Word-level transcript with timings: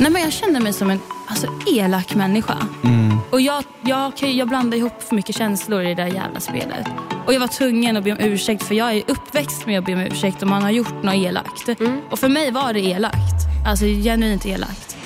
Nej, 0.00 0.10
men 0.10 0.22
jag 0.22 0.32
känner 0.32 0.60
mig 0.60 0.72
som 0.72 0.90
en 0.90 1.00
alltså, 1.26 1.46
elak 1.66 2.14
människa. 2.14 2.56
Och 3.30 3.40
jag, 3.40 3.64
jag, 3.82 4.12
jag 4.22 4.48
blandar 4.48 4.78
ihop 4.78 5.02
för 5.02 5.14
mycket 5.16 5.36
känslor 5.36 5.82
i 5.82 5.94
det 5.94 5.94
där 5.94 6.06
jävla 6.06 6.40
spelet. 6.40 6.86
Och 7.26 7.34
Jag 7.34 7.40
var 7.40 7.46
tvungen 7.46 7.96
att 7.96 8.04
be 8.04 8.12
om 8.12 8.18
ursäkt 8.20 8.62
för 8.62 8.74
jag 8.74 8.96
är 8.96 9.02
uppväxt 9.08 9.66
med 9.66 9.78
att 9.78 9.84
be 9.84 9.92
om 9.92 10.00
ursäkt 10.00 10.42
om 10.42 10.50
man 10.50 10.62
har 10.62 10.70
gjort 10.70 11.02
något 11.02 11.14
elakt. 11.14 11.68
Och 12.10 12.18
för 12.18 12.28
mig 12.28 12.50
var 12.50 12.72
det 12.72 12.80
elakt. 12.80 13.66
Alltså 13.66 13.84
genuint 13.84 14.46
elakt. 14.46 14.96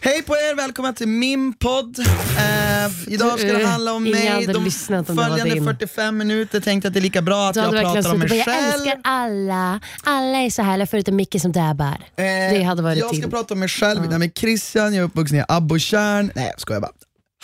Hej 0.00 0.22
på 0.22 0.32
er, 0.34 0.56
välkomna 0.56 0.92
till 0.92 1.08
min 1.08 1.52
podd. 1.54 1.98
Eh, 1.98 3.12
idag 3.12 3.38
ska 3.38 3.52
det 3.52 3.66
handla 3.66 3.92
om 3.92 4.02
mig. 4.04 4.46
De 4.46 4.70
följande 5.04 5.44
din. 5.54 5.64
45 5.64 6.16
minuter 6.18 6.60
tänkte 6.60 6.88
att 6.88 6.94
det 6.94 7.00
är 7.00 7.02
lika 7.02 7.22
bra 7.22 7.48
att 7.50 7.56
jag 7.56 7.70
pratar 7.70 8.12
om 8.12 8.18
mig 8.18 8.28
bara, 8.28 8.34
jag 8.36 8.44
själv. 8.46 8.74
älskar 8.74 9.00
alla. 9.04 9.80
Alla 10.04 10.38
är 10.38 10.50
så 10.50 10.62
härliga 10.62 10.86
förutom 10.86 11.16
Micke 11.16 11.36
som 11.40 11.52
dabbar. 11.52 11.86
Eh, 12.16 12.24
det 12.52 12.62
hade 12.62 12.82
varit 12.82 12.98
jag 12.98 13.08
ska 13.08 13.16
till. 13.22 13.30
prata 13.30 13.54
om 13.54 13.60
mig 13.60 13.68
själv, 13.68 14.00
mitt 14.00 14.10
namn 14.10 14.22
är 14.24 14.28
Christian, 14.28 14.94
jag 14.94 15.02
är 15.02 15.06
uppvuxen 15.06 15.38
i 15.38 15.44
Abborrtjärn. 15.48 16.30
Nej 16.34 16.46
jag 16.50 16.60
skojar 16.60 16.80
bara. 16.80 16.92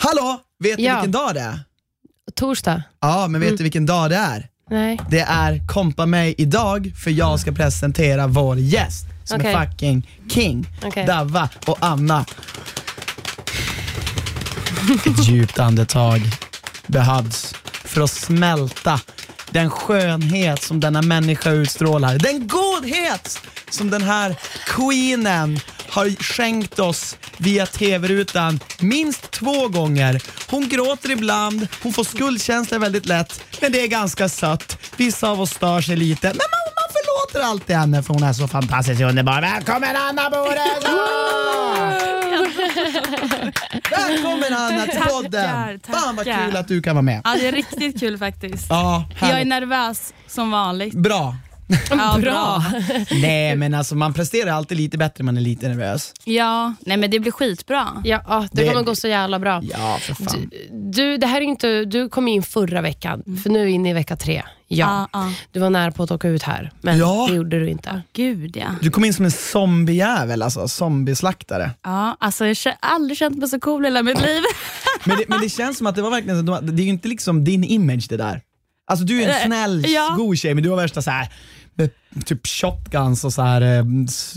Hallå! 0.01 0.39
Vet 0.59 0.77
ni 0.77 0.83
Ja. 0.85 0.95
vilken 0.95 1.11
dag 1.11 1.33
det 1.33 1.39
är? 1.41 1.59
Torsdag? 2.35 2.83
Ja, 3.01 3.27
men 3.27 3.41
vet 3.41 3.47
Mm. 3.49 3.57
du 3.57 3.63
vilken 3.63 3.85
dag 3.85 4.09
det 4.09 4.15
är? 4.15 4.47
Nej. 4.69 4.99
Det 5.09 5.19
är 5.19 5.67
kompa 5.67 6.05
mig 6.05 6.35
idag 6.37 6.91
för 7.03 7.11
jag 7.11 7.39
ska 7.39 7.51
presentera 7.51 8.27
vår 8.27 8.57
gäst 8.59 9.05
som 9.23 9.41
är 9.41 9.55
Okej. 9.55 9.69
fucking 9.71 10.07
king. 10.29 10.67
Okej. 10.83 11.05
Davva 11.05 11.49
och 11.65 11.77
Anna. 11.79 12.25
Ett 15.05 15.27
djupt 15.27 15.59
andetag 15.59 16.21
behövs 16.87 17.55
för 17.83 18.01
att 18.01 18.11
smälta 18.11 18.99
den 19.49 19.69
skönhet 19.69 20.63
som 20.63 20.79
denna 20.79 21.01
människa 21.01 21.51
utstrålar. 21.51 22.17
Den 22.17 22.47
godhet 22.47 23.39
som 23.69 23.89
den 23.89 24.01
här 24.01 24.35
queenen 24.65 25.59
har 25.89 26.09
skänkt 26.23 26.79
oss 26.79 27.17
via 27.37 27.65
tv-rutan 27.65 28.59
minst 28.79 29.31
två 29.31 29.67
gånger. 29.67 30.21
Hon 30.49 30.69
gråter 30.69 31.11
ibland, 31.11 31.67
hon 31.83 31.93
får 31.93 32.03
skuldkänsla 32.03 32.79
väldigt 32.79 33.05
lätt, 33.05 33.43
men 33.61 33.71
det 33.71 33.81
är 33.83 33.87
ganska 33.87 34.29
sött. 34.29 34.77
Vissa 34.97 35.29
av 35.29 35.41
oss 35.41 35.51
stör 35.51 35.81
sig 35.81 35.95
lite, 35.95 36.27
men 36.27 36.37
man, 36.37 36.70
förlåter 37.29 37.47
alltid 37.49 37.75
henne 37.75 38.03
för 38.03 38.13
hon 38.13 38.23
är 38.23 38.33
så 38.33 38.47
fantastiskt 38.47 39.01
underbar. 39.01 39.41
Välkommen 39.41 39.95
Anna 39.95 40.29
Bore! 40.29 40.61
Välkommen 43.91 44.53
Anna 44.53 44.85
till 44.85 44.99
podden! 44.99 45.79
Tackar, 45.79 45.99
Fan 45.99 46.15
vad 46.15 46.25
tackar. 46.25 46.45
kul 46.45 46.55
att 46.55 46.67
du 46.67 46.81
kan 46.81 46.95
vara 46.95 47.01
med. 47.01 47.21
Ja, 47.23 47.35
det 47.39 47.47
är 47.47 47.51
riktigt 47.51 47.99
kul 47.99 48.17
faktiskt. 48.17 48.65
Ja, 48.69 49.05
Jag 49.21 49.41
är 49.41 49.45
nervös 49.45 50.13
som 50.27 50.51
vanligt. 50.51 50.93
Bra. 50.93 51.35
Ja, 51.89 52.17
Bra. 52.21 52.63
Nej 53.21 53.55
men 53.55 53.73
alltså 53.73 53.95
man 53.95 54.13
presterar 54.13 54.51
alltid 54.51 54.77
lite 54.77 54.97
bättre 54.97 55.23
när 55.23 55.25
man 55.25 55.37
är 55.37 55.41
lite 55.41 55.67
nervös. 55.67 56.13
Ja, 56.23 56.73
nej 56.79 56.97
men 56.97 57.11
det 57.11 57.19
blir 57.19 57.31
skitbra. 57.31 57.87
Ja, 58.03 58.21
ja, 58.27 58.47
det, 58.51 58.61
Det- 58.61 58.67
kommer 58.69 58.83
gå 58.83 58.95
så 58.95 59.07
jävla 59.07 59.39
bra. 59.39 59.61
Ja 59.63 59.97
för 60.01 60.13
fan. 60.13 60.49
Du, 60.71 61.17
det 61.17 61.27
här 61.27 61.37
är 61.37 61.41
inte, 61.45 61.85
du 61.85 62.09
kom 62.09 62.27
in 62.27 62.43
förra 62.43 62.81
veckan, 62.81 63.23
för 63.43 63.49
nu 63.49 63.61
är 63.61 63.65
vi 63.65 63.71
inne 63.71 63.89
i 63.89 63.93
vecka 63.93 64.15
tre. 64.15 64.43
Ja. 64.73 65.09
Ja, 65.13 65.19
ja. 65.25 65.33
Du 65.51 65.59
var 65.59 65.69
nära 65.69 65.91
på 65.91 66.03
att 66.03 66.11
åka 66.11 66.27
ut 66.27 66.43
här, 66.43 66.71
men 66.81 66.97
Ja. 66.97 67.25
det 67.29 67.35
gjorde 67.35 67.59
du 67.59 67.69
inte. 67.69 68.01
Gud 68.13 68.57
ja. 68.57 68.67
Du 68.81 68.91
kom 68.91 69.05
in 69.05 69.13
som 69.13 69.25
en 69.25 69.31
zombiejävel 69.31 70.41
alltså, 70.41 70.67
zombieslaktare. 70.67 71.71
Ja, 71.83 72.17
alltså 72.19 72.45
jag 72.45 72.55
har 72.65 72.75
aldrig 72.81 73.17
känt 73.17 73.37
mig 73.37 73.49
så 73.49 73.59
cool 73.59 73.83
i 73.83 73.87
hela 73.87 74.03
mitt 74.03 74.21
liv. 74.21 74.41
Men 75.03 75.17
det, 75.17 75.25
men 75.29 75.41
det 75.41 75.49
känns 75.49 75.77
som 75.77 75.87
att 75.87 75.95
det 75.95 76.01
var 76.01 76.09
verkligen 76.11 76.45
det 76.45 76.81
är 76.81 76.85
ju 76.85 76.89
inte 76.89 77.07
liksom 77.07 77.43
din 77.43 77.63
image 77.63 78.05
det 78.09 78.17
där. 78.17 78.41
Alltså 78.87 79.05
du 79.05 79.23
är 79.23 79.29
en 79.29 79.35
Eh, 79.35 79.45
snäll, 79.45 79.85
ja. 79.87 80.13
god 80.17 80.37
tjej 80.37 80.53
men 80.53 80.63
du 80.63 80.69
har 80.69 80.77
värsta 80.77 81.01
så 81.01 81.11
här 81.11 81.29
med 81.73 81.89
typ 82.25 82.47
shotguns 82.47 83.23
och 83.25 83.33
så 83.33 83.41
här 83.41 83.61
eh, 83.61 83.83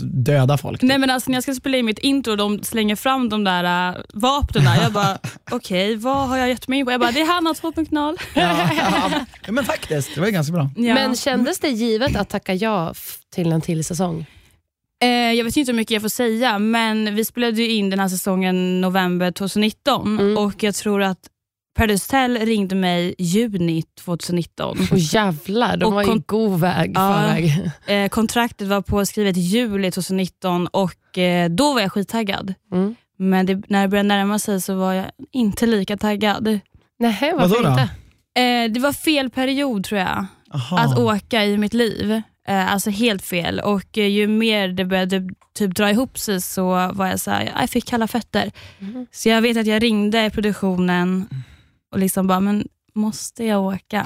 döda 0.03 0.57
folk. 0.57 0.81
Nej 0.81 0.97
men 0.97 1.09
alltså 1.09 1.29
när 1.31 1.35
jag 1.35 1.43
ska 1.43 1.53
spela 1.55 1.77
in 1.77 1.85
mitt 1.85 1.99
intro 1.99 2.31
och 2.31 2.37
de 2.37 2.63
slänger 2.63 2.95
fram 2.95 3.29
de 3.29 3.43
där 3.43 3.89
äh, 3.89 3.95
vapnen, 4.13 4.63
jag 4.81 4.91
bara 4.93 5.17
okej 5.51 5.95
vad 5.95 6.27
har 6.27 6.37
jag 6.37 6.49
gett 6.49 6.67
mig 6.67 6.79
in 6.79 6.85
på? 6.85 6.91
Jag 6.91 6.99
bara 7.01 7.11
det 7.11 7.21
är 7.21 7.33
Hanna 7.33 7.53
2.0. 7.53 8.17
Ja, 8.35 8.69
ja, 9.45 9.51
men 9.51 9.65
faktiskt, 9.65 10.15
det 10.15 10.19
var 10.21 10.27
ju 10.27 10.33
ganska 10.33 10.53
bra. 10.53 10.69
Ja. 10.75 10.93
Men 10.93 11.15
kändes 11.15 11.59
det 11.59 11.69
givet 11.69 12.15
att 12.15 12.29
tacka 12.29 12.53
ja 12.53 12.93
till 13.33 13.51
en 13.51 13.61
till 13.61 13.85
säsong? 13.85 14.25
eh, 15.03 15.09
jag 15.09 15.43
vet 15.45 15.57
inte 15.57 15.71
hur 15.71 15.77
mycket 15.77 15.91
jag 15.91 16.01
får 16.01 16.09
säga 16.09 16.59
men 16.59 17.15
vi 17.15 17.25
spelade 17.25 17.61
ju 17.61 17.71
in 17.71 17.89
den 17.89 17.99
här 17.99 18.07
säsongen 18.07 18.81
november 18.81 19.31
2019 19.31 20.19
Mm. 20.19 20.37
och 20.37 20.63
jag 20.63 20.75
tror 20.75 21.01
att 21.03 21.19
Paradise 21.75 22.05
Hotel 22.17 22.37
ringde 22.45 22.75
mig 22.75 23.15
juni 23.17 23.83
2019. 24.03 24.77
Och 24.91 24.97
jävlar, 24.97 25.77
de 25.77 25.85
Och 25.85 25.93
var 25.93 26.03
ju 26.03 26.21
god 26.25 26.59
väg 26.59 26.91
Ja. 26.95 27.35
Eh, 27.93 28.09
kontraktet 28.09 28.67
var 28.67 28.81
påskrivet 28.81 29.37
i 29.37 29.39
juli 29.39 29.91
2019 29.91 30.67
och 30.67 31.17
eh, 31.17 31.49
då 31.49 31.73
var 31.73 31.81
jag 31.81 31.91
skittaggad. 31.91 32.53
Mm. 32.71 32.95
Men 33.17 33.45
det, 33.45 33.61
när 33.67 33.81
det 33.81 33.87
började 33.87 34.07
närma 34.07 34.39
sig 34.39 34.61
så 34.61 34.75
var 34.75 34.93
jag 34.93 35.05
inte 35.31 35.65
lika 35.65 35.97
taggad. 35.97 36.59
Nej, 36.99 37.33
varför 37.33 37.49
Vadå 37.49 37.61
då? 37.63 37.69
inte? 37.69 37.89
Eh, 38.41 38.71
det 38.71 38.79
var 38.79 38.93
fel 38.93 39.29
period 39.29 39.83
tror 39.83 39.99
jag, 39.99 40.25
Aha. 40.53 40.79
att 40.79 40.97
åka 40.97 41.45
i 41.45 41.57
mitt 41.57 41.73
liv. 41.73 42.21
Eh, 42.47 42.73
alltså 42.73 42.89
helt 42.89 43.21
fel. 43.21 43.59
Och 43.59 43.97
eh, 43.97 44.07
ju 44.07 44.27
mer 44.27 44.67
det 44.67 44.85
började 44.85 45.29
typ 45.53 45.75
dra 45.75 45.89
ihop 45.89 46.17
sig 46.19 46.41
så 46.41 46.91
var 46.93 47.07
jag 47.07 47.19
så 47.19 47.31
här, 47.31 47.51
jag 47.59 47.69
fick 47.69 47.85
kalla 47.85 48.07
fötter. 48.07 48.51
Mhm. 48.79 49.07
Så 49.11 49.29
jag 49.29 49.41
vet 49.41 49.57
att 49.57 49.67
jag 49.67 49.83
ringde 49.83 50.29
produktionen 50.29 51.29
och 51.95 51.99
liksom 51.99 52.27
bara, 52.27 52.39
men 52.39 52.67
måste 52.95 53.43
jag 53.43 53.63
åka? 53.63 54.05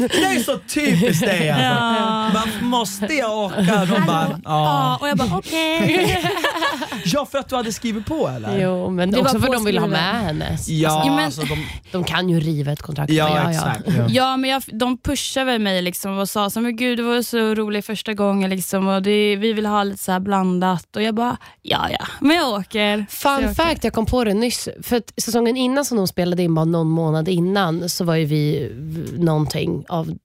Det 0.00 0.24
är 0.24 0.42
så 0.42 0.58
typiskt 0.58 1.20
dig 1.24 1.50
alltså. 1.50 1.64
Ja. 1.64 2.30
Man 2.34 2.70
måste 2.70 3.14
jag 3.14 3.38
åka? 3.38 3.84
De 3.84 4.06
bara, 4.06 4.28
Ja, 4.30 4.38
ja. 4.44 4.98
och 5.00 5.08
jag 5.08 5.16
bara 5.18 5.38
okej. 5.38 6.22
ja 7.04 7.26
för 7.26 7.38
att 7.38 7.48
du 7.48 7.56
hade 7.56 7.72
skrivit 7.72 8.06
på 8.06 8.28
eller? 8.28 8.60
Jo, 8.60 8.90
men 8.90 9.10
Det 9.10 9.20
också 9.20 9.32
var 9.32 9.40
för 9.40 9.48
att 9.48 9.54
de 9.54 9.64
vill 9.64 9.78
ha 9.78 9.86
med 9.86 10.14
henne. 10.22 10.58
Ja, 10.66 11.02
Ja, 11.06 11.14
men- 11.16 11.24
alltså, 11.24 11.40
de, 11.42 11.66
De 11.92 12.04
kan 12.04 12.28
ju 12.28 12.40
riva 12.40 12.72
ett 12.72 12.82
kontrakt. 12.82 13.12
ja, 13.12 13.34
men 13.34 13.50
exakt. 13.50 13.82
Ja. 13.86 14.06
Ja, 14.08 14.36
men 14.36 14.50
jag, 14.50 14.62
de 14.72 14.98
pushade 14.98 15.58
mig 15.58 15.82
liksom 15.82 16.18
och 16.18 16.28
sa 16.28 16.50
så, 16.50 16.60
men 16.60 16.76
gud 16.76 16.98
det 16.98 17.02
var 17.02 17.22
så 17.22 17.38
roligt 17.54 17.86
första 17.86 18.14
gången 18.14 18.50
liksom, 18.50 18.88
och 18.88 19.02
det, 19.02 19.36
vi 19.36 19.52
vill 19.52 19.66
ha 19.66 19.82
lite 19.82 20.02
så 20.04 20.12
här 20.12 20.20
blandat. 20.20 20.96
Och 20.96 21.02
jag 21.02 21.14
bara, 21.14 21.36
ja 21.62 21.86
ja, 21.90 22.06
men 22.20 22.36
jag 22.36 22.48
åker. 22.48 23.06
Så 23.10 23.28
jag 23.28 23.40
Fun 23.40 23.44
åker. 23.50 23.54
fact, 23.54 23.84
jag 23.84 23.92
kom 23.92 24.06
på 24.06 24.24
det 24.24 24.34
nyss. 24.34 24.68
För 24.82 24.96
att 24.96 25.12
säsongen 25.22 25.56
innan 25.56 25.84
som 25.84 25.96
de 25.96 26.06
spelade 26.08 26.42
in, 26.42 26.54
bara 26.54 26.64
någon 26.64 26.88
månad 26.90 27.28
innan, 27.28 27.88
så 27.96 28.04
var 28.04 28.14
ju 28.14 28.24
vi 28.24 28.70
någonting 29.18 29.84
av 29.88 30.16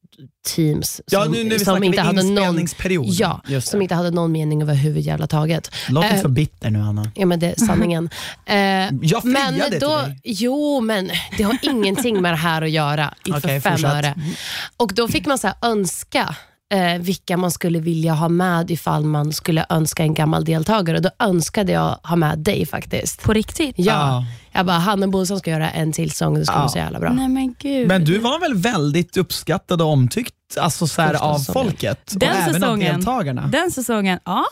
teams 0.56 1.02
Ja, 1.12 1.24
som, 1.24 1.32
nu 1.32 1.60
som 1.60 1.84
inte 1.84 2.02
hade 2.02 2.24
någon. 2.24 2.68
Ja, 2.90 3.42
som 3.62 3.82
inte 3.82 3.96
hade 3.96 4.12
någon 4.12 4.32
mening 4.32 4.62
överhuvudjävla 4.62 5.28
taget. 5.28 5.72
Låt 5.90 6.04
inte 6.06 6.16
Eh, 6.16 6.22
så 6.22 6.28
bitter 6.30 6.70
nu 6.70 6.80
Anna. 6.80 7.12
Ja, 7.16 7.26
men 7.26 7.40
det 7.40 7.48
är 7.52 7.66
sanningen. 7.66 8.10
Eh, 8.46 8.56
Jag 8.58 9.26
men 9.26 9.54
friade 9.54 9.70
till 9.70 9.80
då, 9.80 9.98
dig. 9.98 10.20
Jo, 10.24 10.82
men 10.82 11.12
det 11.38 11.44
har 11.44 11.58
ingenting 11.62 12.22
med 12.22 12.34
det 12.34 12.38
här 12.38 12.62
att 12.62 12.72
göra. 12.72 13.14
Inte 13.26 13.40
Okej, 13.48 13.62
för 13.62 13.78
fem 13.78 13.86
öre. 13.92 14.16
Och 14.78 14.92
då 14.96 15.08
fick 15.08 15.26
man 15.26 15.38
så 15.38 15.50
önska 15.62 16.36
eh, 16.72 17.00
vilka 17.02 17.38
man 17.38 17.52
skulle 17.52 17.80
vilja 17.80 18.14
ha 18.14 18.30
med 18.30 18.72
ifall 18.72 19.06
man 19.06 19.34
skulle 19.34 19.66
önska 19.70 20.04
en 20.04 20.14
gammal 20.14 20.46
deltagare. 20.46 20.98
Och 20.98 21.04
Då 21.04 21.10
önskade 21.20 21.72
jag 21.72 21.98
ha 22.04 22.16
med 22.16 22.40
dig 22.40 22.66
faktiskt. 22.66 23.22
På 23.24 23.34
riktigt? 23.34 23.76
Ja. 23.78 23.86
Ja. 23.94 24.26
Jag 24.54 24.66
bara, 24.66 24.78
Hanna 24.78 25.08
Bosan 25.08 25.40
ska 25.40 25.52
göra 25.52 25.70
en 25.72 25.92
till 25.92 26.12
sång, 26.12 26.34
det 26.40 26.46
ska 26.46 26.56
Ja. 26.56 26.60
vara 26.60 26.70
så 26.70 26.78
jävla 26.78 27.00
bra. 27.00 27.14
Nej 27.14 27.28
men 27.30 27.56
gud. 27.60 27.88
Men 27.88 28.06
du 28.06 28.18
var 28.20 28.40
väl 28.40 28.54
väldigt 28.54 29.18
uppskattad 29.18 29.82
och 29.82 29.88
omtyckt 29.88 30.34
alltså 30.60 30.88
så 30.88 31.02
här, 31.02 31.14
av 31.14 31.38
säsongen. 31.38 31.64
folket? 31.72 32.00
Den 32.16 32.30
och 32.30 32.36
även 32.36 32.50
av 32.50 32.54
säsongen. 32.60 32.96
deltagarna? 32.96 33.48
Den 33.48 33.72
säsongen, 33.72 34.20
ja. 34.26 34.44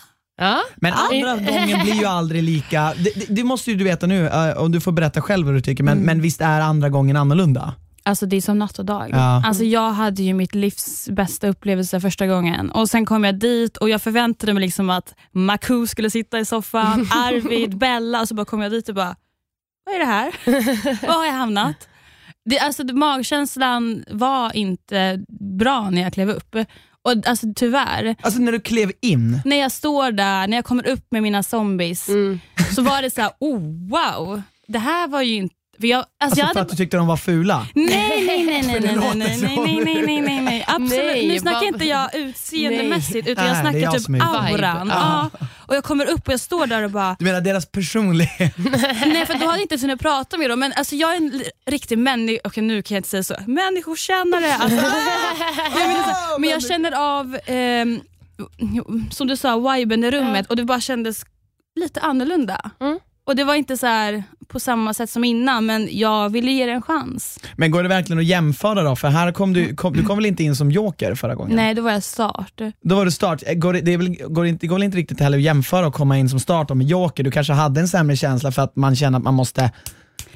Ja. 0.42 0.62
Men 0.76 0.94
andra 0.94 1.36
gången 1.52 1.82
blir 1.84 1.94
ju 1.94 2.06
aldrig 2.06 2.44
lika, 2.44 2.94
det, 2.98 3.10
det, 3.16 3.26
det 3.36 3.44
måste 3.44 3.72
ju 3.72 3.78
du 3.78 3.84
veta 3.84 4.08
nu 4.08 4.28
eh, 4.28 4.50
och 4.50 4.72
du 4.72 4.82
får 4.82 4.92
berätta 4.92 5.22
själv 5.22 5.46
vad 5.46 5.56
du 5.56 5.62
tycker, 5.62 5.84
men, 5.84 5.98
men 5.98 6.22
visst 6.22 6.42
är 6.42 6.62
andra 6.62 6.90
gången 6.90 7.16
annorlunda? 7.18 7.74
Alltså 8.04 8.26
det 8.26 8.38
är 8.38 8.42
som 8.42 8.60
natt 8.60 8.80
och 8.80 8.86
dag. 8.86 9.10
Ja. 9.12 9.44
Alltså 9.46 9.64
jag 9.64 9.92
hade 9.92 10.24
ju 10.24 10.34
mitt 10.34 10.56
livs 10.56 11.10
bästa 11.10 11.48
upplevelse 11.48 12.00
första 12.02 12.28
gången 12.28 12.72
och 12.72 12.90
sen 12.90 13.06
kom 13.06 13.24
jag 13.24 13.36
dit 13.40 13.78
och 13.78 13.90
jag 13.90 14.02
förväntade 14.02 14.54
mig 14.54 14.62
liksom 14.62 14.90
att 14.90 15.16
Maku 15.32 15.88
skulle 15.88 16.10
sitta 16.10 16.40
i 16.40 16.46
soffan, 16.46 17.08
Arvid, 17.12 17.78
Bella 17.78 18.22
och 18.22 18.28
så 18.28 18.36
bara 18.36 18.46
kom 18.46 18.62
jag 18.62 18.72
dit 18.72 18.90
och 18.90 18.96
bara, 18.96 19.16
vad 19.86 19.96
är 19.96 20.00
det 20.00 20.06
här? 20.06 20.34
Var 21.08 21.14
har 21.14 21.26
jag 21.26 21.34
hamnat? 21.34 21.88
Det, 22.46 22.60
alltså, 22.60 22.84
magkänslan 22.84 24.04
var 24.12 24.56
inte 24.56 25.20
bra 25.58 25.90
när 25.90 26.02
jag 26.02 26.14
klev 26.14 26.30
upp. 26.30 26.56
Och 27.02 27.28
alltså, 27.28 27.48
Tyvärr. 27.56 28.16
Alltså 28.22 28.40
när 28.40 28.52
du 28.52 28.60
klev 28.60 28.92
in? 29.02 29.42
När 29.46 29.56
jag 29.56 29.72
står 29.72 30.12
där, 30.12 30.48
när 30.48 30.58
jag 30.58 30.66
kommer 30.66 30.88
upp 30.88 31.08
med 31.12 31.24
mina 31.24 31.44
zombies, 31.44 32.08
Mm. 32.10 32.40
så 32.76 32.82
var 32.82 33.02
det 33.02 33.10
så 33.12 33.22
här, 33.22 33.32
oh 33.40 33.60
wow, 33.90 34.42
det 34.68 34.80
här 34.80 35.08
var 35.08 35.22
ju 35.22 35.36
inte... 35.36 35.56
För 35.80 35.88
jag, 35.88 35.98
alltså, 36.00 36.14
Alltså 36.24 36.40
jag 36.40 36.48
för 36.48 36.54
hade, 36.54 36.62
att 36.62 36.70
du 36.70 36.76
tyckte 36.76 36.98
de 36.98 37.08
var 37.08 37.18
fula? 37.18 37.68
Nej, 37.76 37.88
nej, 38.26 38.44
nej, 38.46 38.64
nej, 38.64 38.64
För 38.64 38.80
nej, 38.82 39.16
nej, 39.16 39.38
nej, 39.42 39.58
nej, 39.58 39.82
nej, 39.84 40.02
nej, 40.06 40.22
nej, 40.22 40.42
nej, 40.42 40.66
absolut. 40.68 41.06
Nej, 41.06 41.28
nu 41.28 41.40
snackar 41.40 41.68
inte 41.68 41.86
jag 41.86 42.16
utseendemässigt 42.16 43.28
utan 43.28 43.46
jag 43.46 43.56
jag 43.56 43.62
snackar 43.62 44.00
som 44.00 44.14
typ 44.14 44.24
auran. 44.24 44.88
Ja. 44.88 45.30
Och 45.58 45.76
jag 45.76 45.84
kommer 45.84 46.06
upp 46.06 46.28
och 46.28 46.34
jag 46.34 46.40
står 46.40 46.68
där 46.68 46.84
och 46.84 46.92
bara, 46.92 47.16
Du 47.20 47.26
menar 47.26 47.42
deras 47.42 47.66
personlighet? 47.66 48.54
nej 49.06 49.26
för 49.26 49.34
då 49.34 49.46
hade 49.46 49.58
jag 49.58 49.62
inte 49.62 49.78
hunnit 49.78 50.00
prata 50.00 50.38
med 50.38 50.50
dem 50.50 50.60
men 50.60 50.74
alltså 50.76 50.96
jag 50.96 51.14
är 51.14 51.18
en 51.18 51.44
riktig 51.70 51.98
människa, 51.98 52.40
okej 52.44 52.64
nu 52.64 52.82
kan 52.82 52.96
jag 52.96 53.00
inte 53.00 53.10
säga 53.10 53.24
så, 53.24 53.36
människokännare. 53.48 54.56
Alltså, 54.56 54.76
jag 55.80 55.88
menar 55.88 56.04
så 56.04 56.10
här, 56.10 56.40
men 56.40 56.50
jag 56.50 56.64
känner 56.64 56.92
av, 56.92 57.40
ehm, 57.46 58.02
som 59.12 59.28
du 59.28 59.38
sa, 59.38 59.60
viben 59.74 60.04
i 60.04 60.12
rummet 60.12 60.48
och 60.50 60.56
det 60.56 60.66
bara 60.66 60.82
kändes 60.82 61.26
lite 61.80 62.02
annorlunda. 62.02 62.72
Mm. 62.80 63.00
Och 63.30 63.36
Det 63.36 63.44
var 63.44 63.56
inte 63.56 63.78
så 63.78 63.86
här 63.88 64.24
på 64.48 64.60
samma 64.60 64.94
sätt 64.94 65.10
som 65.10 65.24
innan 65.24 65.66
men 65.66 65.88
jag 65.92 66.30
ville 66.30 66.52
ge 66.52 66.66
det 66.66 66.72
en 66.72 66.82
chans. 66.82 67.40
Men 67.56 67.72
går 67.72 67.84
det 67.84 67.90
verkligen 67.90 68.20
att 68.20 68.26
jämföra 68.26 68.84
då? 68.84 68.96
För 68.96 69.08
här 69.08 69.32
kom 69.32 69.54
du, 69.54 69.76
kom, 69.76 69.94
du 69.94 70.04
kom 70.04 70.18
väl 70.18 70.26
inte 70.26 70.44
in 70.44 70.56
som 70.56 70.72
joker 70.72 71.16
förra 71.16 71.36
gången? 71.36 71.56
Nej, 71.56 71.74
då 71.74 71.82
var 71.82 71.92
jag 71.92 72.04
start. 72.04 72.62
Då 72.84 72.96
var 72.96 73.06
du 73.06 73.12
start. 73.12 73.44
Eh, 73.46 73.54
Går 73.54 73.74
det, 73.74 73.82
det, 73.82 73.98
väl, 73.98 74.16
går 74.30 74.44
det, 74.44 74.50
inte, 74.50 74.68
går 74.68 74.76
väl 74.76 74.84
inte 74.84 74.98
riktigt 74.98 75.20
heller 75.20 75.38
att 75.38 75.44
jämföra 75.44 75.88
och 75.88 75.94
komma 75.94 76.18
in 76.18 76.30
som 76.30 76.40
start 76.40 76.70
med 76.70 76.88
joker? 76.88 77.24
Du 77.24 77.32
kanske 77.32 77.54
hade 77.54 77.82
en 77.82 77.88
sämre 77.88 78.16
känsla 78.16 78.52
för 78.52 78.62
att 78.62 78.76
man 78.76 78.96
känner 78.96 79.18
att 79.18 79.24
man 79.24 79.34
måste... 79.34 79.72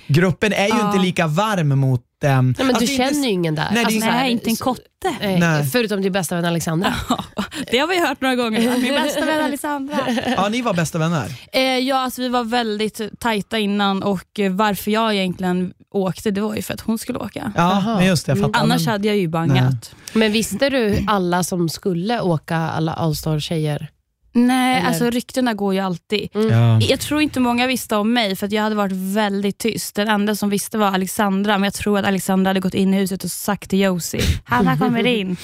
Gruppen 0.08 0.54
är 0.54 0.68
ju 0.68 0.74
Ja. 0.80 0.88
inte 0.88 1.00
lika 1.06 1.28
varm 1.28 1.80
mot... 1.80 2.02
Um, 2.24 2.56
Nej, 2.58 2.68
men 2.68 2.76
du 2.80 2.88
känner 2.88 3.24
ju 3.24 3.30
ingen 3.30 3.56
där. 3.56 3.70
Nej, 3.74 3.86
det 3.88 3.96
är- 3.98 4.00
så 4.00 4.06
här, 4.06 4.22
Nej, 4.24 4.32
inte 4.32 4.50
en 4.50 4.56
kotte. 4.56 4.82
Nej, 5.22 5.40
Nej. 5.40 5.66
Förutom 5.66 6.02
din 6.02 6.12
bästa 6.12 6.36
vän 6.36 6.46
Alexandra. 6.46 6.94
Det 7.72 7.78
har 7.80 7.88
vi 7.88 8.00
hört 8.08 8.22
några 8.22 8.36
gånger. 8.36 8.78
Min 8.78 8.94
bästa 9.04 9.26
vän 9.26 9.46
Alexandra. 9.46 9.98
Ja, 10.38 10.50
ni 10.50 10.62
var 10.62 10.74
bästa 10.74 10.98
vänner. 10.98 11.26
Eh, 11.52 11.62
ja, 11.62 11.96
alltså, 12.00 12.22
vi 12.22 12.30
var 12.30 12.44
väldigt 12.44 13.02
tajta 13.20 13.60
innan 13.60 14.04
och 14.04 14.40
eh, 14.40 14.52
varför 14.52 14.92
jag 14.92 15.16
egentligen 15.16 15.74
åkte 15.92 16.32
det 16.32 16.42
var 16.42 16.56
ju 16.56 16.62
för 16.62 16.74
att 16.74 16.82
hon 16.82 16.98
skulle 16.98 17.20
åka. 17.20 17.52
Ja, 17.56 17.82
men 17.98 18.06
just 18.08 18.26
det. 18.26 18.32
Jag 18.32 18.40
fattar. 18.40 18.60
Annars 18.60 18.88
hade 18.88 19.08
jag 19.08 19.18
ju 19.18 19.28
bangat. 19.28 19.96
Men 20.14 20.32
visste 20.32 20.70
du 20.70 21.04
alla 21.08 21.44
som 21.44 21.70
skulle 21.70 22.22
åka, 22.22 22.58
alla 22.58 22.94
Allstar-tjejer? 22.94 23.88
Nej, 24.36 24.78
Eller? 24.78 24.88
alltså 24.88 25.10
ryktena 25.10 25.54
går 25.54 25.74
ju 25.74 25.80
alltid. 25.80 26.30
ja. 26.34 26.80
Jag 26.82 27.00
tror 27.00 27.22
inte 27.22 27.40
många 27.40 27.68
visste 27.68 27.96
om 27.96 28.14
mig 28.14 28.36
för 28.36 28.46
att 28.46 28.52
jag 28.52 28.64
hade 28.64 28.76
varit 28.76 28.92
väldigt 28.92 29.58
tyst. 29.58 29.96
Den 29.96 30.08
enda 30.08 30.36
som 30.36 30.50
visste 30.50 30.78
var 30.78 30.88
Alexandra, 30.88 31.58
men 31.58 31.64
jag 31.64 31.74
tror 31.74 32.00
att 32.00 32.06
Alexandra 32.06 32.50
hade 32.50 32.60
gått 32.60 32.74
in 32.74 32.94
i 32.94 32.98
huset 32.98 33.24
och 33.24 33.32
sagt 33.32 33.70
till 33.70 33.80
Josie, 33.80 34.22
Hanna 34.44 34.78
kommer 34.78 35.08
in. 35.08 35.36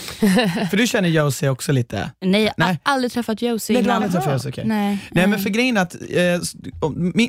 För 0.72 0.78
du 0.78 0.88
känner 0.88 1.10
Josie 1.10 1.50
också 1.50 1.72
lite? 1.72 2.12
Nej, 2.22 2.42
jag 2.42 2.66
har 2.66 2.72
Nej. 2.72 2.80
aldrig 2.84 3.12
träffat 3.12 3.42
Josie 3.42 3.74
Nej, 3.74 3.84
du 3.84 3.90
har 3.90 3.96
innan. 3.98 4.04
aldrig 4.04 4.24
träffat 4.24 4.34
Josie, 4.34 4.52
okej. 4.52 4.64
Nej. 4.68 4.98
Nej 5.12 5.28
men 5.28 5.40
för 5.40 5.50
grejen 5.50 5.78
är 5.78 5.82
att, 5.82 5.96
eh, 5.96 6.40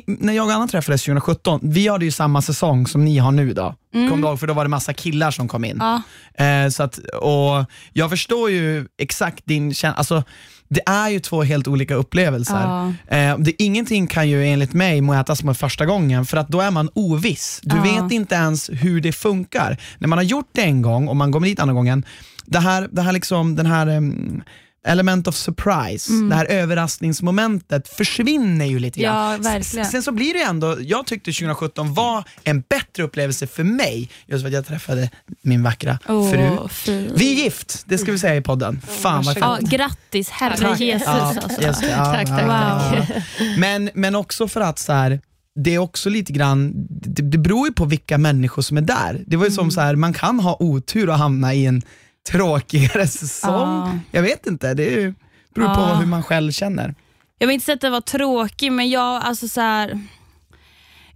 när 0.05 0.33
jag 0.33 0.45
och 0.45 0.53
Anna 0.53 0.67
träffades 0.67 1.01
2017, 1.03 1.59
vi 1.63 1.87
hade 1.87 2.05
ju 2.05 2.11
samma 2.11 2.41
säsong 2.41 2.87
som 2.87 3.05
ni 3.05 3.17
har 3.17 3.31
nu 3.31 3.53
då. 3.53 3.75
Mm. 3.93 4.21
Du 4.21 4.27
ihåg? 4.27 4.39
För 4.39 4.47
då 4.47 4.53
var 4.53 4.63
det 4.65 4.69
massa 4.69 4.93
killar 4.93 5.31
som 5.31 5.47
kom 5.47 5.65
in. 5.65 5.77
Ja. 5.79 6.01
Eh, 6.45 6.69
så 6.69 6.83
att, 6.83 6.97
och 6.97 7.65
jag 7.93 8.09
förstår 8.09 8.49
ju 8.49 8.87
exakt 8.97 9.45
din 9.45 9.73
känsla, 9.73 9.97
alltså 9.97 10.23
det 10.73 10.81
är 10.85 11.09
ju 11.09 11.19
två 11.19 11.43
helt 11.43 11.67
olika 11.67 11.95
upplevelser. 11.95 12.61
Ja. 12.63 12.93
Eh, 13.17 13.37
det, 13.37 13.61
ingenting 13.63 14.07
kan 14.07 14.29
ju 14.29 14.45
enligt 14.47 14.73
mig 14.73 15.01
mätas 15.01 15.39
som 15.39 15.55
första 15.55 15.85
gången 15.85 16.25
för 16.25 16.37
att 16.37 16.47
då 16.47 16.61
är 16.61 16.71
man 16.71 16.89
oviss. 16.93 17.59
Du 17.63 17.75
Ja. 17.75 17.81
vet 18.03 18.11
inte 18.11 18.35
ens 18.35 18.69
hur 18.73 19.01
det 19.01 19.11
funkar. 19.11 19.77
När 19.97 20.07
man 20.07 20.17
har 20.17 20.23
gjort 20.23 20.49
det 20.51 20.61
en 20.61 20.81
gång 20.81 21.07
och 21.07 21.15
man 21.15 21.31
kommer 21.31 21.47
dit 21.47 21.59
andra 21.59 21.73
gången, 21.73 22.05
det 22.45 22.59
här, 22.59 22.89
det 22.91 23.01
här 23.01 23.11
liksom, 23.11 23.55
den 23.55 23.65
här 23.65 23.87
em, 23.87 24.41
element 24.87 25.27
of 25.27 25.35
surprise, 25.35 26.11
Mm. 26.13 26.29
det 26.29 26.35
här 26.35 26.45
överraskningsmomentet 26.45 27.87
försvinner 27.87 28.65
ju 28.65 28.79
lite 28.79 28.99
grann. 28.99 29.43
Ja, 29.43 29.63
Sen 29.63 30.03
så 30.03 30.11
blir 30.11 30.33
det 30.33 30.41
ändå, 30.43 30.77
jag 30.81 31.05
tyckte 31.07 31.31
2017 31.31 31.93
var 31.93 32.23
en 32.43 32.61
bättre 32.69 33.03
upplevelse 33.03 33.47
för 33.47 33.63
mig, 33.63 34.09
just 34.25 34.41
för 34.41 34.47
att 34.47 34.53
jag 34.53 34.65
träffade 34.65 35.09
min 35.41 35.63
vackra 35.63 35.99
Åh, 36.09 36.31
fru. 36.31 36.67
fint. 36.69 37.11
Vi 37.15 37.31
är 37.31 37.43
gift, 37.43 37.83
det 37.85 37.97
ska 37.97 38.11
vi 38.11 38.19
säga 38.19 38.35
i 38.35 38.41
podden. 38.41 38.81
Fan 38.89 39.23
vad 39.23 39.37
Ja, 39.37 39.57
grattis, 39.61 40.29
herre 40.29 40.57
Tack. 40.57 40.79
Jesus. 40.79 41.07
Ja, 41.07 41.11
alltså. 41.43 41.61
just 41.61 41.83
ja, 41.83 42.05
Tack, 42.05 42.27
tack, 42.27 42.41
ja. 42.41 43.05
Men, 43.57 43.89
men 43.93 44.15
också 44.15 44.47
för 44.47 44.61
att 44.61 44.79
så 44.79 44.93
här, 44.93 45.19
det 45.55 45.73
är 45.75 45.77
också 45.79 46.09
lite 46.09 46.33
grann, 46.33 46.71
det, 46.89 47.21
det 47.21 47.37
beror 47.37 47.67
ju 47.67 47.73
på 47.73 47.85
vilka 47.85 48.17
människor 48.17 48.61
som 48.61 48.77
är 48.77 48.81
där. 48.81 49.23
Det 49.27 49.37
var 49.37 49.45
ju 49.45 49.51
som 49.51 49.71
så 49.71 49.81
här, 49.81 49.95
man 49.95 50.13
kan 50.13 50.39
ha 50.39 50.57
otur 50.59 51.09
och 51.09 51.17
hamna 51.17 51.53
i 51.53 51.65
en 51.65 51.81
tråkigare 52.29 53.07
säsong. 53.07 53.51
Ja. 53.51 53.99
Jag 54.11 54.21
vet 54.21 54.47
inte, 54.47 54.73
det 54.73 55.13
beror 55.55 55.67
på 55.75 55.81
Ja. 55.81 55.95
hur 55.95 56.05
man 56.05 56.23
själv 56.23 56.51
känner. 56.51 56.95
Jag 57.37 57.47
vill 57.47 57.53
inte 57.53 57.65
säga 57.65 57.75
att 57.75 57.81
det 57.81 57.89
var 57.89 58.01
tråkig, 58.01 58.71
men 58.71 58.89
jag, 58.89 59.23
alltså 59.23 59.47
så 59.47 59.61
här, 59.61 59.99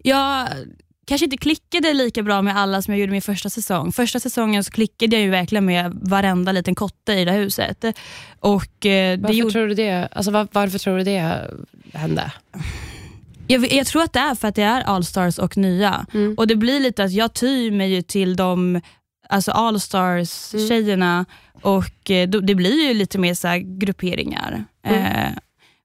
jag 0.04 0.48
kanske 1.08 1.26
inte 1.26 1.38
klickade 1.38 1.94
lika 1.94 2.24
bra 2.24 2.42
med 2.42 2.58
alla 2.58 2.82
som 2.82 2.94
jag 2.94 3.02
gjorde 3.02 3.12
min 3.12 3.22
första 3.22 3.50
säsong. 3.50 3.92
Första 3.92 4.20
säsongen 4.20 4.64
så 4.64 4.72
klickade 4.72 5.16
jag 5.16 5.24
ju 5.24 5.30
verkligen 5.30 5.66
med 5.66 5.92
varenda 6.02 6.52
liten 6.52 6.76
kotte 6.76 7.14
i 7.14 7.26
det 7.26 7.32
här 7.32 7.40
huset. 7.40 7.86
Och, 8.40 8.86
eh, 8.86 9.18
det 9.18 9.24
Varför, 9.24 9.34
gjorde, 9.36 9.52
tror 9.52 9.68
du 9.68 9.74
det? 9.74 10.08
Alltså, 10.12 10.32
var, 10.32 10.48
varför 10.52 10.80
tror 10.80 10.98
du 10.98 11.04
det 11.04 11.50
hände? 11.94 12.32
jag, 13.48 13.74
jag 13.74 13.88
tror 13.88 14.04
att 14.04 14.14
det 14.14 14.20
är 14.20 14.36
för 14.36 14.48
att 14.48 14.56
det 14.56 14.64
är 14.64 14.82
Allstars 14.82 15.38
och 15.38 15.58
nya. 15.58 16.06
Mm. 16.14 16.34
Och 16.38 16.48
Det 16.48 16.56
blir 16.56 16.80
lite 16.80 17.04
att 17.04 17.12
jag 17.12 17.34
tyr 17.34 17.72
mig 17.72 17.94
ju 17.94 18.02
till 18.02 18.36
de 18.36 18.82
alltså 19.30 19.52
Allstars-tjejerna 19.52 21.26
och 21.62 22.12
eh, 22.12 22.28
då, 22.30 22.40
det 22.40 22.56
blir 22.56 22.88
ju 22.88 22.94
lite 22.94 23.18
mer 23.18 23.34
så 23.34 23.48
grupperingar. 23.80 24.66
Mm. 24.88 25.06
Eh, 25.06 25.32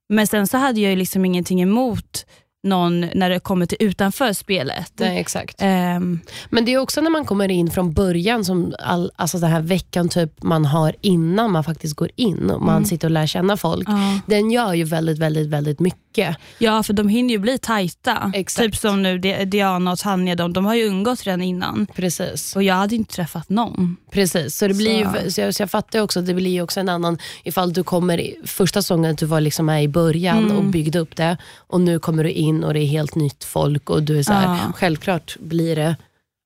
men 0.09 0.27
sen 0.27 0.47
så 0.47 0.57
hade 0.57 0.79
jag 0.81 0.89
ju 0.89 0.95
liksom 0.97 1.25
ingenting 1.25 1.61
emot 1.61 2.25
någon 2.63 3.01
när 3.01 3.29
det 3.29 3.39
kommer 3.39 3.65
till 3.65 3.77
utanför 3.79 4.33
spelet. 4.33 4.93
Nej, 4.99 5.19
exakt. 5.19 5.55
Ehm, 5.59 6.19
Men 6.49 6.65
det 6.65 6.73
är 6.73 6.77
också 6.77 7.01
när 7.01 7.09
man 7.09 7.25
kommer 7.25 7.51
in 7.51 7.71
från 7.71 7.93
början, 7.93 8.45
som 8.45 8.73
all, 8.79 9.11
alltså 9.15 9.37
den 9.37 9.51
här 9.51 9.61
veckan 9.61 10.09
typ 10.09 10.43
man 10.43 10.65
har 10.65 10.95
innan 11.01 11.51
man 11.51 11.63
faktiskt 11.63 11.95
går 11.95 12.09
in 12.15 12.49
och 12.49 12.61
man 12.61 12.75
Mm. 12.75 12.85
sitter 12.85 13.07
och 13.07 13.11
lär 13.11 13.27
känna 13.27 13.57
folk. 13.57 13.89
ja. 13.89 14.19
Den 14.25 14.51
gör 14.51 14.73
ju 14.73 14.83
väldigt, 14.83 15.17
väldigt, 15.19 15.47
väldigt 15.47 15.79
mycket. 15.79 16.10
Ja, 16.57 16.83
för 16.83 16.93
de 16.93 17.07
hinner 17.09 17.29
ju 17.29 17.37
bli 17.37 17.57
tajta. 17.57 18.31
Exakt. 18.35 18.65
Typ 18.65 18.75
som 18.77 19.03
nu 19.03 19.17
Di- 19.17 19.45
Diana 19.45 19.91
och 19.91 19.99
Tanja, 19.99 20.35
de, 20.35 20.53
de 20.53 20.65
har 20.65 20.75
ju 20.75 20.83
umgåtts 20.83 21.23
redan 21.23 21.41
innan. 21.41 21.87
Precis. 21.95 22.55
Och 22.55 22.63
jag 22.63 22.75
hade 22.75 22.95
inte 22.95 23.13
träffat 23.15 23.49
någon. 23.49 23.97
Precis, 24.11 24.55
så 24.57 24.67
det 24.67 24.73
blir 24.73 25.05
Så. 25.05 25.17
Ju, 25.25 25.31
så 25.31 25.41
jag, 25.41 25.55
så 25.55 25.61
jag 25.63 25.71
fattar 25.71 25.99
också 26.01 26.19
att 26.19 26.25
det 26.25 26.33
blir 26.33 26.51
ju 26.51 26.61
också 26.61 26.79
en 26.79 26.89
annan, 26.89 27.17
ifall 27.43 27.73
du 27.73 27.83
kommer 27.83 28.31
första 28.45 28.81
säsongen, 28.81 29.11
att 29.11 29.17
du 29.17 29.25
var 29.25 29.41
liksom 29.41 29.65
med 29.65 29.83
i 29.83 29.87
början 29.87 30.37
Mm. 30.37 30.57
och 30.57 30.63
byggde 30.63 30.99
upp 30.99 31.15
det 31.15 31.37
och 31.57 31.81
nu 31.81 31.99
kommer 31.99 32.23
du 32.23 32.31
in 32.31 32.63
och 32.63 32.73
det 32.73 32.79
är 32.79 32.85
helt 32.87 33.15
nytt 33.15 33.43
folk 33.43 33.89
och 33.89 34.03
du 34.03 34.19
är 34.19 34.23
så 34.23 34.33
här, 34.33 34.43
Ja. 34.65 34.71
självklart 34.75 35.37
blir 35.39 35.75
det 35.75 35.95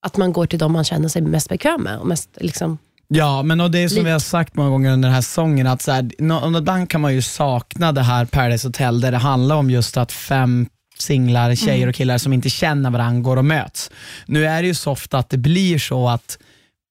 att 0.05 0.17
man 0.17 0.33
går 0.33 0.45
till 0.45 0.59
dem 0.59 0.71
man 0.71 0.83
känner 0.83 1.09
sig 1.09 1.21
mest 1.21 1.49
bekväm 1.49 1.81
med. 1.81 1.97
Och 1.99 2.07
mest, 2.07 2.29
liksom, 2.41 2.77
Ja, 3.07 3.43
men 3.43 3.61
och 3.61 3.71
det 3.71 3.79
är 3.79 3.87
som 3.87 3.95
Lite. 3.95 4.05
vi 4.05 4.11
har 4.11 4.19
sagt 4.19 4.55
många 4.55 4.69
gånger 4.69 4.91
under 4.91 5.09
den 5.09 5.15
här 5.15 5.21
säsongen, 5.21 5.67
att 5.67 5.81
så 5.81 5.91
här, 5.91 6.09
ibland 6.57 6.89
kan 6.89 7.01
man 7.01 7.13
ju 7.13 7.21
sakna 7.21 7.91
det 7.91 8.01
här 8.01 8.25
Paradise 8.25 8.67
Hotel 8.67 9.01
där 9.01 9.11
det 9.11 9.17
handlar 9.17 9.55
om 9.55 9.69
just 9.69 9.97
att 9.97 10.11
fem 10.11 10.67
singlar, 10.97 11.55
tjejer 11.55 11.87
och 11.87 11.95
killar 11.95 12.17
som 12.17 12.33
inte 12.33 12.49
känner 12.49 12.89
varandra 12.89 13.21
går 13.21 13.37
och 13.37 13.45
möts. 13.45 13.91
Nu 14.25 14.45
är 14.45 14.61
det 14.61 14.67
ju 14.67 14.73
så 14.73 14.91
ofta 14.91 15.17
att 15.17 15.29
det 15.29 15.37
blir 15.37 15.79
så 15.79 16.09
att 16.09 16.37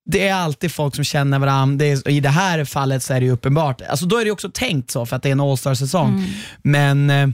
det 0.07 0.29
är 0.29 0.35
alltid 0.35 0.73
folk 0.73 0.95
som 0.95 1.05
känner 1.05 1.39
varandra. 1.39 1.77
Det 1.77 1.91
är, 1.91 2.09
I 2.09 2.21
det 2.21 2.29
här 2.29 2.65
fallet 2.65 3.03
så 3.03 3.15
är 3.15 3.21
det 3.21 3.27
ju 3.27 3.33
uppenbart. 3.33 3.83
Alltså 3.83 4.07
då 4.07 4.19
är 4.19 4.25
det 4.25 4.31
också 4.31 4.51
tänkt 4.55 4.91
så 4.91 5.07
för 5.07 5.17
att 5.17 5.23
det 5.23 5.29
är 5.29 5.33
en 5.33 5.41
All-star-säsong. 5.41 6.27
Men, 6.63 7.11
eh, 7.11 7.29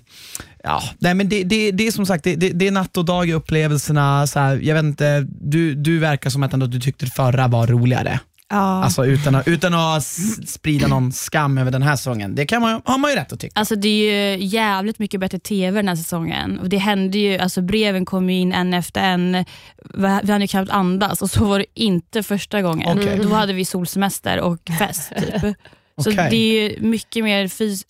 ja, 0.64 0.82
nej, 0.98 1.14
men 1.14 1.28
det, 1.28 1.44
det, 1.44 1.70
det 1.70 1.86
är 1.86 1.92
som 1.92 2.06
sagt, 2.06 2.24
det, 2.24 2.36
det, 2.36 2.50
det 2.50 2.66
är 2.66 2.70
natt 2.70 2.96
och 2.96 3.04
dag 3.04 3.28
i 3.28 3.32
upplevelserna. 3.32 4.26
Så 4.26 4.38
här, 4.38 4.56
jag 4.56 4.74
vet 4.74 4.84
inte, 4.84 5.26
du, 5.30 5.74
du 5.74 5.98
verkar 5.98 6.30
som 6.30 6.42
att 6.42 6.52
ändå 6.52 6.66
du 6.66 6.80
tyckte 6.80 7.04
det 7.04 7.10
förra 7.10 7.48
var 7.48 7.66
roligare. 7.66 8.20
Ja. 8.50 8.84
Alltså 8.84 9.06
utan 9.06 9.34
att, 9.34 9.48
utan 9.48 9.74
att 9.74 10.04
sprida 10.46 10.86
någon 10.86 11.12
skam 11.12 11.58
över 11.58 11.70
den 11.70 11.82
här 11.82 11.96
säsongen. 11.96 12.34
Det 12.34 12.46
kan 12.46 12.62
man, 12.62 12.82
har 12.84 12.98
man 12.98 13.10
ju 13.10 13.16
rätt 13.16 13.32
att 13.32 13.40
tycka. 13.40 13.60
Alltså 13.60 13.76
det 13.76 13.88
är 13.88 14.36
ju 14.36 14.44
jävligt 14.44 14.98
mycket 14.98 15.20
bättre 15.20 15.38
TV 15.38 15.78
den 15.78 15.88
här 15.88 15.96
säsongen. 15.96 16.58
Och 16.58 16.68
det 16.68 16.78
hände 16.78 17.18
ju, 17.18 17.38
alltså 17.38 17.62
breven 17.62 18.04
kom 18.04 18.30
ju 18.30 18.36
in 18.36 18.52
en 18.52 18.74
efter 18.74 19.00
en. 19.00 19.44
Vi 19.94 20.06
hade 20.06 20.38
ju 20.38 20.48
knappt 20.48 20.70
andas 20.70 21.22
och 21.22 21.30
så 21.30 21.44
var 21.44 21.58
det 21.58 21.66
inte 21.74 22.22
första 22.22 22.62
gången. 22.62 22.98
Okej. 22.98 23.20
Då 23.22 23.34
hade 23.34 23.52
vi 23.52 23.64
solsemester 23.64 24.40
och 24.40 24.70
fest. 24.78 25.12
Typ. 25.18 25.56
Så 26.02 26.10
Okej. 26.10 26.28
det 26.30 26.76
är 26.76 26.80
mycket 26.80 27.24
mer 27.24 27.48
fys 27.48 27.84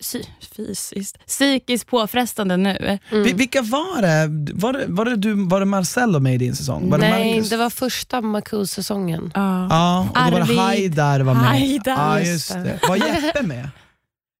fysiskt, 0.57 1.25
psykiskt 1.27 1.87
påfrestande 1.87 2.57
nu. 2.57 2.99
Vi- 3.11 3.33
Vilka 3.33 3.61
var 3.61 4.01
det? 4.01 4.53
Var 4.53 4.73
det, 4.73 4.85
var 4.87 5.05
det, 5.05 5.15
du, 5.15 5.33
var 5.47 5.59
det 5.59 5.65
Marcello 5.65 6.19
med 6.19 6.33
i 6.33 6.37
din 6.37 6.55
säsong? 6.55 6.89
Var 6.89 6.97
det 6.97 7.09
nej, 7.09 7.33
Marcus? 7.35 7.49
det 7.49 7.57
var 7.57 7.69
första 7.69 8.21
Marcus-säsongen. 8.21 9.31
Ja. 9.35 9.67
Ja, 9.69 9.99
och 10.25 10.31
då 10.31 10.37
var 10.39 10.47
det. 10.47 10.59
Haidar 10.59 11.19
var 11.19 11.33
med. 11.33 11.43
Haidar, 11.43 11.91
ja, 12.19 12.19
just 12.21 12.53
det. 12.53 12.59
det. 12.59 12.79
Var 12.87 12.95
Jeppe 12.95 13.41
med? 13.43 13.69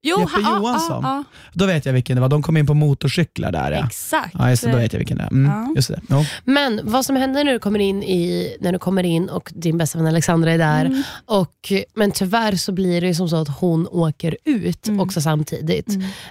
Jo, 0.03 0.20
Jeppe 0.20 0.31
ha- 0.31 0.41
ja, 0.41 0.58
Johansson. 0.58 1.03
ja, 1.03 1.24
Då 1.53 1.65
vet 1.65 1.86
jag 1.86 1.93
vilken 1.93 2.15
det 2.15 2.22
var. 2.22 2.29
De 2.29 2.41
kom 2.43 2.58
in 2.58 2.67
på 2.67 2.74
motorcyklar 2.74 3.51
där 3.51 3.72
ja. 3.72 3.77
ja. 3.77 3.86
Exakt. 3.86 4.34
Ja, 4.39 4.50
just 4.50 4.63
det, 4.63 4.72
då 4.72 4.77
vet 4.77 4.93
jag 4.93 4.98
vilken 4.98 5.17
det 5.17 5.24
är. 5.24 5.27
Mm, 5.31 5.51
Ja. 5.51 5.74
just 5.75 5.88
det. 5.88 6.01
Jo. 6.10 6.24
Men 6.43 6.79
vad 6.84 7.05
som 7.05 7.15
händer 7.15 7.43
när 7.43 7.51
du 7.53 7.60
kommer 7.60 7.79
in, 7.79 8.03
i, 8.03 8.55
när 8.60 8.72
du 8.72 8.79
kommer 8.79 9.03
in 9.03 9.29
och 9.29 9.51
din 9.55 9.77
bästa 9.77 9.98
vän 9.98 10.08
Alexandra 10.08 10.51
är 10.51 10.58
där. 10.58 10.86
Mm. 10.86 11.03
Och, 11.25 11.72
men 11.93 12.12
tyvärr 12.12 12.55
så 12.55 12.72
blir 12.72 13.01
det 13.01 13.15
som 13.15 13.29
så 13.29 13.36
att 13.36 13.60
hon 13.60 13.88
åker 13.91 14.38
ut 14.46 14.88
Mm. 14.88 15.00
också 15.00 15.22
samtidigt. 15.22 15.88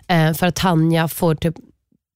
Eh, 0.08 0.32
för 0.32 0.46
att 0.46 0.54
Tanja 0.54 1.08
får 1.08 1.34
typ 1.34 1.54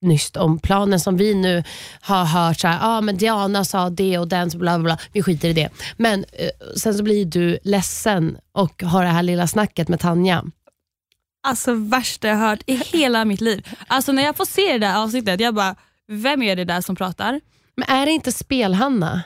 nyst 0.03 0.37
om 0.37 0.59
planen 0.59 1.01
som 1.01 1.17
vi 1.17 1.35
nu 1.35 1.63
har 2.01 2.25
hört. 2.25 2.61
Så 2.61 2.69
här, 2.69 2.79
ah, 2.83 3.01
men 3.01 3.17
Diana 3.17 3.65
sa 3.65 3.91
det 3.91 4.19
och 4.19 4.29
den, 4.29 4.51
så 4.51 4.59
bla 4.59 4.79
bla 4.79 4.85
bla. 4.85 4.99
Vi 5.13 5.23
skiter 5.23 5.49
i 5.49 5.53
det. 5.53 5.69
Men 5.97 6.25
eh, 6.33 6.49
sen 6.77 6.95
så 6.95 7.03
blir 7.03 7.25
du 7.25 7.59
ledsen 7.65 8.37
och 8.53 8.83
har 8.83 9.05
det 9.05 9.11
här 9.11 9.23
lilla 9.23 9.47
snacket 9.47 9.89
med 9.89 10.01
Tanja. 10.01 10.45
Alltså 11.47 11.75
värsta 11.75 12.29
jag 12.29 12.37
hört 12.37 12.63
i 12.67 12.77
hela 12.77 13.25
mitt 13.25 13.41
liv. 13.41 13.69
Alltså 13.87 14.13
när 14.13 14.23
jag 14.23 14.37
får 14.37 14.45
se 14.45 14.73
det 14.73 14.79
där 14.79 15.03
avsnittet, 15.03 15.41
jag 15.41 15.55
bara, 15.55 15.77
vem 16.09 16.43
är 16.43 16.57
det 16.57 16.65
där 16.65 16.81
som 16.81 16.97
pratar? 16.97 17.41
Men 17.77 17.89
är 17.89 18.07
det 18.07 18.13
inte 18.13 18.33
spel-Hanna? 18.33 19.23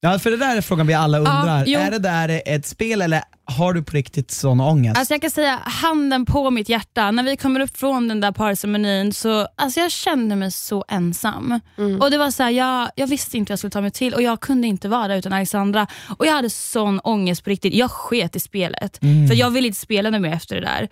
Ja, 0.00 0.18
för 0.18 0.30
det 0.30 0.36
där 0.36 0.56
är 0.56 0.60
frågan 0.60 0.86
vi 0.86 0.94
alla 0.94 1.18
undrar. 1.18 1.64
jo. 1.66 1.80
är 1.80 1.90
det 1.90 1.98
där 1.98 2.42
ett 2.46 2.66
spel 2.66 3.02
eller 3.02 3.22
har 3.44 3.72
du 3.72 3.82
på 3.82 3.92
riktigt 3.96 4.30
sån 4.30 4.60
ångest? 4.60 4.98
Alltså 4.98 5.14
jag 5.14 5.20
kan 5.20 5.30
säga 5.30 5.60
handen 5.64 6.24
på 6.24 6.50
mitt 6.50 6.68
hjärta, 6.68 7.10
när 7.10 7.22
vi 7.22 7.36
kommer 7.36 7.60
upp 7.60 7.76
från 7.76 8.08
den 8.08 8.20
där 8.20 8.32
parceremonin 8.32 9.12
så 9.12 9.48
alltså 9.56 9.80
jag 9.80 9.90
kände 9.90 10.36
mig 10.36 10.50
så 10.50 10.84
ensam. 10.88 11.60
Och 12.00 12.10
det 12.10 12.18
var 12.18 12.30
så 12.30 12.42
här, 12.42 12.50
jag, 12.50 12.90
jag 12.96 13.06
visste 13.06 13.36
inte 13.36 13.50
vad 13.50 13.52
jag 13.52 13.58
skulle 13.58 13.70
ta 13.70 13.80
mig 13.80 13.90
till 13.90 14.14
och 14.14 14.22
jag 14.22 14.40
kunde 14.40 14.66
inte 14.66 14.88
vara 14.88 15.08
där 15.08 15.16
utan 15.16 15.32
Alexandra. 15.32 15.86
Och 16.18 16.26
Jag 16.26 16.32
hade 16.32 16.50
sån 16.50 17.00
ångest 17.00 17.44
på 17.44 17.50
riktigt. 17.50 17.74
Jag 17.74 17.90
sket 17.90 18.36
i 18.36 18.40
spelet. 18.40 18.98
För 19.28 19.34
jag 19.34 19.50
ville 19.50 19.66
inte 19.66 19.80
spela 19.80 20.10
något 20.10 20.20
mer 20.20 20.32
efter 20.32 20.60
det 20.60 20.66
där. 20.66 20.88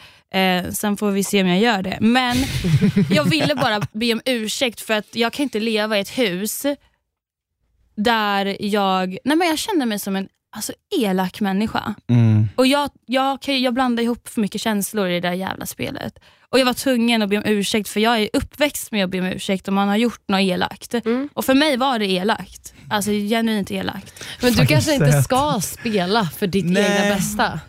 Eh, 0.65 0.71
sen 0.71 0.97
får 0.97 1.11
vi 1.11 1.25
se 1.25 1.43
om 1.43 1.49
jag 1.49 1.59
gör 1.59 1.83
det. 1.83 1.99
Men 2.01 2.37
jag 3.11 3.25
ville 3.25 3.55
bara 3.55 3.81
be 3.93 4.13
om 4.13 4.21
ursäkt 4.25 4.81
för 4.81 4.95
att 4.95 5.07
jag 5.17 5.33
kan 5.33 5.43
inte 5.43 5.61
leva 5.61 5.99
i 5.99 6.01
ett 6.01 6.19
hus 6.19 6.67
där 7.97 8.57
jag, 8.61 9.19
nej 9.25 9.37
men 9.37 9.49
jag 9.49 9.59
kände 9.59 9.87
mig 9.87 9.99
som 9.99 10.17
en 10.17 10.29
alltså, 10.57 10.73
elak 11.01 11.41
människa. 11.41 11.95
Mm. 12.09 12.49
Och 12.57 12.67
jag, 12.67 12.91
jag, 13.07 13.49
jag 13.49 13.75
blandar 13.75 14.03
ihop 14.03 14.29
för 14.29 14.41
mycket 14.41 14.61
känslor 14.61 15.09
i 15.09 15.21
det 15.21 15.29
där 15.29 15.35
jävla 15.35 15.67
spelet. 15.67 16.19
Och 16.51 16.59
Jag 16.61 16.67
var 16.67 16.75
tvungen 16.75 17.23
att 17.23 17.29
be 17.29 17.37
om 17.37 17.45
ursäkt 17.47 17.89
för 17.89 18.01
jag 18.01 18.21
är 18.21 18.29
uppväxt 18.33 18.93
med 18.93 19.05
att 19.05 19.11
be 19.11 19.19
om 19.21 19.27
ursäkt 19.27 19.69
om 19.69 19.75
man 19.75 19.89
har 19.89 19.97
gjort 19.97 20.29
något 20.29 20.41
elakt. 20.41 20.95
Och 21.33 21.45
för 21.45 21.55
mig 21.55 21.77
var 21.77 21.99
det 21.99 22.07
elakt. 22.07 22.75
Alltså 22.91 23.11
genuint 23.11 23.71
elakt. 23.71 24.25
Men 24.41 24.51
du 24.51 24.57
Fan, 24.57 24.67
kanske 24.67 24.95
inte 24.95 25.13
söt. 25.13 25.25
ska 25.25 25.61
spela 25.63 26.25
för 26.25 26.47
ditt 26.47 26.65
Nej. 26.65 26.83
egna 26.83 27.15
bästa. 27.15 27.61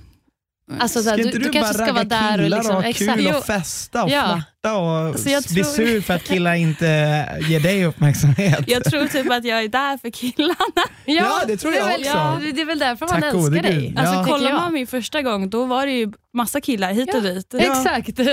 Alltså, 0.79 1.03
så 1.03 1.09
här, 1.09 1.17
Ska 1.17 1.23
du, 1.23 1.29
inte 1.29 1.37
du, 1.39 1.45
du, 1.45 1.51
kanske 1.51 1.77
bara 1.77 1.85
ska 1.85 1.93
vara 1.93 2.03
där 2.03 2.43
och 2.43 2.49
liksom, 2.49 2.75
och 2.75 2.83
ha 2.83 2.93
kul 2.93 3.27
och 3.27 3.45
festa 3.45 4.03
och 4.03 4.09
Ja. 4.09 4.41
Flirta 4.65 4.77
och 4.77 5.07
Alltså, 5.07 5.29
jag 5.29 5.43
bli 5.43 5.63
tror- 5.63 5.73
sur 5.73 6.01
för 6.01 6.13
att 6.13 6.23
killar 6.23 6.53
inte 6.53 6.85
ger 7.49 7.59
dig 7.59 7.85
uppmärksamhet? 7.85 8.63
Jag 8.67 8.83
tror 8.83 9.07
typ 9.07 9.31
att 9.31 9.45
jag 9.45 9.63
är 9.63 9.67
där 9.67 9.97
för 9.97 10.09
killarna. 10.09 10.55
Ja, 11.07 11.41
det 11.47 11.57
tror 11.57 11.73
jag 11.73 11.83
är 11.83 11.89
väl, 11.91 12.01
också. 12.01 12.11
Ja, 12.17 12.39
det 12.53 12.61
är 12.61 12.65
väl 12.65 12.79
därför 12.79 13.07
man 13.07 13.21
Tack 13.21 13.33
gode 13.33 13.57
älskar 13.57 13.71
Gud. 13.71 13.81
dig. 13.81 13.93
Ja. 13.95 14.01
Alltså, 14.01 14.23
tycker 14.23 14.31
kollar 14.31 14.53
man 14.53 14.73
min 14.73 14.87
första 14.87 15.21
gång, 15.21 15.49
då 15.49 15.65
var 15.65 15.85
det 15.85 15.91
ju 15.91 16.11
massa 16.33 16.61
killar 16.61 16.93
hit 16.93 17.15
och 17.15 17.21
dit. 17.21 17.53
Exakt. 17.53 18.15
Det 18.15 18.23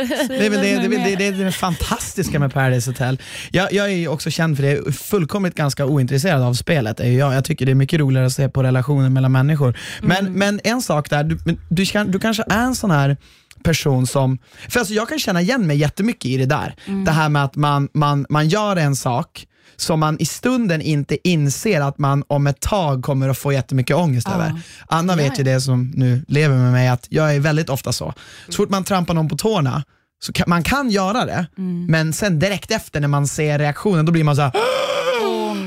är 0.47 0.51
väl 0.51 0.61
det, 0.61 0.89
det, 0.89 0.89
det, 0.89 1.17
det, 1.17 1.27
är 1.27 1.45
det 1.45 1.53
fantastiska 1.53 2.39
med 2.39 2.53
Paradise 2.53 2.91
Hotel. 2.91 3.19
Jag, 3.51 3.73
jag 3.73 3.87
är 3.87 3.97
ju 3.97 4.09
också 4.09 4.31
känd 4.31 4.57
för 4.57 4.63
det, 4.63 4.71
jag 4.73 4.87
är 4.87 4.93
fullkomligt 4.93 5.55
ganska 5.55 5.87
ointresserad 5.87 6.43
av 6.43 6.55
spelet. 6.55 7.01
Jag. 7.01 7.35
jag 7.35 7.45
tycker 7.45 7.67
det 7.67 7.73
är 7.73 7.75
mycket 7.75 8.01
roligare 8.01 8.27
att 8.27 8.33
se 8.33 8.49
på 8.49 8.63
relationer 8.63 9.09
mellan 9.09 9.33
människor. 9.33 9.79
Men, 10.03 10.33
men 10.33 10.61
en 10.65 10.83
sak 10.83 11.11
där, 11.11 11.25
du, 11.25 11.39
du, 11.69 11.87
kan, 11.87 12.11
du 12.11 12.19
kanske 12.19 12.43
är 12.51 12.63
en 12.63 12.75
sån 12.75 12.91
här 12.91 13.17
person 13.63 14.07
som, 14.07 14.39
för 14.69 14.79
alltså 14.81 14.95
jag 14.95 15.09
kan 15.09 15.19
känna 15.19 15.41
igen 15.41 15.67
mig 15.67 15.77
jättemycket 15.77 16.25
i 16.27 16.37
det 16.37 16.47
där. 16.47 16.75
Det 17.07 17.11
här 17.13 17.29
med 17.29 17.45
att 17.45 17.57
man, 17.57 17.89
man, 17.95 18.27
man 18.29 18.49
gör 18.49 18.77
en 18.77 18.97
sak 18.97 19.47
som 19.77 20.01
man 20.01 20.17
i 20.21 20.25
stunden 20.27 20.81
inte 20.83 21.29
inser 21.29 21.81
att 21.81 21.99
man 21.99 22.25
om 22.29 22.47
ett 22.47 22.61
tag 22.61 23.03
kommer 23.03 23.29
att 23.29 23.39
få 23.39 23.53
jättemycket 23.53 23.97
ångest 23.97 24.27
Ja. 24.31 24.35
över. 24.35 24.61
Anna 24.87 25.17
vet 25.17 25.39
ju 25.41 25.43
det 25.45 25.61
som 25.61 25.93
nu 25.95 26.25
lever 26.29 26.57
med 26.57 26.73
mig, 26.73 26.89
att 26.89 27.07
jag 27.09 27.35
är 27.35 27.41
väldigt 27.41 27.69
ofta 27.71 27.93
så. 27.93 28.15
Så 28.49 28.53
fort 28.53 28.71
man 28.71 28.85
trampar 28.85 29.15
någon 29.15 29.29
på 29.29 29.37
tårna, 29.37 29.85
så 30.25 30.33
kan, 30.33 30.45
man 30.49 30.63
kan 30.63 30.91
göra 30.91 31.25
det, 31.25 31.47
men 31.89 32.13
sen 32.13 32.39
direkt 32.39 32.71
efter 32.71 33.01
när 33.01 33.09
man 33.09 33.27
ser 33.27 33.59
reaktionen, 33.59 34.07
då 34.07 34.13
blir 34.13 34.25
man 34.25 34.37
så 34.37 34.43
här. 34.43 34.53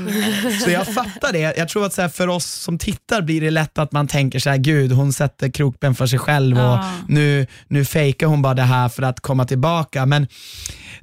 Så 0.64 0.70
jag 0.70 0.86
fattar 0.94 1.32
det. 1.32 1.54
Jag 1.58 1.68
tror 1.68 1.86
att 1.86 1.92
så 1.94 2.08
för 2.08 2.28
oss 2.28 2.46
som 2.46 2.78
tittar 2.78 3.22
blir 3.22 3.40
det 3.40 3.50
lätt 3.50 3.78
att 3.78 3.92
man 3.92 4.06
tänker 4.06 4.38
så 4.38 4.50
här, 4.50 4.56
gud 4.56 4.92
hon 4.92 5.12
sätter 5.12 5.48
krokben 5.50 5.94
för 5.94 6.06
sig 6.06 6.18
själv 6.18 6.56
och 6.56 6.62
Ja. 6.62 6.90
nu, 7.08 7.46
nu 7.68 7.84
fejkar 7.84 8.26
hon 8.26 8.42
bara 8.42 8.54
det 8.54 8.62
här 8.62 8.88
för 8.88 9.02
att 9.02 9.20
komma 9.20 9.44
tillbaka. 9.44 10.06
Men 10.06 10.26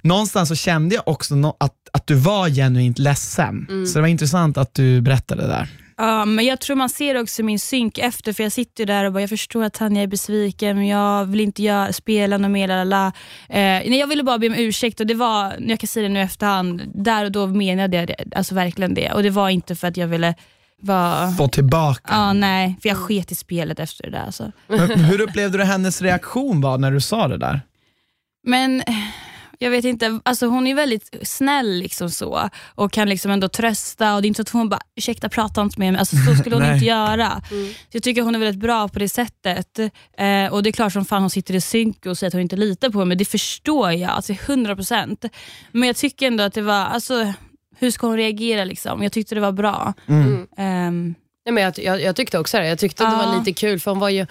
någonstans 0.01 0.49
så 0.49 0.55
kände 0.55 0.95
jag 0.95 1.07
också 1.07 1.53
att, 1.59 1.73
att 1.93 2.07
du 2.07 2.15
var 2.15 2.49
genuint 2.49 2.99
ledsen. 2.99 3.65
Så 3.87 3.93
det 3.93 4.01
var 4.01 4.07
intressant 4.07 4.57
att 4.57 4.73
du 4.73 5.01
berättade 5.01 5.41
det 5.41 5.47
där. 5.47 5.69
Ja, 5.97 6.25
men 6.25 6.45
jag 6.45 6.59
tror 6.59 6.75
man 6.75 6.89
ser 6.89 7.21
också 7.21 7.43
min 7.43 7.59
synk 7.59 7.97
efter, 7.97 8.33
för 8.33 8.43
jag 8.43 8.51
sitter 8.51 8.85
där 8.85 9.05
och 9.05 9.13
bara, 9.13 9.21
jag 9.21 9.29
förstår 9.29 9.63
att 9.63 9.73
Tanja 9.73 10.01
är 10.01 10.07
besviken, 10.07 10.77
men 10.77 10.87
jag 10.87 11.25
vill 11.25 11.39
inte 11.39 11.63
göra, 11.63 11.93
spela 11.93 12.37
något 12.37 12.51
mer. 12.51 12.67
Lalala. 12.67 13.07
Eh, 13.49 13.55
nej, 13.59 13.99
jag 13.99 14.07
ville 14.07 14.23
bara 14.23 14.37
be 14.37 14.47
om 14.47 14.55
ursäkt 14.55 14.99
och 14.99 15.07
det 15.07 15.13
var, 15.13 15.53
jag 15.59 15.79
kan 15.79 15.87
säga 15.87 16.07
det 16.07 16.13
nu 16.13 16.21
efterhand, 16.21 16.81
där 16.95 17.25
och 17.25 17.31
då 17.31 17.47
menade 17.47 17.97
jag 17.97 18.07
det, 18.07 18.15
alltså 18.35 18.55
verkligen 18.55 18.93
det. 18.93 19.11
Och 19.11 19.23
det 19.23 19.29
var 19.29 19.49
inte 19.49 19.75
för 19.75 19.87
att 19.87 19.97
jag 19.97 20.07
ville 20.07 20.35
vara... 20.81 21.31
Få 21.31 21.47
tillbaka. 21.47 22.01
Ja, 22.09 22.33
nej, 22.33 22.75
för 22.81 22.89
jag 22.89 22.97
sket 22.97 23.31
i 23.31 23.35
spelet 23.35 23.79
efter 23.79 24.03
det 24.03 24.11
där. 24.11 24.25
Alltså. 24.25 24.51
Men 24.67 24.99
Hur 24.99 25.21
upplevde 25.21 25.57
du 25.57 25.63
hennes 25.63 26.01
reaktion 26.01 26.61
var 26.61 26.77
när 26.77 26.91
du 26.91 27.01
sa 27.01 27.27
det 27.27 27.37
där? 27.37 27.61
Men 28.47 28.83
jag 29.59 29.71
vet 29.71 29.85
inte, 29.85 30.19
alltså 30.25 30.45
hon 30.47 30.67
är 30.67 30.75
väldigt 30.75 31.15
snäll 31.21 31.77
liksom 31.77 32.09
så 32.09 32.49
och 32.75 32.91
kan 32.91 33.09
liksom 33.09 33.31
ändå 33.31 33.49
trösta 33.49 34.15
och 34.15 34.21
det 34.21 34.25
är 34.25 34.27
inte 34.27 34.37
så 34.37 34.41
att 34.41 34.49
hon 34.49 34.69
bara 34.69 34.79
ursäkta 34.95 35.29
prata 35.29 35.61
inte 35.61 35.79
med 35.79 35.93
mig, 35.93 35.99
alltså, 35.99 36.15
så 36.15 36.35
skulle 36.35 36.55
hon 36.61 36.73
inte 36.73 36.85
göra. 36.85 37.41
Så 37.49 37.97
jag 37.97 38.03
tycker 38.03 38.21
hon 38.21 38.35
är 38.35 38.39
väldigt 38.39 38.61
bra 38.61 38.87
på 38.87 38.99
det 38.99 39.09
sättet. 39.09 39.79
Eh, 40.17 40.47
och 40.51 40.63
Det 40.63 40.69
är 40.69 40.71
klart 40.71 40.93
som 40.93 41.05
fan 41.05 41.21
hon 41.23 41.29
sitter 41.29 41.53
i 41.55 41.61
synk 41.61 42.05
och 42.05 42.17
säger 42.17 42.27
att 42.29 42.33
hon 42.33 42.41
inte 42.41 42.55
litar 42.55 42.89
på 42.89 43.05
mig, 43.05 43.17
det 43.17 43.25
förstår 43.25 43.91
jag, 43.91 44.11
alltså 44.11 44.33
100%. 44.33 45.29
Men 45.71 45.87
jag 45.87 45.95
tycker 45.95 46.27
ändå 46.27 46.43
att 46.43 46.53
det 46.53 46.61
var, 46.61 46.85
alltså, 46.85 47.33
hur 47.77 47.91
ska 47.91 48.07
hon 48.07 48.17
reagera 48.17 48.63
liksom? 48.63 49.03
Jag 49.03 49.11
tyckte 49.11 49.35
det 49.35 49.41
var 49.41 49.51
bra. 49.51 49.93
Ehm, 50.57 51.15
Nej, 51.45 51.53
men 51.53 51.63
jag, 51.63 51.79
jag, 51.79 52.01
jag 52.01 52.15
tyckte 52.15 52.39
också 52.39 52.57
det. 52.57 52.67
Jag 52.67 52.79
tyckte 52.79 53.07
att 53.07 53.19
det 53.19 53.25
var 53.25 53.39
lite 53.39 53.53
kul 53.53 53.79
för 53.79 53.91
hon 53.91 53.99
var 53.99 54.09
ju 54.09 54.25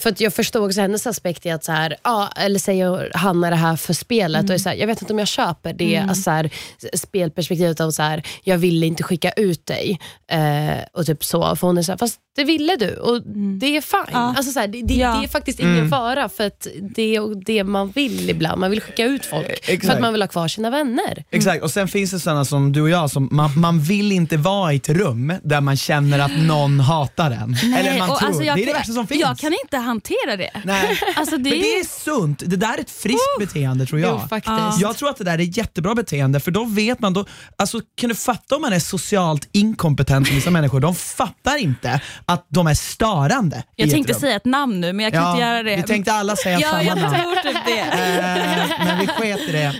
för 0.00 0.10
att 0.10 0.20
jag 0.20 0.34
förstod 0.34 0.64
också 0.64 0.80
hennes 0.80 1.06
aspekt 1.06 1.46
i 1.46 1.50
att 1.50 1.64
så 1.64 1.72
här, 1.72 1.96
ja, 2.04 2.28
eller 2.36 2.58
säger 2.58 3.10
Hanna 3.14 3.50
det 3.50 3.56
här 3.56 3.76
för 3.76 3.92
spelet 3.94 4.48
och 4.48 4.54
är 4.54 4.58
så 4.58 4.68
här, 4.68 4.76
jag 4.76 4.86
vet 4.86 5.02
inte 5.02 5.12
om 5.12 5.18
jag 5.18 5.28
köper 5.28 5.72
det 5.72 5.96
alltså 5.96 6.22
så 6.22 6.30
här, 6.30 6.50
spelperspektivet 6.94 7.80
av 7.80 7.90
så 7.90 8.02
här, 8.02 8.22
jag 8.44 8.58
ville 8.58 8.86
inte 8.86 9.02
skicka 9.02 9.30
ut 9.32 9.66
dig 9.66 10.00
eh, 10.30 10.84
och 10.92 11.06
typ 11.06 11.24
så. 11.24 11.56
För 11.56 11.66
hon 11.66 11.78
är 11.78 11.82
så 11.82 11.92
här, 11.92 11.96
fast 11.98 12.18
det 12.36 12.44
ville 12.44 12.76
du 12.76 12.96
och 12.96 13.22
det 13.60 13.76
är 13.76 13.80
fine. 13.80 14.00
Ja. 14.12 14.34
Alltså 14.36 14.52
så 14.52 14.60
här, 14.60 14.68
det, 14.68 14.82
det, 14.82 14.94
Ja. 14.94 15.16
det 15.18 15.24
är 15.24 15.28
faktiskt 15.28 15.60
ingen 15.60 15.90
fara 15.90 16.28
för 16.28 16.46
att 16.46 16.66
det 16.96 17.16
är 17.16 17.44
det 17.44 17.64
man 17.64 17.90
vill 17.90 18.30
ibland. 18.30 18.60
Man 18.60 18.70
vill 18.70 18.80
skicka 18.80 19.04
ut 19.04 19.26
folk 19.26 19.46
för 19.64 19.72
exakt. 19.72 19.94
att 19.94 20.00
man 20.00 20.12
vill 20.12 20.22
ha 20.22 20.26
kvar 20.28 20.48
sina 20.48 20.70
vänner. 20.70 21.24
Exakt, 21.30 21.62
och 21.62 21.70
sen 21.70 21.88
finns 21.88 22.10
det 22.10 22.20
sådana 22.20 22.44
som 22.44 22.72
du 22.72 22.80
och 22.82 22.90
jag, 22.90 23.10
som 23.10 23.28
man, 23.32 23.50
man 23.60 23.80
vill 23.80 24.12
inte 24.12 24.36
vara 24.36 24.72
i 24.72 24.76
ett 24.76 24.88
rum 24.88 25.32
där 25.42 25.60
man 25.60 25.76
känner 25.76 26.18
att 26.18 26.38
någon 26.38 26.80
hatar 26.80 27.30
en. 27.30 27.56
Eller 27.78 27.98
man 27.98 28.10
och 28.10 28.18
tror, 28.18 28.28
alltså, 28.28 28.42
jag 28.42 28.56
det 28.56 28.62
är 28.62 28.66
det 28.66 28.72
kan- 28.72 28.78
värsta 28.80 28.92
som 28.92 29.06
finns. 29.06 29.20
Jag 29.20 29.38
kan 29.38 29.52
inte 29.64 29.76
hantera 29.88 30.36
det. 30.36 30.50
Nej. 30.64 31.00
Alltså, 31.16 31.36
det 31.36 31.50
Men 31.50 31.58
det 31.60 31.78
är- 31.78 31.84
sunt, 32.04 32.42
det 32.46 32.56
där 32.56 32.74
är 32.74 32.78
ett 32.80 32.90
friskt 32.90 33.38
beteende 33.38 33.86
tror 33.86 34.00
jag. 34.00 34.20
Jo, 34.22 34.28
faktiskt. 34.28 34.52
Ja. 34.58 34.76
Jag 34.80 34.96
tror 34.96 35.08
att 35.10 35.16
det 35.16 35.24
där 35.24 35.38
är 35.38 35.42
ett 35.42 35.56
jättebra 35.56 35.94
beteende 35.94 36.40
för 36.40 36.50
då 36.50 36.64
vet 36.64 37.00
man, 37.00 37.12
då, 37.12 37.24
alltså, 37.56 37.80
kan 37.96 38.08
du 38.08 38.14
fatta 38.14 38.56
om 38.56 38.62
man 38.62 38.72
är 38.72 38.78
socialt 38.78 39.48
inkompetent 39.52 40.28
vissa 40.30 40.50
människor, 40.50 40.80
de 40.80 40.94
fattar 40.94 41.56
inte 41.56 42.00
att 42.26 42.46
de 42.48 42.66
är 42.66 42.74
störande 42.74 43.62
Jag 43.76 43.90
tänkte 43.90 44.14
säga 44.14 44.36
ett 44.36 44.44
namn 44.44 44.80
nu 44.80 44.92
men 44.92 45.04
jag 45.04 45.12
kan 45.12 45.22
ja, 45.22 45.30
inte 45.30 45.42
göra 45.44 45.62
det. 45.62 45.76
Vi 45.76 45.82
tänkte 45.82 46.12
alla 46.12 46.36
säga 46.36 46.60
ja, 46.60 46.70
samma 46.70 46.82
jag 46.82 46.98
namn. 46.98 47.14
tror 47.14 47.34
typ 47.34 47.64
det. 47.66 47.80
Eh, 47.80 48.86
men 48.86 48.98
vi 48.98 49.06
sket 49.06 49.40
i 49.48 49.52
det. 49.52 49.74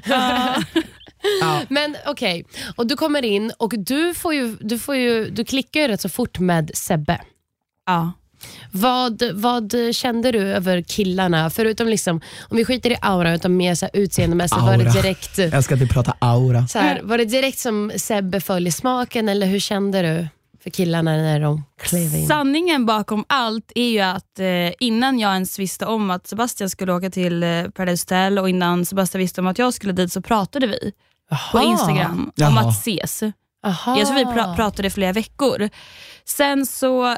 Ja. 1.41 1.61
Men 1.69 1.97
okej, 2.07 2.45
och 2.77 2.87
du 2.87 2.97
kommer 2.97 3.25
in 3.25 3.53
och 3.59 3.73
du, 3.77 4.15
får 4.15 4.35
ju, 4.35 4.57
du, 4.61 4.79
får 4.79 4.97
ju, 4.97 5.31
du 5.31 5.45
klickar 5.45 5.81
ju 5.81 5.89
rätt 5.89 6.01
så 6.01 6.09
fort 6.09 6.39
med 6.39 6.71
Sebbe. 6.75 7.21
Ja. 7.87 8.13
Vad, 8.73 9.23
vad 9.35 9.75
kände 9.93 10.33
du 10.33 10.41
över 10.41 10.83
killarna? 10.83 11.51
Förutom 11.51 11.89
liksom, 11.89 12.21
om 12.49 12.57
vi 12.57 12.65
skiter 12.65 12.91
i 12.91 12.97
aura, 13.03 13.35
utan 13.35 13.57
mer 13.57 13.75
så 13.75 13.85
här 13.87 13.91
utseendemässigt. 14.03 14.61
Var 14.61 14.77
det 14.77 14.93
direkt, 14.93 15.39
Jag 15.39 15.65
ska 15.65 15.75
inte 15.75 15.87
prata 15.87 16.15
aura. 16.19 16.67
så 16.67 16.79
här, 16.79 17.01
var 17.03 17.19
det 17.19 17.25
direkt 17.25 17.59
som 17.59 17.93
Sebbe 17.97 18.41
föll 18.41 18.67
i 18.67 18.73
smaken 18.73 19.29
eller 19.29 19.47
hur 19.47 19.59
kände 19.61 20.03
du 20.03 20.29
för 20.63 20.71
killarna 20.71 21.11
när 21.17 21.41
de 21.41 21.65
klev 21.83 22.15
in? 22.15 22.27
Sanningen 22.27 22.87
bakom 22.87 23.25
allt 23.29 23.73
är 23.75 23.89
ju 23.91 24.01
att 24.01 24.39
eh, 24.39 24.47
innan 24.81 25.19
jag 25.19 25.33
ens 25.33 25.59
visste 25.59 25.87
om 25.87 26.11
att 26.11 26.27
Sebastian 26.27 26.71
skulle 26.71 26.93
åka 26.93 27.11
till 27.11 27.43
eh, 27.43 27.63
Paradise 27.75 28.03
Hotel 28.05 28.39
och 28.39 28.49
innan 28.49 28.87
Sebastian 28.87 29.19
visste 29.21 29.41
om 29.41 29.47
att 29.47 29.59
jag 29.59 29.75
skulle 29.75 29.93
dit 29.93 30.13
så 30.13 30.23
pratade 30.23 30.67
vi 30.67 30.93
på 31.31 31.37
Jaha. 31.59 31.63
Instagram 31.65 32.13
om 32.25 32.33
Jaha. 32.35 32.61
att 32.69 32.73
ses. 32.79 33.23
Aha. 33.67 33.99
Jag 33.99 34.07
tror 34.07 34.17
vi 34.19 34.25
pra- 34.25 34.57
pratade 34.57 34.89
i 34.89 34.91
flera 34.91 35.13
veckor. 35.13 35.69
Sen 36.25 36.67
så 36.67 37.17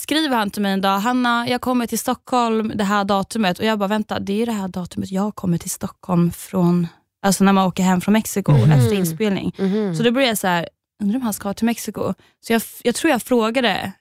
skriver 0.00 0.36
han 0.36 0.50
till 0.50 0.62
mig 0.62 0.72
en 0.72 0.80
dag, 0.80 0.98
Hanna 0.98 1.48
jag 1.48 1.60
kommer 1.60 1.86
till 1.86 1.98
Stockholm 1.98 2.72
det 2.74 2.84
här 2.84 3.04
datumet 3.04 3.58
och 3.58 3.64
jag 3.64 3.78
bara 3.78 3.88
vänta 3.88 4.20
det 4.20 4.42
är 4.42 4.46
det 4.46 4.52
här 4.52 4.68
datumet 4.68 5.10
jag 5.10 5.34
kommer 5.34 5.58
till 5.58 5.70
Stockholm 5.70 6.32
från, 6.32 6.86
alltså 7.26 7.44
när 7.44 7.52
man 7.52 7.66
åker 7.66 7.82
hem 7.82 8.00
från 8.00 8.12
Mexiko 8.12 8.52
efter 8.52 8.94
inspelning. 8.94 9.52
Så 9.96 10.02
då 10.02 10.10
började 10.10 10.30
jag 10.30 10.38
så 10.38 10.46
här, 10.46 10.68
undrar 11.02 11.16
om 11.16 11.22
han 11.22 11.32
ska 11.32 11.54
till 11.54 11.66
Mexiko. 11.66 12.14
Så 12.46 12.52
jag, 12.52 12.62
jag 12.82 12.94
tror 12.94 13.10
jag 13.10 13.22
frågade, 13.22 13.92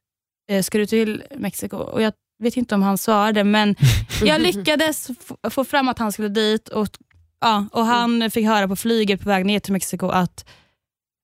eh, 0.49 0.61
ska 0.61 0.77
du 0.77 0.85
till 0.85 1.23
Mexiko? 1.35 1.77
Och 1.77 2.01
jag 2.01 2.13
vet 2.43 2.57
inte 2.57 2.75
om 2.75 2.83
han 2.83 2.97
svarade 2.97 3.43
men 3.43 3.75
jag 4.23 4.41
lyckades 4.41 5.09
få 5.49 5.63
fram 5.63 5.87
att 5.89 5.99
han 5.99 6.11
skulle 6.11 6.29
dit 6.29 6.69
och, 6.69 6.87
ja, 7.41 7.65
och 7.71 7.85
han 7.85 8.31
fick 8.31 8.45
höra 8.45 8.67
på 8.67 8.75
flyget 8.75 9.21
på 9.21 9.29
väg 9.29 9.45
ner 9.45 9.59
till 9.59 9.73
Mexiko 9.73 10.07
att 10.07 10.45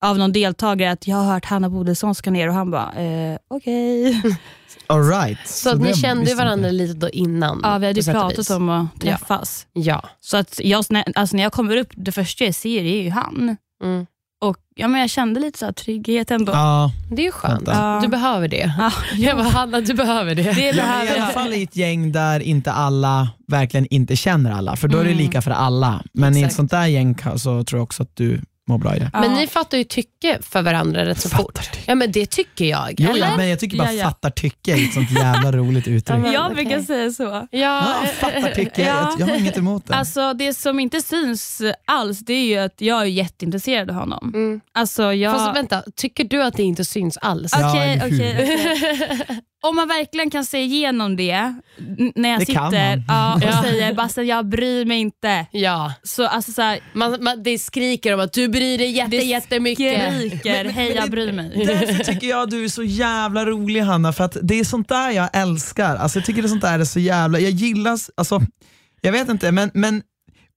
av 0.02 0.18
någon 0.18 0.32
deltagare 0.32 0.92
att 0.92 1.08
jag 1.08 1.18
har 1.18 1.34
hört 1.34 1.46
Hanna 1.46 1.70
Bodilsson 1.70 2.16
ska 2.16 2.32
ner 2.32 2.48
och 2.48 2.54
han 2.54 2.72
bara, 2.72 2.94
eh, 2.94 3.38
okej. 3.48 4.22
All 4.88 5.04
right. 5.10 5.48
Så, 5.48 5.70
att 5.70 5.82
ni 5.82 5.94
kände 5.96 6.30
ju 6.30 6.36
varandra 6.36 6.70
lite 6.72 6.94
då 6.94 7.10
innan? 7.10 7.60
Ja, 7.64 7.78
vi 7.78 7.86
hade 7.88 7.94
på 7.94 7.98
ju 8.00 8.04
sätt 8.04 8.16
och 8.16 8.22
pratat 8.22 8.40
vis. 8.40 8.50
om 8.50 8.70
att 8.70 8.88
Ja. 9.04 9.18
träffas. 9.18 9.68
Ja. 9.74 10.04
Så 10.20 10.38
att 10.38 10.60
jag, 10.64 10.86
alltså 11.16 11.36
när 11.36 11.44
jag 11.44 11.52
kommer 11.54 11.78
upp, 11.78 11.90
det 11.96 12.12
första 12.12 12.44
jag 12.46 12.56
ser 12.56 12.82
är 12.84 13.02
ju 13.04 13.10
han. 13.10 13.58
Mm. 13.84 14.06
Och 14.42 14.58
ja, 14.76 14.88
men 14.88 15.02
Jag 15.02 15.10
kände 15.10 15.40
lite 15.40 15.60
så 15.60 15.66
här 15.66 15.72
trygghet 15.72 16.32
ändå. 16.32 16.52
Ja, 16.52 16.92
Det 17.12 17.22
är 17.22 17.26
ju 17.26 17.32
skönt. 17.32 17.68
Vänta. 17.68 18.00
Du 18.00 18.08
behöver 18.08 18.48
det. 18.48 18.74
Ja, 18.80 18.92
Jag 19.18 19.38
bara, 19.38 19.48
Hanna 19.50 19.82
du 19.82 19.94
behöver 19.94 20.36
det. 20.36 20.44
det 20.44 20.62
Ja, 20.62 20.86
men 20.86 21.08
I 21.08 21.20
alla 21.20 21.28
fall 21.28 21.54
i 21.54 21.64
ett 21.64 21.76
gäng 21.76 22.12
där 22.12 22.40
inte 22.40 22.72
alla 22.72 23.30
verkligen 23.48 23.86
inte 23.90 24.16
känner 24.16 24.52
alla, 24.52 24.76
för 24.76 24.88
då 24.88 24.98
är 24.98 25.04
det 25.04 25.10
Mm. 25.12 25.24
lika 25.24 25.42
för 25.42 25.52
alla. 25.52 26.04
Men 26.14 26.38
i 26.38 26.40
ett 26.40 26.46
Exakt. 26.46 26.56
sånt 26.56 26.72
där 26.72 26.86
gäng 26.86 27.16
ka- 27.16 27.38
så 27.38 27.64
tror 27.64 27.80
jag 27.80 27.84
också 27.84 28.04
att 28.04 28.16
du 28.16 28.42
mår 28.70 28.78
bra 28.78 28.96
i 28.96 29.00
det. 29.00 29.10
Men 29.14 29.24
Ja. 29.32 29.40
ni 29.40 29.48
fattar 29.48 29.78
ju 29.78 29.84
tycke 29.84 30.38
för 30.42 30.62
varandra 30.62 31.06
rätt 31.06 31.22
så 31.22 31.30
Fattar 31.30 31.44
fort. 31.44 31.56
tycke. 31.72 31.80
Ja 31.86 31.96
men 31.96 32.12
det 32.12 32.26
tycker 32.26 32.66
jag. 32.66 32.94
Jo, 32.98 33.10
eller? 33.10 33.28
ja, 33.28 33.38
men 33.38 33.50
jag 33.50 33.60
tycker 33.60 33.78
bara 33.78 33.92
Ja, 33.92 33.98
ja. 34.00 34.04
fattar 34.06 34.30
tycke 34.30 34.72
är 34.72 34.84
ett 34.86 34.94
sånt 34.94 35.12
jävla 35.12 35.52
roligt 35.52 35.88
uttryck. 35.88 36.20
Jag 36.34 36.52
okej. 36.52 36.56
brukar 36.66 36.82
säga 36.82 37.12
så. 37.12 37.24
Ja, 37.24 37.48
Ja, 37.52 37.96
fattar 38.20 38.52
tycke, 38.56 38.82
Ja. 38.82 38.88
jag, 38.88 39.20
jag 39.20 39.28
har 39.34 39.40
inget 39.42 39.58
emot 39.58 39.88
det. 39.88 39.96
Alltså 39.96 40.34
Det 40.34 40.54
som 40.54 40.80
inte 40.80 41.02
syns 41.02 41.62
alls 41.88 42.20
det 42.20 42.34
är 42.34 42.46
ju 42.46 42.58
att 42.58 42.82
jag 42.82 43.02
är 43.02 43.06
jätteintresserad 43.06 43.90
av 43.90 43.96
honom. 43.96 44.32
Mm. 44.36 44.62
Alltså 44.74 45.14
jag... 45.14 45.34
Fast 45.38 45.56
vänta, 45.56 45.84
tycker 45.96 46.24
du 46.24 46.44
att 46.44 46.54
det 46.58 46.64
inte 46.64 46.86
syns 46.86 47.18
alls? 47.18 47.52
Ja, 47.60 47.70
Okej, 47.72 47.94
eller 47.94 48.08
hur? 48.10 48.16
okej, 48.16 49.18
okej. 49.28 49.40
Om 49.62 49.76
man 49.76 49.88
verkligen 49.88 50.30
kan 50.30 50.46
se 50.46 50.58
igenom 50.62 51.16
det 51.16 51.54
när 52.16 52.30
jag 52.30 52.40
Det 52.40 52.46
sitter 52.46 53.04
ja, 53.08 53.36
och 53.36 53.44
Ja. 53.46 53.62
säger 53.64 53.94
Basse 53.94 54.22
jag 54.24 54.46
bryr 54.50 54.86
mig 54.86 55.00
inte. 55.00 55.46
Ja, 55.52 55.94
Så 56.04 56.28
alltså 56.28 56.52
så 56.52 56.62
här, 56.62 56.80
man, 56.94 57.24
man, 57.24 57.44
det 57.44 57.60
skriker 57.60 58.14
om 58.14 58.20
att 58.20 58.34
du 58.34 58.48
bryr 58.48 58.78
dig 58.78 58.92
jätte, 58.92 59.10
Det 59.10 59.24
jättemycket. 59.24 60.14
skriker 60.14 60.66
hej 60.70 60.92
jag 60.96 61.10
bryr 61.12 61.32
mig. 61.32 61.66
Därför 61.66 62.04
tycker 62.04 62.28
jag 62.28 62.50
du 62.50 62.64
är 62.64 62.70
så 62.70 62.84
jävla 62.84 63.46
rolig 63.46 63.82
Hanna, 63.82 64.14
för 64.14 64.24
att 64.24 64.38
det 64.42 64.60
är 64.60 64.64
sånt 64.64 64.90
där 64.90 65.12
jag 65.12 65.30
älskar. 65.34 65.96
Alltså, 65.96 66.20
jag 66.20 66.26
tycker 66.26 66.42
det 66.42 66.50
sånt 66.50 66.62
där 66.62 66.80
är 66.80 66.86
så 66.86 67.00
jävla, 67.00 67.40
jag 67.40 67.52
gillar, 67.52 67.98
alltså, 68.18 68.42
jag 69.02 69.12
vet 69.12 69.30
inte, 69.30 69.52
men, 69.52 69.72
men 69.74 70.02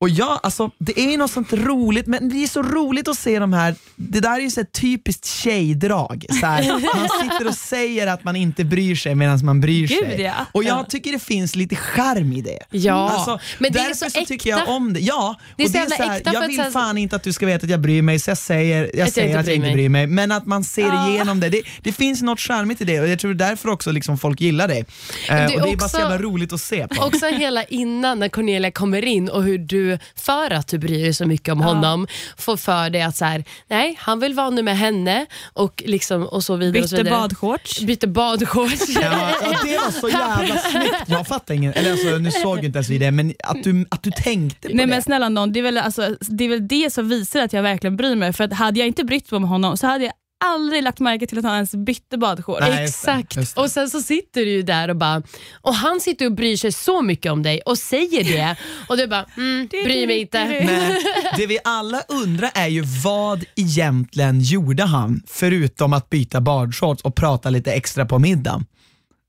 och 0.03 0.09
jag, 0.09 0.41
alltså, 0.43 0.71
det 0.79 1.01
är 1.01 1.19
något 1.19 1.31
sånt 1.31 1.53
roligt, 1.53 2.07
men 2.07 2.29
det 2.29 2.43
är 2.45 2.47
så 2.49 2.63
roligt 2.63 3.09
att 3.09 3.19
se 3.19 3.39
de 3.39 3.53
här, 3.53 3.75
det 3.97 4.21
där 4.21 4.35
är 4.37 4.41
ju 4.41 4.51
så 4.51 4.61
ett 4.61 4.73
typiskt 4.73 5.27
tjejdrag. 5.27 6.27
Så 6.41 6.47
här, 6.47 6.71
man 6.97 7.09
sitter 7.31 7.49
och 7.49 7.55
säger 7.55 8.07
att 8.07 8.25
man 8.25 8.37
inte 8.37 8.65
bryr 8.65 8.95
sig 8.95 9.15
medan 9.15 9.45
man 9.45 9.61
bryr 9.61 9.87
Gud, 9.87 9.99
sig. 9.99 10.21
ja. 10.21 10.33
Och 10.53 10.65
jag 10.65 10.91
tycker 10.91 11.13
det 11.13 11.19
finns 11.19 11.57
lite 11.57 11.77
charm 11.77 12.33
i 12.33 12.41
det. 12.43 12.59
Ja, 12.71 13.11
Alltså, 13.11 13.39
men 13.59 13.73
det 13.73 13.79
är 13.79 13.83
därför 13.83 13.95
så 13.95 14.07
äkta. 14.07 14.25
tycker 14.25 14.51
jag 14.51 14.69
om 14.69 14.93
det. 14.93 15.01
Ja, 15.01 15.37
Det 15.57 15.63
är 15.63 15.67
och 15.67 15.73
så 15.73 15.79
det 15.79 15.85
är 15.85 15.89
så 15.97 16.03
här, 16.03 16.17
äkta 16.19 16.33
jag 16.33 16.45
att 16.45 16.51
vill 16.51 16.63
fan 16.73 16.99
inte 16.99 17.17
att 17.17 17.23
du 17.23 17.33
ska 17.33 17.47
veta 17.47 17.65
att 17.65 17.71
jag 17.71 17.81
bryr 17.81 18.03
mig, 18.03 18.19
så 18.19 18.31
jag 18.31 18.39
säger, 18.39 18.83
jag 18.83 19.07
jag 19.07 19.13
säger 19.13 19.29
inte 19.29 19.41
att 19.41 19.47
jag 19.47 19.57
inte 19.57 19.71
bryr 19.73 19.89
mig. 19.89 20.07
Men 20.07 20.33
att 20.33 20.47
man 20.47 20.65
ser 20.65 20.83
Ja. 20.83 21.09
igenom 21.11 21.41
det. 21.41 21.49
det. 21.49 21.63
Det 21.83 21.93
finns 21.93 22.23
något 22.23 22.41
charmigt 22.41 22.81
i 22.81 22.85
det 22.85 23.01
och 23.01 23.09
jag 23.09 23.19
tror 23.19 23.35
därför 23.35 23.69
också 23.69 23.91
liksom 23.93 24.19
folk 24.19 24.41
gillar 24.41 24.69
det. 24.69 24.79
Eh, 24.79 24.85
det 25.29 25.33
är 25.35 25.45
och 25.45 25.51
det 25.51 25.57
är 25.57 25.61
bara 25.63 25.73
också- 25.75 25.89
så 25.89 25.99
jävla 25.99 26.19
roligt 26.19 26.53
att 26.53 26.61
se 26.61 26.89
på. 26.89 27.03
Också 27.05 27.27
hela 27.27 27.65
innan 27.65 28.19
när 28.19 28.29
Cornelia 28.29 28.71
kommer 28.71 29.05
in 29.05 29.29
och 29.29 29.43
hur 29.45 29.59
du, 29.59 29.92
för 30.17 30.51
att 30.51 30.69
du 30.69 30.79
bryr 30.79 31.03
dig 31.03 31.15
så 31.15 31.27
mycket 31.27 31.53
om 31.53 31.61
honom, 31.61 32.07
får 32.37 32.57
för 32.57 32.91
dig 32.91 33.03
att 33.03 33.17
så 33.17 33.25
här, 33.25 33.45
nej, 33.69 33.97
han 33.99 34.21
vill 34.21 34.35
vara 34.35 34.51
nu 34.51 34.63
med 34.63 34.79
henne 34.79 35.27
och, 35.53 35.83
liksom, 35.87 36.27
och 36.27 36.45
så 36.45 36.57
vidare. 36.57 36.83
och 36.83 36.89
så 36.89 36.97
Bytte 36.97 37.05
vidare. 37.05 37.21
badshorts. 37.21 37.81
Bytte 37.81 38.07
badshorts. 38.09 38.89
Ja, 38.89 39.31
ja, 39.43 39.59
det 39.65 39.79
var 39.79 39.91
så 39.91 40.09
jävla 40.19 40.57
snyggt. 40.59 40.95
Jag 41.07 41.27
fattar 41.27 41.55
ingen, 41.55 41.73
eller 41.73 41.91
alltså, 41.93 42.19
nu 42.19 42.31
såg 42.31 42.59
jag 42.59 42.65
inte 42.65 42.77
ens 42.79 42.89
vi 42.89 42.99
det, 42.99 43.11
men 43.11 43.35
att 43.45 43.63
du, 43.65 43.87
att 43.91 44.03
du 44.03 44.11
tänkte 44.11 44.69
på 44.69 44.75
Nej 44.75 44.87
det. 44.87 44.91
men 44.91 45.03
snälla 45.03 45.29
någon, 45.29 45.53
det 45.53 45.59
är, 45.61 45.63
väl, 45.63 45.79
alltså, 45.79 46.17
det 46.21 46.45
är 46.45 46.49
väl 46.49 46.69
det 46.69 46.93
som 46.93 47.09
visar 47.09 47.41
att 47.41 47.53
jag 47.53 47.63
verkligen 47.63 47.97
bryr 47.97 48.15
mig. 48.17 48.33
För 48.33 48.45
att 48.45 48.53
hade 48.53 48.79
jag 48.79 48.87
inte 48.89 49.05
brytt 49.05 49.31
mig 49.31 49.37
om 49.37 49.45
honom 49.45 49.77
så 49.77 49.87
hade 49.87 50.05
jag 50.05 50.13
aldrig 50.43 50.83
lagt 50.83 51.01
märke 51.01 51.27
till 51.27 51.39
att 51.39 51.45
han 51.45 51.55
ens 51.55 51.75
bytte 51.75 52.19
badshorts. 52.19 52.67
Exakt. 52.67 53.37
just 53.37 53.55
det. 53.55 53.61
Och 53.61 53.71
sen 53.71 53.91
så 53.91 54.01
sitter 54.03 54.41
du 54.41 54.51
ju 54.51 54.63
där 54.63 54.89
och 54.89 54.97
bara, 54.97 55.23
och 55.61 55.75
han 55.75 56.01
sitter 56.01 56.27
och 56.27 56.33
bryr 56.33 56.57
sig 56.57 56.73
så 56.73 57.03
mycket 57.03 57.33
om 57.33 57.43
dig 57.43 57.61
och 57.61 57.79
säger 57.79 58.25
det 58.25 58.57
och 58.89 58.97
du 58.97 59.07
bara, 59.07 59.27
mm, 59.37 59.67
bryr 59.67 60.07
mig 60.07 60.21
inte. 60.21 60.45
Nej, 60.65 61.05
det 61.37 61.47
vi 61.47 61.59
alla 61.65 62.01
undrar 62.09 62.51
är 62.55 62.69
ju 62.69 62.83
vad 63.05 63.45
egentligen 63.57 64.41
gjorde 64.41 64.83
han 64.83 65.23
förutom 65.27 65.93
att 65.93 66.11
byta 66.11 66.41
badshorts 66.41 67.03
och 67.03 67.15
prata 67.15 67.51
lite 67.51 67.73
extra 67.73 68.07
på 68.07 68.19
middagen? 68.19 68.65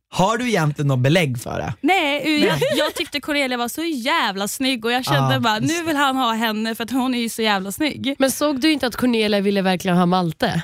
Har 0.10 0.38
du 0.38 0.48
egentligen 0.50 0.88
något 0.88 1.00
belägg 1.00 1.42
för 1.42 1.60
det? 1.60 1.74
Nej, 1.82 2.44
Jag, 2.46 2.60
jag 2.78 2.96
tyckte 2.96 3.22
Cornelia 3.22 3.58
var 3.58 3.68
så 3.68 3.84
jävla 3.84 4.48
snygg 4.48 4.86
och 4.86 4.92
jag 4.92 5.06
kände 5.06 5.34
Ja, 5.34 5.40
bara 5.40 5.60
nu 5.60 5.84
vill 5.84 5.96
han 5.96 6.16
ha 6.16 6.34
henne 6.34 6.76
för 6.76 6.84
att 6.84 6.92
hon 6.92 7.16
är 7.16 7.20
ju 7.20 7.30
så 7.30 7.42
jävla 7.42 7.72
snygg. 7.72 8.16
Men 8.20 8.32
såg 8.32 8.60
du 8.60 8.72
inte 8.72 8.88
att 8.88 8.96
Cornelia 8.96 9.42
ville 9.42 9.62
verkligen 9.62 9.98
ha 9.98 10.06
Malte? 10.06 10.62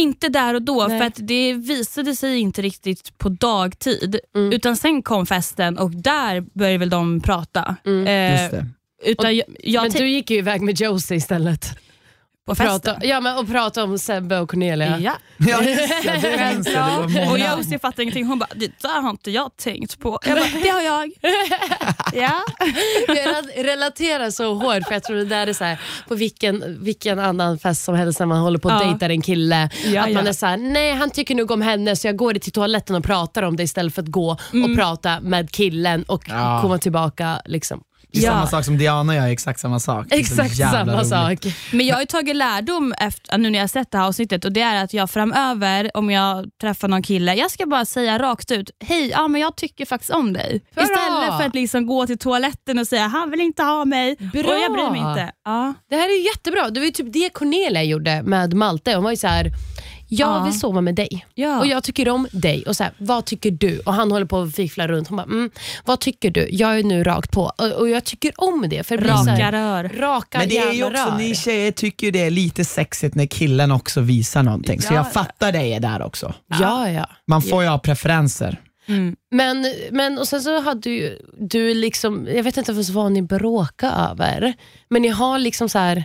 Inte 0.00 0.28
där 0.28 0.54
och 0.54 0.62
då 0.62 0.86
Nej. 0.88 0.98
för 0.98 1.06
att 1.06 1.16
det 1.16 1.52
visade 1.52 2.16
sig 2.16 2.38
inte 2.38 2.62
riktigt 2.62 3.18
på 3.18 3.28
dagtid. 3.28 4.20
Mm. 4.34 4.52
Utan 4.52 4.76
sen 4.76 5.02
kom 5.02 5.26
festen 5.26 5.78
och 5.78 5.90
där 5.90 6.40
började 6.40 6.78
väl 6.78 6.90
de 6.90 7.20
prata. 7.20 7.76
Mm. 7.86 8.06
Eh, 8.06 8.42
Just 8.42 8.50
det. 8.50 8.66
Utan 9.04 9.36
jag, 9.36 9.46
jag 9.58 9.82
Men 9.82 9.90
du 9.90 10.08
gick 10.08 10.30
ju 10.30 10.36
iväg 10.38 10.62
med 10.62 10.80
Josie 10.80 11.16
istället. 11.16 11.78
Och 12.50 12.56
prata, 12.56 12.96
ja, 13.02 13.20
men, 13.20 13.38
och 13.38 13.48
prata 13.48 13.84
om 13.84 13.98
Sebbe 13.98 14.38
och 14.38 14.50
Cornelia. 14.50 14.98
Ja. 15.00 15.12
Ja, 15.38 15.62
just 15.62 16.02
det, 16.02 16.18
det 16.22 16.52
minns 16.54 16.68
jag. 16.68 17.12
Det. 17.14 17.28
Och 17.30 17.38
jag 17.38 17.58
jag 17.70 17.80
fattar 17.80 18.02
ingenting. 18.02 18.26
Hon 18.26 18.38
bara, 18.38 18.48
det 18.54 18.70
där 18.82 19.00
har 19.02 19.10
inte 19.10 19.30
jag 19.30 19.56
tänkt 19.56 19.98
på. 20.00 20.18
Jag 20.26 20.38
bara, 20.38 20.60
det 20.62 20.68
har 20.68 20.80
jag. 20.80 21.10
ja. 22.12 22.42
Jag 23.08 23.16
rel- 23.16 23.64
relaterar 23.64 24.30
så 24.30 24.54
hårt 24.54 24.86
för 24.86 24.92
jag 24.92 25.02
tror 25.02 25.16
det 25.16 25.24
där 25.24 25.46
är 25.46 25.52
så 25.52 25.64
här, 25.64 25.80
på 26.08 26.14
vilken, 26.14 26.84
vilken 26.84 27.18
annan 27.18 27.58
fest 27.58 27.84
som 27.84 27.94
helst 27.94 28.18
när 28.18 28.26
man 28.26 28.38
håller 28.40 28.58
på 28.58 28.68
och 28.68 28.74
Ja. 28.74 28.78
dejtar 28.84 29.10
en 29.10 29.22
kille. 29.22 29.70
Ja, 29.84 30.02
att 30.02 30.12
man 30.12 30.24
ja. 30.24 30.28
är 30.28 30.32
så 30.32 30.46
här, 30.46 30.56
nej 30.56 30.92
han 30.94 31.10
tycker 31.10 31.34
nog 31.34 31.50
om 31.50 31.62
henne 31.62 31.96
så 31.96 32.06
jag 32.08 32.16
går 32.16 32.34
till 32.34 32.52
toaletten 32.52 32.96
och 32.96 33.04
pratar 33.04 33.42
om 33.42 33.56
det 33.56 33.62
istället 33.62 33.94
för 33.94 34.02
att 34.02 34.08
gå 34.08 34.30
och 34.30 34.76
prata 34.76 35.20
med 35.20 35.50
killen 35.50 36.02
och 36.02 36.24
Ja. 36.28 36.58
komma 36.62 36.78
tillbaka. 36.78 37.42
Liksom. 37.44 37.80
Det 38.12 38.18
är 38.18 38.22
Ja. 38.22 38.30
samma 38.32 38.46
sak 38.46 38.64
som 38.64 38.78
Diana 38.78 39.14
gör, 39.14 39.26
exakt 39.26 39.60
samma 39.60 39.80
sak. 39.80 40.06
Exakt 40.10 40.56
samma 40.56 40.92
roligt. 40.96 41.08
sak. 41.08 41.38
Men 41.72 41.86
jag 41.86 41.94
har 41.96 42.00
ju 42.00 42.06
tagit 42.06 42.36
lärdom 42.36 42.92
efter, 42.98 43.38
nu 43.38 43.50
när 43.50 43.58
jag 43.58 43.62
har 43.62 43.68
sett 43.68 43.90
det 43.90 43.98
här 43.98 44.04
avsnittet 44.06 44.44
och 44.44 44.52
det 44.52 44.60
är 44.60 44.84
att 44.84 44.94
jag 44.94 45.10
framöver, 45.10 45.90
om 45.96 46.10
jag 46.10 46.46
träffar 46.60 46.88
någon 46.88 47.02
kille, 47.02 47.34
jag 47.34 47.50
ska 47.50 47.66
bara 47.66 47.84
säga 47.84 48.18
rakt 48.18 48.50
ut, 48.50 48.70
hej, 48.84 49.08
ja, 49.10 49.28
men 49.28 49.40
jag 49.40 49.56
tycker 49.56 49.86
faktiskt 49.86 50.10
om 50.12 50.32
dig. 50.32 50.60
Bra. 50.74 50.84
Istället 50.84 51.38
för 51.38 51.46
att 51.46 51.54
liksom 51.54 51.86
gå 51.86 52.06
till 52.06 52.18
toaletten 52.18 52.78
och 52.78 52.86
säga, 52.86 53.06
han 53.06 53.30
vill 53.30 53.40
inte 53.40 53.62
ha 53.62 53.84
mig 53.84 54.16
Bra. 54.18 54.42
och 54.42 54.60
jag 54.60 54.72
bryr 54.72 54.90
mig 54.90 55.10
inte. 55.10 55.32
Ja. 55.44 55.74
Det 55.90 55.96
här 55.96 56.08
är 56.08 56.26
jättebra. 56.26 56.70
Det 56.70 56.80
var 56.80 56.84
ju 56.86 56.92
typ 56.92 57.12
det 57.12 57.28
Cornelia 57.32 57.82
gjorde 57.82 58.22
med 58.22 58.54
Malte. 58.54 58.94
Hon 58.94 59.04
var 59.04 59.10
ju 59.10 59.16
så 59.16 59.26
här, 59.26 59.50
jag 60.12 60.28
Ja. 60.40 60.44
vill 60.44 60.60
sova 60.60 60.80
med 60.80 60.94
dig 60.94 61.26
Ja. 61.34 61.58
och 61.58 61.66
jag 61.66 61.84
tycker 61.84 62.08
om 62.08 62.28
dig. 62.32 62.64
Och 62.66 62.76
så 62.76 62.84
här, 62.84 62.92
Vad 62.98 63.24
tycker 63.24 63.50
du? 63.50 63.78
Och 63.78 63.94
Han 63.94 64.12
håller 64.12 64.26
på 64.26 64.40
att 64.40 64.54
fiffla 64.54 64.88
runt. 64.88 65.08
Hon 65.08 65.16
bara, 65.16 65.22
mm, 65.22 65.50
vad 65.84 66.00
tycker 66.00 66.30
du? 66.30 66.48
Jag 66.50 66.78
är 66.78 66.82
nu 66.84 67.04
rakt 67.04 67.30
på 67.32 67.42
och, 67.58 67.72
och 67.72 67.88
jag 67.88 68.04
tycker 68.04 68.32
om 68.36 68.66
det. 68.70 68.86
För 68.86 68.96
det 68.96 69.04
så 69.04 69.12
Raka 69.12 69.30
här, 69.30 69.52
rör. 69.52 69.88
Raka 69.98 70.38
Men 70.38 70.48
det 70.48 70.58
är 70.58 70.72
ju 70.72 70.84
också, 70.84 70.96
rör. 71.10 71.18
ni 71.18 71.34
tjejer 71.34 71.72
tycker 71.72 72.06
ju 72.06 72.10
det 72.10 72.22
är 72.22 72.30
lite 72.30 72.64
sexigt 72.64 73.14
när 73.14 73.26
killen 73.26 73.72
också 73.72 74.00
visar 74.00 74.42
någonting, 74.42 74.82
så 74.82 74.92
Ja. 74.94 74.96
jag 74.96 75.12
fattar 75.12 75.52
dig 75.52 75.80
där 75.80 76.02
också. 76.02 76.34
Ja, 76.60 76.90
ja. 76.90 77.06
Man 77.26 77.42
får 77.42 77.62
ju 77.62 77.68
ha 77.68 77.78
preferenser. 77.78 78.60
Mm. 78.88 79.16
Men, 79.30 79.66
men 79.90 80.18
och 80.18 80.28
sen 80.28 80.40
så 80.42 80.60
hade 80.60 80.90
ju 80.90 81.18
du 81.38 81.74
liksom, 81.74 82.28
jag 82.34 82.42
vet 82.42 82.56
inte 82.56 82.72
vad 82.72 83.12
ni 83.12 83.22
bråkar 83.22 84.10
över, 84.10 84.52
men 84.90 85.02
ni 85.02 85.08
har 85.08 85.38
liksom 85.38 85.68
så 85.68 85.78
här 85.78 86.04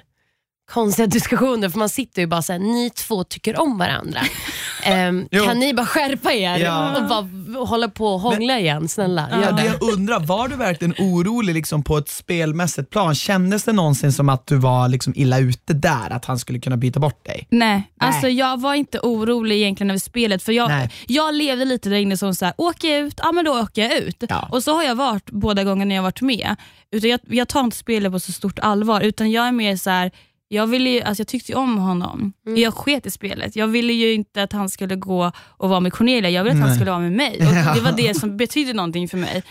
konstiga 0.72 1.08
diskussioner 1.08 1.70
för 1.70 1.80
man 1.80 1.90
sitter 1.90 2.22
ju 2.22 2.28
bara 2.28 2.42
såhär, 2.42 2.60
ni 2.60 2.90
två 2.90 3.24
tycker 3.24 3.60
om 3.62 3.78
varandra. 3.78 4.20
Ehm, 4.84 5.28
kan 5.46 5.60
ni 5.60 5.74
bara 5.74 5.86
skärpa 5.86 6.34
er 6.34 6.58
Ja. 6.60 6.98
och 6.98 7.08
bara 7.08 7.66
hålla 7.66 7.88
på 7.88 8.08
och 8.08 8.20
hångla 8.20 8.60
igen? 8.60 8.88
Snälla, 8.88 9.28
Ja, 9.32 9.42
gör 9.42 9.52
det 9.52 9.62
det. 9.62 9.66
jag 9.68 9.84
undrar, 9.94 10.20
var 10.20 10.48
du 10.48 10.56
verkligen 10.56 10.94
orolig 11.00 11.54
liksom 11.54 11.84
på 11.84 11.98
ett 11.98 12.10
spelmässigt 12.10 12.90
plan? 12.90 13.16
Kändes 13.16 13.64
det 13.64 13.74
någonsin 13.74 14.14
som 14.14 14.30
att 14.30 14.48
du 14.48 14.56
var 14.56 14.88
liksom 14.88 15.14
illa 15.16 15.40
ute 15.40 15.74
där, 15.74 16.10
att 16.14 16.26
han 16.26 16.40
skulle 16.40 16.60
kunna 16.60 16.78
byta 16.78 17.00
bort 17.00 17.26
dig? 17.26 17.48
Nej, 17.50 17.84
alltså 18.00 18.28
jag 18.28 18.62
var 18.62 18.74
inte 18.74 19.00
orolig 19.00 19.56
egentligen 19.56 19.90
över 19.90 20.00
spelet 20.00 20.44
för 20.44 20.52
jag, 20.52 20.70
Nej. 20.70 20.90
jag 21.08 21.34
levde 21.36 21.66
lite 21.66 21.90
där 21.90 21.98
inne 21.98 22.18
som 22.18 22.36
så 22.36 22.46
här, 22.46 22.54
åker 22.58 22.88
jag 22.88 23.00
ut, 23.08 23.20
ja 23.24 23.32
men 23.32 23.46
då 23.46 23.52
åker 23.62 23.82
jag 23.82 23.98
ut. 23.98 24.24
Ja. 24.30 24.48
Och 24.52 24.64
så 24.64 24.76
har 24.76 24.84
jag 24.84 24.96
varit 24.96 25.32
båda 25.32 25.64
gångerna 25.64 25.94
jag 25.94 26.04
varit 26.04 26.22
med. 26.22 26.56
Utan 26.92 27.10
jag, 27.10 27.20
jag 27.28 27.48
tar 27.48 27.60
inte 27.60 27.78
spelet 27.78 28.12
på 28.12 28.20
så 28.20 28.32
stort 28.32 28.60
allvar 28.60 29.02
utan 29.02 29.32
jag 29.32 29.48
är 29.48 29.52
mer 29.52 29.78
så 29.78 29.90
här, 29.90 30.12
jag, 30.48 30.68
ville 30.68 30.90
ju, 30.90 31.02
alltså 31.02 31.22
jag 31.22 31.28
tyckte 31.28 31.52
ju 31.52 31.58
om 31.58 31.78
honom. 31.78 32.34
Mm. 32.48 32.62
Jag 32.62 32.74
sket 32.74 33.06
i 33.06 33.12
spelet. 33.12 33.56
Jag 33.56 33.68
ville 33.68 33.94
ju 33.94 34.14
inte 34.14 34.44
att 34.44 34.54
han 34.54 34.70
skulle 34.70 34.96
gå 34.96 35.32
och 35.40 35.70
vara 35.70 35.80
med 35.80 35.94
Cornelia, 35.94 36.30
jag 36.30 36.44
ville 36.44 36.54
att 36.54 36.60
han 36.60 36.68
Nej. 36.70 36.78
skulle 36.78 36.92
vara 36.92 37.02
med 37.02 37.12
mig. 37.12 37.38
Och 37.48 37.76
Det 37.76 37.82
var 37.82 37.92
det 37.98 38.20
som 38.20 38.38
betydde 38.38 38.74
någonting 38.74 39.08
för 39.08 39.18
mig. 39.18 39.44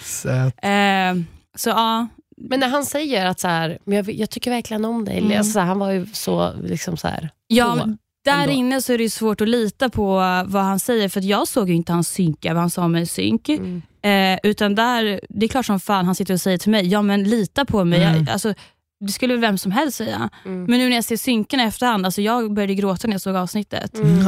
Eh, 0.62 1.24
så 1.56 1.68
ja, 1.70 2.08
Men 2.36 2.60
när 2.60 2.68
han 2.68 2.84
säger 2.84 3.26
att 3.26 3.40
så 3.40 3.48
här, 3.48 3.78
men 3.84 3.96
jag, 3.96 4.10
jag 4.10 4.30
tycker 4.30 4.50
verkligen 4.50 4.84
om 4.84 5.04
dig, 5.04 5.18
Mm. 5.18 5.38
alltså, 5.38 5.52
så 5.52 5.58
här, 5.58 5.66
han 5.66 5.78
var 5.78 5.90
ju 5.90 6.06
så 6.12 6.52
liksom 6.62 6.96
så 6.96 7.08
här. 7.08 7.30
ja 7.46 7.88
där 8.24 8.42
ändå. 8.42 8.52
inne 8.54 8.82
så 8.82 8.92
är 8.92 8.98
det 8.98 9.10
svårt 9.10 9.40
att 9.40 9.48
lita 9.48 9.88
på 9.90 10.06
vad 10.46 10.62
han 10.62 10.78
säger, 10.80 11.08
för 11.08 11.20
att 11.20 11.26
jag 11.26 11.48
såg 11.48 11.68
ju 11.68 11.74
inte 11.74 11.92
hans 11.92 12.08
synka, 12.08 12.54
vad 12.54 12.60
han 12.60 12.70
sa 12.70 12.88
med 12.88 13.10
synk. 13.10 13.48
Mm. 13.48 13.82
Eh, 14.02 14.38
utan 14.42 14.74
där, 14.74 15.20
det 15.28 15.46
är 15.46 15.48
klart 15.48 15.66
som 15.66 15.80
fan 15.80 16.06
han 16.06 16.14
sitter 16.14 16.34
och 16.34 16.40
säger 16.40 16.58
till 16.58 16.70
mig, 16.70 16.86
ja 16.86 17.02
men 17.02 17.24
lita 17.24 17.64
på 17.64 17.84
mig. 17.84 18.02
Mm. 18.04 18.16
Jag, 18.24 18.30
alltså, 18.30 18.54
det 19.06 19.12
skulle 19.12 19.36
vem 19.36 19.58
som 19.58 19.72
helst 19.72 19.96
säga. 19.96 20.30
Mm. 20.44 20.64
Men 20.64 20.78
nu 20.78 20.88
när 20.88 20.94
jag 20.96 21.04
ser 21.04 21.16
synken 21.16 21.60
i 21.60 21.62
efterhand, 21.62 22.06
alltså 22.06 22.22
jag 22.22 22.54
började 22.54 22.74
gråta 22.74 23.06
när 23.08 23.14
jag 23.14 23.20
såg 23.20 23.36
avsnittet. 23.36 23.94
Mm. 23.98 24.18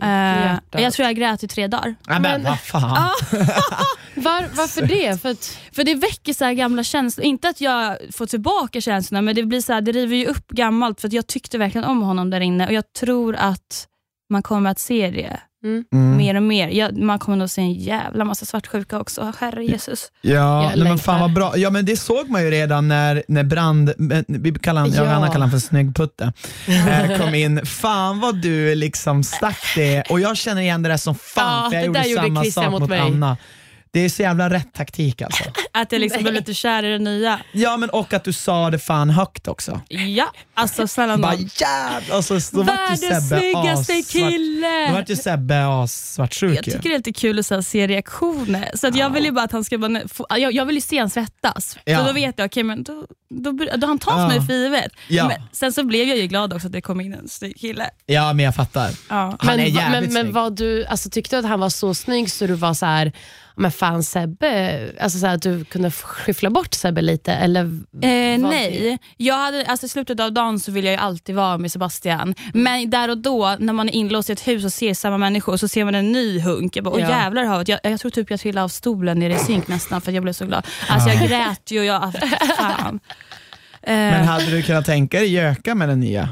Hjärtat. 0.00 0.80
jag 0.82 0.92
tror 0.92 1.06
jag 1.06 1.16
grät 1.16 1.42
i 1.42 1.48
tre 1.48 1.66
dagar. 1.66 1.94
Men 2.08 2.22
Men- 2.22 2.42
vad 2.44 2.60
fan. 2.60 3.10
Var, 4.16 4.44
varför 4.56 4.86
det? 4.86 5.22
För 5.22 5.28
att, 5.30 5.58
För 5.72 5.84
det 5.84 5.94
väcker 5.94 6.32
så 6.32 6.44
här 6.44 6.52
gamla 6.52 6.84
känslor. 6.84 7.26
Inte 7.26 7.48
att 7.48 7.60
jag 7.60 7.96
får 8.12 8.26
tillbaka 8.26 8.80
känslorna, 8.80 9.22
men 9.22 9.34
det, 9.34 9.42
blir 9.42 9.60
så 9.60 9.72
här, 9.72 9.80
det 9.80 9.92
river 9.92 10.16
ju 10.16 10.26
upp 10.26 10.48
gammalt. 10.48 11.00
För 11.00 11.08
att 11.08 11.12
jag 11.12 11.26
tyckte 11.26 11.58
verkligen 11.58 11.84
om 11.84 12.02
honom 12.02 12.30
där 12.30 12.40
inne 12.40 12.66
och 12.66 12.72
jag 12.72 12.92
tror 12.92 13.36
att 13.36 13.86
man 14.30 14.42
kommer 14.42 14.70
att 14.70 14.78
se 14.78 15.10
det 15.10 15.40
Mm. 15.64 16.16
mer 16.16 16.34
och 16.34 16.42
mer. 16.42 16.68
Jag, 16.68 16.98
man 16.98 17.18
kommer 17.18 17.36
nog 17.38 17.50
se 17.50 17.60
en 17.60 17.72
jävla 17.72 18.24
massa 18.24 18.46
svartsjuka 18.46 19.00
också. 19.00 19.32
Herre 19.38 19.64
Jesus. 19.64 20.12
Ja, 20.20 20.72
nej, 20.76 20.84
men 20.84 20.98
fan 20.98 21.20
vad 21.20 21.32
bra. 21.32 21.56
Ja, 21.56 21.70
men 21.70 21.86
det 21.86 21.96
såg 21.96 22.30
man 22.30 22.42
ju 22.42 22.50
redan 22.50 22.88
när, 22.88 23.22
när 23.28 23.44
Brand, 23.44 23.92
vi 24.26 24.52
kallar 24.52 24.80
han, 24.80 24.92
jag 24.92 25.02
och 25.02 25.08
Ja. 25.08 25.14
Anna 25.14 25.26
kallar 25.26 25.40
han 25.40 25.50
för 25.50 25.58
Snyggputte, 25.58 26.32
eh, 26.66 27.18
kom 27.18 27.34
in. 27.34 27.66
Fan 27.66 28.20
vad 28.20 28.42
du 28.42 28.74
liksom 28.74 29.24
stack 29.24 29.72
det 29.76 30.02
och 30.02 30.20
jag 30.20 30.36
känner 30.36 30.62
igen 30.62 30.82
det 30.82 30.88
där 30.88 30.96
som 30.96 31.14
fan 31.14 31.64
Ja, 31.64 31.70
för 31.70 31.76
jag 31.76 31.86
gjorde 31.86 32.08
gjorde 32.08 32.22
samma 32.22 32.42
Christian 32.42 32.64
sak 32.64 32.72
mot 32.72 32.80
mot 32.80 32.90
mig. 32.90 33.00
Anna. 33.00 33.36
Det 33.94 34.00
är 34.00 34.08
så 34.08 34.22
jävla 34.22 34.50
rätt 34.50 34.72
taktik 34.72 35.22
alltså. 35.22 35.44
Att 35.72 35.92
jag 35.92 36.00
liksom 36.00 36.22
blev 36.22 36.34
lite 36.34 36.54
kär 36.54 36.82
i 36.84 36.90
det 36.92 36.98
nya. 36.98 37.40
Ja 37.52 37.76
men 37.76 37.90
och 37.90 38.12
att 38.12 38.24
du 38.24 38.32
sa 38.32 38.70
det 38.70 38.78
fan 38.78 39.10
högt 39.10 39.48
också. 39.48 39.80
Ja, 39.88 40.32
alltså 40.54 40.86
snälla 40.88 41.16
Bara 41.18 41.32
nån. 41.32 41.48
jävlar, 41.60 42.16
och 42.18 42.24
så, 42.24 42.34
då 42.52 42.62
vart 42.62 42.68
ju 42.68 43.08
Världens 43.08 43.28
Sebbe 43.28 43.40
snyggaste 43.40 43.92
assvart- 43.92 44.12
kille! 44.12 44.86
Då 44.88 44.92
vart 44.94 45.08
ju 45.10 45.16
Sebbe 45.16 45.66
assvartsjuk 45.66 46.58
Jag 46.58 46.66
ju. 46.66 46.72
tycker 46.72 46.88
det 46.88 46.94
är 46.94 46.98
lite 46.98 47.12
kul 47.12 47.38
att 47.38 47.46
så 47.46 47.54
här, 47.54 47.62
se 47.62 47.86
reaktioner. 47.86 48.70
Så 48.74 48.86
att 48.86 48.96
jag 48.96 49.10
vill 49.10 49.24
ju 49.24 49.30
bara 49.30 49.44
att 49.44 49.52
han 49.52 49.64
ska 49.64 49.78
bara, 49.78 50.08
få, 50.08 50.26
jag, 50.30 50.52
jag 50.52 50.64
vill 50.66 50.74
ju 50.74 50.80
se 50.80 50.98
han 50.98 51.10
svettas. 51.10 51.78
Ja. 51.84 51.98
Så 51.98 52.04
då 52.06 52.12
vet 52.12 52.34
jag, 52.38 52.46
okej 52.46 52.62
men 52.62 52.82
då, 52.82 53.06
då, 53.30 53.52
då 53.76 53.86
han 53.86 53.98
tas 53.98 54.14
Ja. 54.18 54.28
mig 54.28 54.46
för 54.46 54.52
givet. 54.54 54.92
Ja. 55.08 55.28
Men 55.28 55.42
sen 55.52 55.72
så 55.72 55.84
blev 55.84 56.08
jag 56.08 56.16
ju 56.18 56.26
glad 56.26 56.52
också 56.52 56.66
att 56.66 56.72
det 56.72 56.80
kom 56.80 57.00
in 57.00 57.14
en 57.14 57.28
snygg 57.28 57.56
kille. 57.60 57.90
Ja 58.06 58.32
men 58.32 58.44
jag 58.44 58.54
fattar. 58.54 58.90
Ja. 59.08 59.36
Han 59.38 59.52
är 59.52 59.56
men, 59.56 59.66
jävligt 59.74 59.90
men, 59.90 60.02
men 60.02 60.22
snygg. 60.22 60.34
vad 60.34 60.56
du, 60.56 60.84
alltså, 60.86 61.10
tyckte 61.10 61.36
du 61.36 61.40
att 61.40 61.46
han 61.46 61.60
var 61.60 61.70
så 61.70 61.94
snygg 61.94 62.30
så 62.30 62.46
du 62.46 62.54
var 62.54 62.74
så 62.74 62.86
här, 62.86 63.12
men 63.56 63.70
fan 63.72 64.02
Sebbe, 64.02 64.80
alltså 65.00 65.18
så 65.18 65.26
här, 65.26 65.34
att 65.34 65.42
du 65.42 65.64
kunde 65.64 65.90
skyffla 65.90 66.50
bort 66.50 66.74
Sebbe 66.74 67.02
lite? 67.02 67.32
Eller 67.32 67.60
Eh, 68.02 68.38
nej, 68.40 68.98
jag 69.16 69.34
hade, 69.34 69.66
alltså, 69.66 69.86
i 69.86 69.88
slutet 69.88 70.20
av 70.20 70.32
dagen 70.32 70.60
så 70.60 70.72
vill 70.72 70.84
jag 70.84 70.92
ju 70.92 70.98
alltid 71.00 71.34
vara 71.34 71.58
med 71.58 71.72
Sebastian. 71.72 72.34
Men 72.54 72.90
där 72.90 73.10
och 73.10 73.18
då 73.18 73.56
när 73.58 73.72
man 73.72 73.88
är 73.88 73.92
inlåst 73.92 74.30
i 74.30 74.32
ett 74.32 74.48
hus 74.48 74.64
och 74.64 74.72
ser 74.72 74.94
samma 74.94 75.18
människor 75.18 75.56
så 75.56 75.68
ser 75.68 75.84
man 75.84 75.94
en 75.94 76.12
ny 76.12 76.40
hunk. 76.40 76.76
Jag 76.76 76.84
bara, 76.84 77.00
Ja. 77.00 77.08
jävlar 77.08 77.44
havet. 77.44 77.68
Jag, 77.68 77.80
jag 77.82 78.00
tror 78.00 78.10
typ 78.10 78.30
jag 78.30 78.40
trillade 78.40 78.64
av 78.64 78.68
stolen 78.68 79.18
nere 79.18 79.32
i 79.34 79.38
synk 79.38 79.68
nästan 79.68 80.00
för 80.00 80.10
att 80.10 80.14
jag 80.14 80.22
blev 80.22 80.32
så 80.32 80.46
glad. 80.46 80.66
Alltså 80.88 81.08
jag 81.08 81.28
grät 81.28 81.70
ju 81.70 81.78
och 81.78 81.84
jag, 81.84 82.12
fan. 82.58 83.00
Eh, 83.82 83.92
Men 83.94 84.24
hade 84.24 84.46
du 84.50 84.62
kunnat 84.62 84.86
tänka 84.86 85.18
dig 85.18 85.32
göka 85.32 85.74
med 85.74 85.88
den 85.88 86.00
nya? 86.00 86.28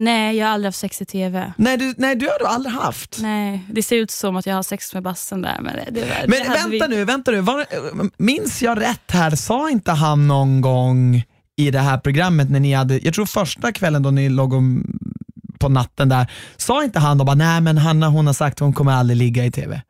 Nej, 0.00 0.36
jag 0.36 0.46
har 0.46 0.52
aldrig 0.52 0.68
haft 0.68 0.78
sex 0.78 1.02
i 1.02 1.04
TV. 1.04 1.52
Nej, 1.56 1.76
du, 1.76 1.94
nej 1.96 2.16
du 2.16 2.26
har 2.26 2.38
du 2.38 2.46
aldrig 2.46 2.74
haft. 2.74 3.18
Nej, 3.22 3.64
det 3.72 3.82
ser 3.82 3.96
ut 3.96 4.10
som 4.10 4.36
att 4.36 4.46
jag 4.46 4.54
har 4.54 4.62
sex 4.62 4.94
med 4.94 5.02
bassen 5.02 5.42
där. 5.42 5.58
Men, 5.60 5.76
det, 5.76 5.90
det, 5.90 6.00
det 6.00 6.24
Men 6.28 6.52
vänta 6.52 6.86
vi... 6.88 6.96
nu, 6.96 7.04
vänta 7.04 7.30
nu. 7.30 7.40
Var, 7.40 7.66
minns 8.16 8.62
jag 8.62 8.80
rätt 8.80 9.10
här, 9.10 9.30
sa 9.30 9.70
inte 9.70 9.92
han 9.92 10.28
någon 10.28 10.60
gång 10.60 11.24
i 11.56 11.70
det 11.70 11.78
här 11.78 11.98
programmet 11.98 12.50
när 12.50 12.60
ni 12.60 12.72
hade, 12.72 12.98
jag 12.98 13.14
tror 13.14 13.26
första 13.26 13.72
kvällen 13.72 14.02
då 14.02 14.10
ni 14.10 14.28
låg 14.28 14.52
om, 14.52 14.86
på 15.58 15.68
natten 15.68 16.08
där, 16.08 16.32
sa 16.56 16.84
inte 16.84 16.98
han 16.98 17.18
då 17.18 17.24
bara, 17.24 17.34
nej 17.34 17.60
men 17.60 17.78
Hanna 17.78 18.08
hon 18.08 18.26
har 18.26 18.34
sagt 18.34 18.54
att 18.54 18.60
hon 18.60 18.72
kommer 18.72 18.92
aldrig 18.92 19.16
ligga 19.16 19.44
i 19.44 19.50
TV? 19.50 19.82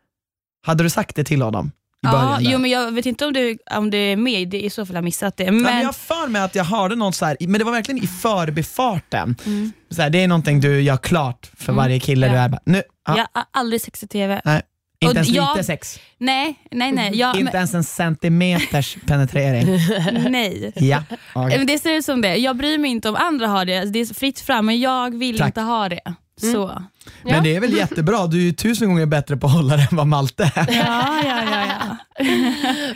Hade 0.67 0.83
du 0.83 0.91
sagt 0.91 1.17
det 1.17 1.25
till 1.25 1.43
honom? 1.43 1.71
Ja, 2.03 2.39
jo, 2.41 2.59
men 2.59 2.71
jag 2.71 2.93
vet 2.93 3.07
inte 3.07 3.27
om 3.27 3.33
det, 3.33 3.59
om 3.71 3.91
det 3.91 3.97
är 3.99 4.17
med, 4.17 4.49
det, 4.49 4.65
i 4.65 4.71
så 4.71 4.87
fall 4.87 4.95
har 4.95 4.99
jag 4.99 5.05
missat 5.05 5.37
det. 5.37 5.45
Ja, 5.45 5.53
men 5.53 5.63
Men, 5.63 5.79
jag 5.79 5.85
har 5.87 5.93
för 5.93 6.29
mig 6.29 6.43
att 6.43 6.55
jag 6.55 6.65
hörde 6.65 6.97
något 6.97 7.15
så 7.15 7.25
här, 7.27 7.37
men 7.41 7.53
det 7.59 7.65
var 7.65 7.73
verkligen 7.73 8.05
i 8.05 8.07
förbifarten. 8.07 9.37
Mm. 9.47 9.73
Så 9.91 10.03
här, 10.03 10.11
det 10.11 10.23
är 10.23 10.29
någonting 10.29 10.61
du 10.61 10.81
gör 10.81 10.97
klart 10.97 11.51
för 11.57 11.73
varje 11.73 12.01
kille 12.01 12.27
Ja. 12.27 12.33
du 12.33 12.39
är. 12.39 12.49
Bara, 12.49 12.61
Nu, 12.65 12.83
ja, 13.09 13.17
jag 13.17 13.27
har 13.33 13.45
aldrig 13.51 13.81
sex 13.81 14.03
i 14.03 14.07
TV. 14.07 14.41
nej, 14.45 14.63
inte 15.01 15.11
och 15.11 15.15
ens 15.17 15.29
jag- 15.29 15.57
lite 15.57 15.67
sex, 15.67 15.99
Nej, 16.19 16.55
nej, 16.71 16.93
nej. 16.93 17.17
Jag, 17.19 17.37
inte 17.41 17.57
ens 17.57 17.75
en 17.75 17.85
centimeters 17.85 18.97
penetrering. 19.07 19.67
men, 20.13 20.33
nej. 20.33 20.73
Ja. 20.77 21.03
Men 21.35 21.67
Det 21.67 21.79
ser 21.79 21.91
ut 21.93 22.05
som 22.05 22.21
det. 22.21 22.37
Jag 22.37 22.57
bryr 22.57 22.79
mig 22.79 22.91
inte 22.91 23.09
om 23.09 23.17
andra 23.17 23.47
har 23.47 23.65
det. 23.65 23.85
Det 23.85 23.99
är 24.01 24.15
fritt 24.15 24.41
fram, 24.41 24.67
men 24.67 24.81
jag 24.81 25.19
vill 25.19 25.39
Tack. 25.39 25.47
inte 25.47 25.61
ha 25.61 25.89
det. 25.89 26.01
Så. 26.41 26.83
Ja. 27.23 27.33
Men 27.33 27.43
det 27.45 27.57
är 27.57 27.61
väl 27.61 27.77
jättebra, 27.77 28.27
du 28.27 28.39
är 28.39 28.43
ju 28.43 28.53
tusen 28.53 28.89
gånger 28.89 29.07
bättre 29.07 29.37
på 29.37 29.47
att 29.47 29.53
hålla 29.53 29.77
det 29.77 29.83
än 29.91 29.97
vad 29.97 30.07
Malte 30.07 30.53
är. 30.55 30.73
Ja, 30.73 31.21
ja, 31.25 31.45
ja. 31.51 31.67
ja. 31.67 32.25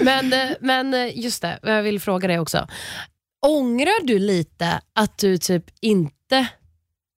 Men, 0.00 0.32
eh, 0.32 0.56
men 0.60 0.94
eh, 0.94 1.18
just 1.18 1.42
det, 1.42 1.58
jag 1.62 1.82
vill 1.82 2.00
fråga 2.00 2.28
dig 2.28 2.38
också. 2.38 2.68
Ångrar 3.46 4.06
du 4.06 4.18
lite 4.18 4.80
att 4.94 5.18
du 5.18 5.38
typ 5.38 5.64
inte 5.80 6.46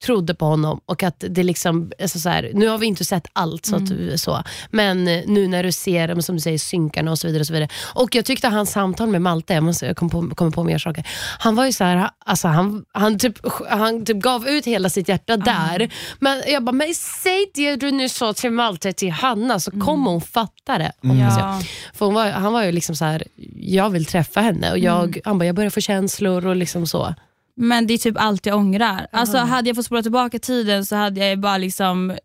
trodde 0.05 0.35
på 0.35 0.45
honom 0.45 0.79
och 0.85 1.03
att 1.03 1.23
det 1.29 1.43
liksom, 1.43 1.91
alltså 2.01 2.19
så 2.19 2.29
här, 2.29 2.51
nu 2.53 2.67
har 2.67 2.77
vi 2.77 2.85
inte 2.87 3.05
sett 3.05 3.27
allt 3.33 3.65
så, 3.65 3.75
att 3.75 3.85
du, 3.87 4.17
så 4.17 4.43
men 4.71 5.07
eh, 5.07 5.21
nu 5.27 5.47
när 5.47 5.63
du 5.63 5.71
ser 5.71 6.07
dem, 6.07 6.21
som 6.21 6.35
du 6.35 6.41
säger, 6.41 6.57
synkarna 6.57 7.11
och 7.11 7.19
så 7.19 7.27
vidare. 7.27 7.39
Och 7.41 7.47
så 7.47 7.53
vidare. 7.53 7.69
Och 7.93 8.15
jag 8.15 8.25
tyckte 8.25 8.47
hans 8.47 8.71
samtal 8.71 9.07
med 9.09 9.21
Malte, 9.21 9.53
jag 9.53 9.63
måste, 9.63 9.85
jag 9.85 9.97
kom 9.97 10.09
på, 10.09 10.29
kom 10.35 10.51
på 10.51 10.63
mer 10.63 10.77
saker. 10.77 11.07
Han 11.39 11.55
var 11.55 11.65
ju 11.65 11.71
så 11.71 11.83
här, 11.83 12.09
alltså 12.25 12.47
han, 12.47 12.85
han, 12.91 13.19
typ, 13.19 13.37
han 13.69 14.05
typ 14.05 14.17
gav 14.17 14.47
ut 14.47 14.65
hela 14.65 14.89
sitt 14.89 15.07
hjärta 15.09 15.37
där. 15.37 15.89
Men 16.19 16.43
jag 16.47 16.63
bara, 16.63 16.71
men 16.71 16.93
säg 16.95 17.45
det 17.55 17.75
du 17.75 17.91
nu 17.91 18.09
sa 18.09 18.33
till 18.33 18.51
Malte 18.51 18.93
till 18.93 19.11
Hanna 19.11 19.59
så 19.59 19.71
kommer 19.71 20.11
hon 20.11 20.21
fatta 20.21 20.77
det. 20.77 20.91
jag. 21.01 21.15
Ja. 21.17 21.61
För 21.93 22.11
var, 22.11 22.31
han 22.31 22.53
var 22.53 22.63
ju 22.63 22.71
liksom 22.71 22.95
så 22.95 23.05
här, 23.05 23.23
jag 23.55 23.89
vill 23.89 24.05
träffa 24.05 24.41
henne 24.41 24.71
och 24.71 24.79
jag, 24.79 25.03
Mm. 25.03 25.21
han 25.25 25.37
bara, 25.37 25.45
jag 25.45 25.55
börjar 25.55 25.69
få 25.69 25.81
känslor 25.81 26.45
och 26.47 26.55
liksom 26.55 26.87
så. 26.87 27.15
Men 27.55 27.87
det 27.87 27.93
är 27.93 27.97
typ 27.97 28.15
allt 28.19 28.45
jag 28.45 28.57
ångrar. 28.57 29.07
Alltså, 29.11 29.37
hade 29.37 29.69
jag 29.69 29.75
fått 29.75 29.85
spola 29.85 30.01
tillbaka 30.03 30.39
tiden 30.39 30.85
så 30.85 30.95
hade 30.95 31.27
jag 31.27 31.39
bara 31.39 31.57
liksom, 31.57 32.17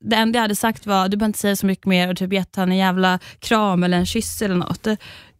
det 0.00 0.16
enda 0.16 0.36
jag 0.36 0.42
hade 0.42 0.56
sagt 0.56 0.86
var 0.86 1.08
du 1.08 1.16
behöver 1.16 1.28
inte 1.28 1.38
säga 1.38 1.56
så 1.56 1.66
mycket 1.66 1.86
mer 1.86 2.10
och 2.10 2.16
typ 2.16 2.32
gett 2.32 2.56
han 2.56 2.70
en 2.72 2.78
jävla 2.78 3.18
kram 3.40 3.84
eller 3.84 3.96
en 3.98 4.06
kyss 4.06 4.42
eller 4.42 4.54
något. 4.54 4.86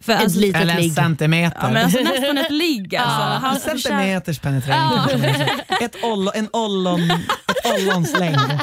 För 0.01 0.13
Ett 0.13 0.21
alltså, 0.21 0.41
litet 0.41 0.63
Eller 0.63 0.75
en 0.75 0.81
ligg. 0.81 0.93
centimeter. 0.95 1.59
ja, 1.63 1.69
men 1.71 1.85
alltså, 1.85 1.99
nästan 2.03 2.39
ett 2.39 2.51
ligg. 2.51 2.97
Alltså. 2.97 3.21
Ja. 3.21 3.39
Han 3.43 3.55
en 3.55 3.61
centimeters 3.61 4.39
penetrering. 4.39 5.25
Ett 5.81 5.97
ollo, 6.05 6.31
en 6.35 6.49
ollon, 6.53 7.11
ett 7.11 7.75
ollonslängd. 7.75 8.39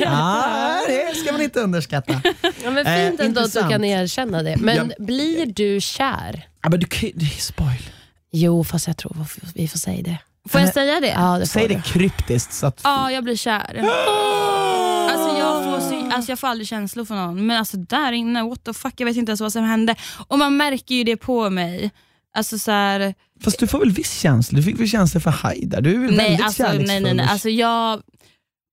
ja, 0.00 0.80
det 0.88 1.16
ska 1.16 1.32
man 1.32 1.40
inte 1.40 1.60
underskatta. 1.60 2.20
Ja, 2.64 2.70
men 2.70 2.86
Eh, 2.86 3.08
fint 3.08 3.20
ändå 3.20 3.40
att 3.40 3.52
du 3.52 3.68
kan 3.68 3.84
erkänna 3.84 4.42
det. 4.42 4.56
Men 4.56 4.92
blir 4.98 5.46
du 5.46 5.80
kär? 5.80 6.46
Ja, 6.62 6.68
men 6.70 6.80
du, 6.80 6.86
det 7.14 7.24
är 7.24 7.40
spoil. 7.40 7.91
Jo, 8.32 8.64
fast 8.64 8.86
jag 8.86 8.96
tror 8.96 9.16
vi 9.54 9.68
får 9.68 9.78
säga 9.78 10.02
det. 10.02 10.18
Får 10.48 10.60
jag 10.60 10.74
säga 10.74 11.00
det? 11.00 11.08
Ja, 11.08 11.38
det 11.38 11.46
Säg 11.46 11.68
du. 11.68 11.74
det 11.74 11.82
kryptiskt. 11.82 12.52
Så 12.52 12.66
att, 12.66 12.80
Ja, 12.84 13.10
jag 13.12 13.24
blir 13.24 13.36
kär. 13.36 13.82
Alltså 15.10 15.38
jag, 15.38 15.64
får 15.64 15.80
så, 15.90 16.14
alltså 16.16 16.32
jag 16.32 16.38
får 16.38 16.48
aldrig 16.48 16.68
känslor 16.68 17.04
för 17.04 17.14
någon, 17.14 17.46
men 17.46 17.56
alltså 17.58 17.76
där 17.76 18.12
inne, 18.12 18.42
what 18.42 18.64
the 18.64 18.72
fuck, 18.74 18.94
jag 18.96 19.06
vet 19.06 19.16
inte 19.16 19.30
ens 19.30 19.40
vad 19.40 19.52
som 19.52 19.64
hände. 19.64 19.94
Och 20.28 20.38
man 20.38 20.56
märker 20.56 20.94
ju 20.94 21.04
det 21.04 21.16
på 21.16 21.50
mig. 21.50 21.90
Alltså 22.36 22.58
så 22.58 22.70
här, 22.70 23.14
Fast 23.44 23.58
du 23.58 23.66
får 23.66 23.78
väl 23.78 23.90
viss 23.90 24.12
känsla? 24.20 24.56
Du 24.56 24.62
fick 24.62 24.80
väl 24.80 24.88
känslor 24.88 25.20
för 25.20 25.30
Haidar? 25.30 25.80
Du 25.80 25.94
är 25.94 25.98
väl 25.98 26.16
nej, 26.16 26.26
väldigt 26.28 26.44
alltså, 26.46 26.62
nej, 26.62 26.72
kärleksfull? 26.72 27.02
nej, 27.02 27.14
nej. 27.14 27.24
och- 27.26 27.32
Alltså 27.32 27.48
jag 27.48 28.02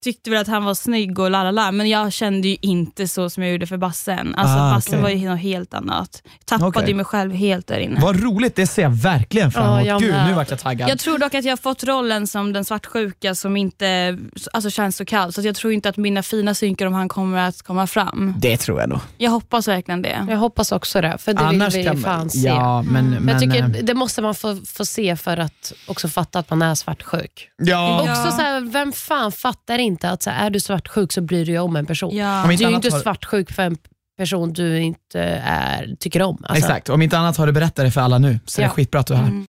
tyckte 0.03 0.29
väl 0.29 0.41
att 0.41 0.47
han 0.47 0.63
var 0.65 0.73
snygg 0.73 1.19
och 1.19 1.31
lalala, 1.31 1.71
men 1.71 1.89
jag 1.89 2.13
kände 2.13 2.47
ju 2.47 2.57
inte 2.61 3.07
så 3.07 3.29
som 3.29 3.43
jag 3.43 3.51
gjorde 3.51 3.67
för 3.67 3.77
bassen. 3.77 4.35
Alltså 4.35 4.57
Ah, 4.57 4.73
bassen 4.73 4.93
okej. 4.93 5.01
var 5.03 5.09
ju 5.09 5.29
något 5.29 5.39
helt 5.39 5.73
annat. 5.73 6.23
Tappade 6.45 6.67
Okej. 6.69 6.87
ju 6.87 6.93
mig 6.95 7.05
själv 7.05 7.33
helt 7.33 7.67
där 7.67 7.79
inne. 7.79 7.99
Vad 8.01 8.23
roligt, 8.23 8.55
det 8.55 8.67
ser 8.67 8.81
jag 8.81 8.89
verkligen 8.89 9.51
fram 9.51 9.73
emot. 9.73 9.87
jag 9.87 10.01
Gud, 10.01 10.15
nu 10.27 10.33
vart 10.33 10.49
jag 10.49 10.59
taggad. 10.59 10.89
Jag 10.89 10.99
tror 10.99 11.17
dock 11.17 11.33
att 11.33 11.45
jag 11.45 11.51
har 11.51 11.57
fått 11.57 11.83
rollen 11.83 12.27
som 12.27 12.53
den 12.53 12.65
svartsjuka 12.65 13.35
som 13.35 13.57
inte 13.57 14.17
alltså, 14.53 14.69
känns 14.69 14.95
så 14.97 15.05
kall, 15.05 15.33
så 15.33 15.41
att 15.41 15.45
jag 15.45 15.55
tror 15.55 15.73
inte 15.73 15.89
att 15.89 15.97
mina 15.97 16.23
fina 16.23 16.53
synkar 16.53 16.85
om 16.85 16.93
han 16.93 17.09
kommer 17.09 17.37
att 17.47 17.61
komma 17.61 17.87
fram. 17.87 18.33
Det 18.37 18.57
tror 18.57 18.79
jag 18.79 18.89
nog. 18.89 18.99
Jag 19.17 19.31
hoppas 19.31 19.67
verkligen 19.67 20.01
det. 20.01 20.25
Jag 20.29 20.37
hoppas 20.37 20.71
också 20.71 21.01
det, 21.01 21.17
för 21.17 21.33
det 21.33 21.39
Annars 21.39 21.73
vill 21.73 21.79
vi 21.81 21.87
kan 21.87 21.95
ju 21.97 22.03
fan 22.03 22.19
man, 22.19 22.29
se. 22.29 22.47
Ja, 22.47 22.81
men, 22.81 23.09
Men 23.09 23.23
men, 23.23 23.33
jag 23.33 23.41
tycker 23.41 23.63
eh, 23.63 23.83
det 23.83 23.93
måste 23.93 24.21
man 24.21 24.35
få, 24.35 24.55
få 24.55 24.85
se 24.85 25.15
för 25.15 25.37
att 25.37 25.73
också 25.87 26.07
fatta 26.07 26.39
att 26.39 26.49
man 26.49 26.61
är 26.61 26.75
svartsjuk. 26.75 27.49
ja. 27.57 28.03
Ja. 28.05 28.11
Också 28.11 28.31
så 28.37 28.41
här, 28.41 28.61
vem 28.61 28.91
fan 28.91 29.31
fattar 29.31 29.77
inte 29.77 29.88
inte 29.89 30.09
att 30.09 30.23
så 30.23 30.29
här, 30.29 30.45
är 30.45 30.49
du 30.49 30.59
svartsjuk 30.59 31.11
så 31.13 31.21
bryr 31.21 31.45
du 31.45 31.51
dig 31.51 31.59
om 31.59 31.75
en 31.75 31.85
person. 31.85 32.15
Ja. 32.15 32.45
Du 32.47 32.53
är 32.65 32.69
ju 32.69 32.75
inte 32.75 32.91
svartsjuk 32.91 33.51
för 33.51 33.63
en 33.63 33.77
person 34.17 34.53
du 34.53 34.79
inte 34.79 35.21
är, 35.43 35.95
tycker 35.99 36.21
om. 36.21 36.37
Alltså. 36.43 36.55
Exakt, 36.55 36.89
om 36.89 37.01
inte 37.01 37.17
annat 37.17 37.37
har 37.37 37.47
du 37.47 37.53
berättat 37.53 37.85
det 37.85 37.91
för 37.91 38.01
alla 38.01 38.17
nu, 38.17 38.39
så 38.45 38.61
ja. 38.61 38.65
det 38.65 38.71
är 38.71 38.73
skitbra 38.73 38.99
att 38.99 39.07
du 39.07 39.13
är 39.13 39.17
här. 39.17 39.27
Mm. 39.27 39.45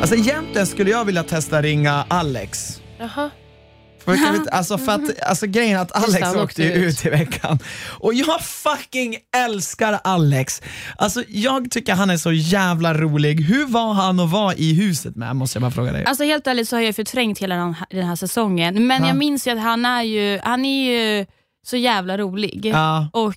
Alltså 0.00 0.14
egentligen 0.14 0.66
skulle 0.66 0.90
jag 0.90 1.04
vilja 1.04 1.22
testa 1.22 1.62
ringa 1.62 2.04
Alex. 2.08 2.82
Jaha. 2.98 3.30
För, 4.16 4.24
kan 4.24 4.32
vi, 4.44 4.50
alltså, 4.52 4.78
för 4.78 4.92
att, 4.92 5.22
alltså 5.22 5.46
grejen 5.46 5.80
att 5.80 5.92
Just 5.96 6.08
Alex 6.08 6.26
han 6.26 6.40
åkte 6.40 6.62
ju 6.62 6.72
ut. 6.72 6.88
ut 6.94 7.06
i 7.06 7.10
veckan 7.10 7.58
och 8.00 8.14
jag 8.14 8.40
fucking 8.40 9.16
älskar 9.36 10.00
Alex. 10.04 10.62
Alltså 10.96 11.22
jag 11.28 11.70
tycker 11.70 11.94
han 11.94 12.10
är 12.10 12.16
så 12.16 12.32
jävla 12.32 12.94
rolig. 12.94 13.40
Hur 13.40 13.66
var 13.66 13.92
han 13.92 14.20
att 14.20 14.30
vara 14.30 14.54
i 14.54 14.72
huset 14.74 15.16
med 15.16 15.36
måste 15.36 15.56
jag 15.56 15.62
bara 15.62 15.70
fråga 15.70 15.92
dig. 15.92 16.04
Alltså 16.04 16.24
helt 16.24 16.46
ärligt 16.46 16.68
så 16.68 16.76
har 16.76 16.80
jag 16.82 16.96
förträngt 16.96 17.38
hela 17.38 17.54
den 17.56 17.74
här, 17.74 17.86
den 17.90 18.06
här 18.06 18.16
säsongen. 18.16 18.86
Men 18.86 19.02
Ja. 19.02 19.08
jag 19.08 19.16
minns 19.16 19.46
ju 19.46 19.50
att 19.50 19.60
han 19.62 19.84
är 19.84 20.02
ju, 20.02 20.38
han 20.42 20.64
är 20.64 20.90
ju 20.92 21.26
så 21.66 21.76
jävla 21.76 22.18
rolig. 22.18 22.60
Ja. 22.74 23.08
Och 23.12 23.34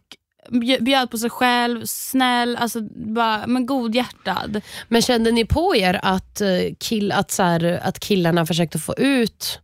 bj- 0.50 0.84
bjöd 0.84 1.12
på 1.12 1.18
sig 1.18 1.30
själv, 1.30 1.86
snäll, 1.86 2.56
alltså 2.58 2.82
bara, 3.16 3.48
men 3.48 3.66
godhjärtad. 3.66 4.62
Men 4.88 5.02
kände 5.02 5.32
ni 5.32 5.46
på 5.46 5.76
er 5.76 6.00
att, 6.04 6.42
eh, 6.42 6.48
kill, 6.80 7.12
att, 7.12 7.32
så 7.32 7.44
här, 7.44 7.80
att 7.84 8.00
killarna 8.00 8.46
försökte 8.46 8.80
få 8.80 8.94
ut... 8.98 9.60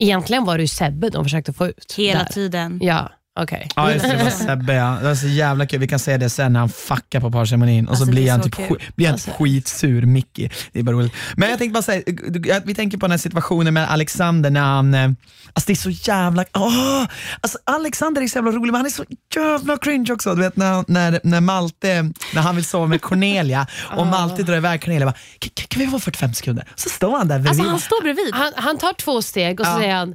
Egentligen 0.00 0.44
var 0.44 0.58
det 0.58 0.62
ju 0.62 0.68
Sebbe 0.68 1.10
de 1.10 1.24
försökte 1.24 1.52
få 1.52 1.66
ut. 1.66 1.94
Hela 1.96 2.18
där. 2.18 2.26
tiden. 2.26 2.78
Ja, 2.82 3.10
okej. 3.40 3.68
Ja 3.76 3.92
just 3.92 4.04
det, 4.04 4.16
det 4.16 4.24
var 4.24 4.30
Sebbe 4.30 4.74
ja. 4.74 4.96
Det 5.00 5.08
var 5.08 5.14
så 5.14 5.26
jävla 5.26 5.66
kul. 5.66 5.80
Vi 5.80 5.88
kan 5.88 5.98
säga 5.98 6.18
det 6.18 6.30
sen 6.30 6.52
när 6.52 6.60
han 6.60 6.68
fuckar 6.68 7.20
på 7.20 7.30
parceremonin 7.30 7.88
och 7.88 7.96
så 7.96 8.02
Alltså, 8.02 8.04
det 8.04 8.10
blir 8.12 8.30
han 8.30 8.42
så 8.42 8.48
typ, 8.48 8.54
kul. 8.68 8.76
sk- 8.80 8.92
blir 8.96 9.06
han 9.06 9.12
Alltså. 9.14 9.30
skitsur, 9.30 10.02
Mickey. 10.02 10.48
Det 10.72 10.78
är 10.78 10.82
bara 10.82 10.96
roligt. 10.96 11.12
Men 11.36 11.50
jag 11.50 11.58
tänkte 11.58 11.72
bara 11.74 11.82
säga, 11.82 12.02
vi 12.64 12.74
tänker 12.74 12.98
på 12.98 13.06
den 13.06 13.10
här 13.10 13.18
situationen 13.18 13.74
med 13.74 13.90
Alexander 13.90 14.50
när 14.50 14.60
han, 14.60 14.94
eh, 14.94 15.04
alltså 15.52 15.66
det 15.66 15.72
är 15.72 15.74
så 15.74 15.90
jävla, 15.90 16.44
åh! 16.54 17.04
Alltså 17.40 17.58
Alexander 17.64 18.22
är 18.22 18.26
så 18.28 18.38
jävla 18.38 18.50
rolig 18.50 18.72
men 18.72 18.74
han 18.74 18.86
är 18.86 18.90
så 18.90 19.04
jävla 19.36 19.76
cringe 19.78 20.12
också. 20.12 20.34
Du 20.34 20.40
vet 20.42 20.56
när, 20.56 20.84
när, 20.88 21.20
när 21.24 21.40
Malte, 21.40 22.02
när 22.34 22.42
han 22.42 22.56
vill 22.56 22.64
sova 22.64 22.86
med 22.86 23.00
Cornelia 23.00 23.66
och 23.96 24.06
Malte 24.06 24.42
drar 24.42 24.56
iväg 24.56 24.82
Cornelia 24.82 25.06
bara, 25.06 25.14
"Kan- 25.68 25.80
vi 25.80 25.86
få 25.86 26.00
45 26.00 26.34
sekunder? 26.34 26.68
Så 26.74 26.88
står 26.88 27.16
han 27.18 27.28
där 27.28 27.38
bredvid. 27.38 27.48
Alltså 27.48 27.70
han 27.70 27.80
står 27.80 28.02
bredvid. 28.02 28.34
Han, 28.34 28.52
han 28.56 28.78
tar 28.78 28.92
två 28.92 29.22
steg 29.22 29.60
och 29.60 29.66
så 29.66 29.72
Ja. 29.72 29.78
säger 29.78 29.94
han 29.94 30.14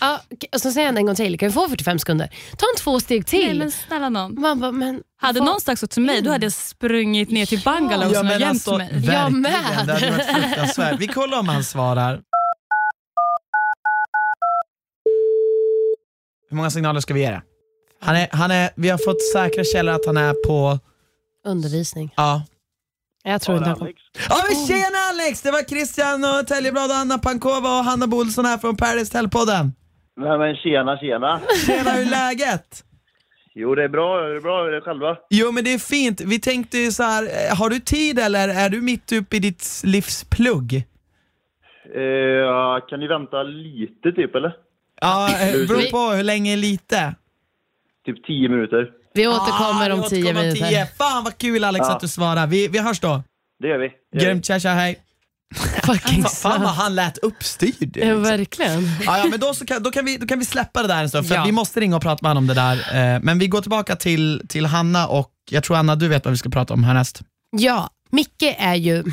ja, 0.00 0.20
och 0.52 0.60
så 0.60 0.70
säger 0.70 0.86
han 0.86 0.96
en 0.96 1.06
gång 1.06 1.14
till, 1.14 1.38
kan 1.38 1.48
vi 1.48 1.52
få 1.52 1.68
45 1.68 1.98
sekunder? 1.98 2.28
Ta 2.58 2.66
en 2.74 2.78
två 2.78 3.00
steg 3.00 3.26
till. 3.26 3.46
Nej 3.46 3.58
men 3.58 3.72
snälla 3.72 4.08
någon. 4.08 4.40
Man 4.40 4.60
bara, 4.60 4.72
men, 4.72 5.02
Hade 5.20 5.40
någon 5.40 5.60
sagt 5.60 5.80
så 5.80 5.86
till 5.86 6.02
mig, 6.02 6.22
då 6.22 6.30
hade 6.30 6.46
jag 6.46 6.52
sprungit 6.52 7.30
ner 7.30 7.46
till 7.46 7.60
bungalowen 7.60 8.12
Ja, 8.12 8.20
och 8.20 8.26
men 8.26 8.40
gömt 8.40 8.50
alltså, 8.50 8.78
mig. 8.78 9.02
Jag 9.04 9.32
med. 9.32 9.52
Det 9.52 9.58
hade 9.92 10.10
varit 10.10 10.26
fruktansvärt. 10.26 11.00
Vi 11.00 11.06
kollar 11.06 11.38
om 11.38 11.48
han 11.48 11.64
svarar. 11.64 12.20
Hur 16.50 16.56
många 16.56 16.70
signaler 16.70 17.00
ska 17.00 17.14
vi 17.14 17.20
ge 17.20 17.30
det? 17.30 17.42
Han 18.00 18.16
är, 18.16 18.28
han 18.32 18.50
är, 18.50 18.70
vi 18.76 18.88
har 18.88 18.98
fått 18.98 19.22
säkra 19.32 19.64
källor 19.64 19.94
att 19.94 20.06
han 20.06 20.16
är 20.16 20.34
på... 20.46 20.78
Undervisning. 21.46 22.14
Ja. 22.16 22.42
Jag 23.24 23.42
tror 23.42 23.56
inte 23.58 23.68
han 23.68 23.78
kommer. 23.78 23.92
Ja 24.28 24.44
men 24.48 24.66
tjena 24.66 24.98
Alex! 25.10 25.42
Det 25.42 25.50
var 25.50 25.62
Christian 25.62 26.24
och 26.24 26.46
Täljeblad 26.46 26.90
och 26.90 26.96
Anna 26.96 27.18
Pankova 27.18 27.78
och 27.78 27.84
Hanna 27.84 28.06
Bolsson 28.06 28.44
här 28.44 28.58
från 28.58 28.76
Paradise 28.76 29.18
Tell-podden. 29.18 29.72
Nej 30.16 30.38
men 30.38 30.56
tjena, 30.56 30.98
tjena. 30.98 31.40
Tjena, 31.66 31.90
hur 31.90 32.06
är 32.06 32.10
läget? 32.10 32.82
Jo, 33.54 33.74
det 33.74 33.84
är 33.84 33.88
bra. 33.88 34.20
Det 34.20 34.36
är 34.36 34.40
bra. 34.40 34.62
Hur 34.62 34.68
är 34.68 34.74
det 34.74 34.80
själva? 34.80 35.16
Jo 35.30 35.52
men 35.52 35.64
det 35.64 35.74
är 35.74 35.78
fint. 35.78 36.20
Vi 36.20 36.38
tänkte 36.40 36.78
ju 36.78 36.92
så 36.92 37.02
här, 37.02 37.22
eh, 37.24 37.56
har 37.58 37.70
du 37.70 37.78
tid 37.80 38.18
eller 38.18 38.48
är 38.48 38.68
du 38.68 38.80
mitt 38.80 39.12
uppe 39.12 39.36
i 39.36 39.38
ditt 39.38 39.82
livs 39.84 40.24
plugg? 40.24 40.74
Eh, 41.94 42.86
kan 42.88 43.00
ni 43.00 43.06
vänta 43.06 43.42
lite 43.42 44.12
typ, 44.12 44.34
eller? 44.34 44.52
Ja, 45.00 45.28
eh, 45.42 45.52
beror 45.68 45.90
på 45.90 46.16
hur 46.16 46.22
länge 46.24 46.52
är 46.52 46.56
lite. 46.56 47.14
Typ 48.06 48.26
tio 48.26 48.48
minuter. 48.48 48.90
Vi 49.14 49.26
återkommer 49.26 49.90
Ah, 49.90 49.94
om 49.94 50.00
vi 50.02 50.08
tio 50.08 50.34
minuter. 50.34 50.66
tio. 50.68 50.86
Fan 50.86 51.24
vad 51.24 51.38
kul 51.38 51.64
Alex 51.64 51.86
Ja. 51.88 51.94
att 51.94 52.00
du 52.00 52.08
svarar. 52.08 52.46
Vi, 52.46 52.68
vi 52.68 52.78
hörs 52.78 53.00
då. 53.00 53.22
Det 53.58 53.68
gör 53.68 53.78
vi. 53.78 53.88
Det 53.88 54.18
gör 54.18 54.24
vi. 54.24 54.24
Grymt, 54.26 54.44
tja 54.46 54.58
tja 54.60 54.68
hej. 54.68 54.98
Fucking 55.84 56.22
Fan, 56.22 56.30
fan 56.32 56.62
vad 56.62 56.70
han 56.70 56.94
lät 56.94 57.18
uppstyrd. 57.18 57.96
Ja, 57.96 58.04
liksom. 58.04 58.22
verkligen. 58.22 58.90
Ja, 59.04 59.18
ja, 59.18 59.24
men 59.30 59.40
då, 59.40 59.54
så 59.54 59.66
kan, 59.66 59.82
då, 59.82 59.90
kan 59.90 60.04
vi, 60.04 60.16
då 60.16 60.26
kan 60.26 60.38
vi 60.38 60.44
släppa 60.44 60.82
det 60.82 60.88
där 60.88 61.02
en 61.02 61.08
stund, 61.08 61.28
för 61.28 61.34
Ja. 61.34 61.44
vi 61.44 61.52
måste 61.52 61.80
ringa 61.80 61.96
och 61.96 62.02
prata 62.02 62.18
med 62.22 62.30
honom 62.30 62.42
om 62.44 62.46
det 62.48 62.54
där. 62.54 63.14
Eh, 63.14 63.20
Men 63.22 63.38
vi 63.38 63.48
går 63.48 63.60
tillbaka 63.60 63.96
till, 63.96 64.42
till 64.48 64.66
Hanna 64.66 65.06
och 65.06 65.30
jag 65.50 65.64
tror 65.64 65.76
Anna 65.76 65.96
du 65.96 66.08
vet 66.08 66.24
vad 66.24 66.32
vi 66.32 66.38
ska 66.38 66.48
prata 66.50 66.74
om 66.74 66.84
härnäst. 66.84 67.20
Ja, 67.56 67.90
Micke 68.10 68.54
är 68.58 68.74
ju... 68.74 69.04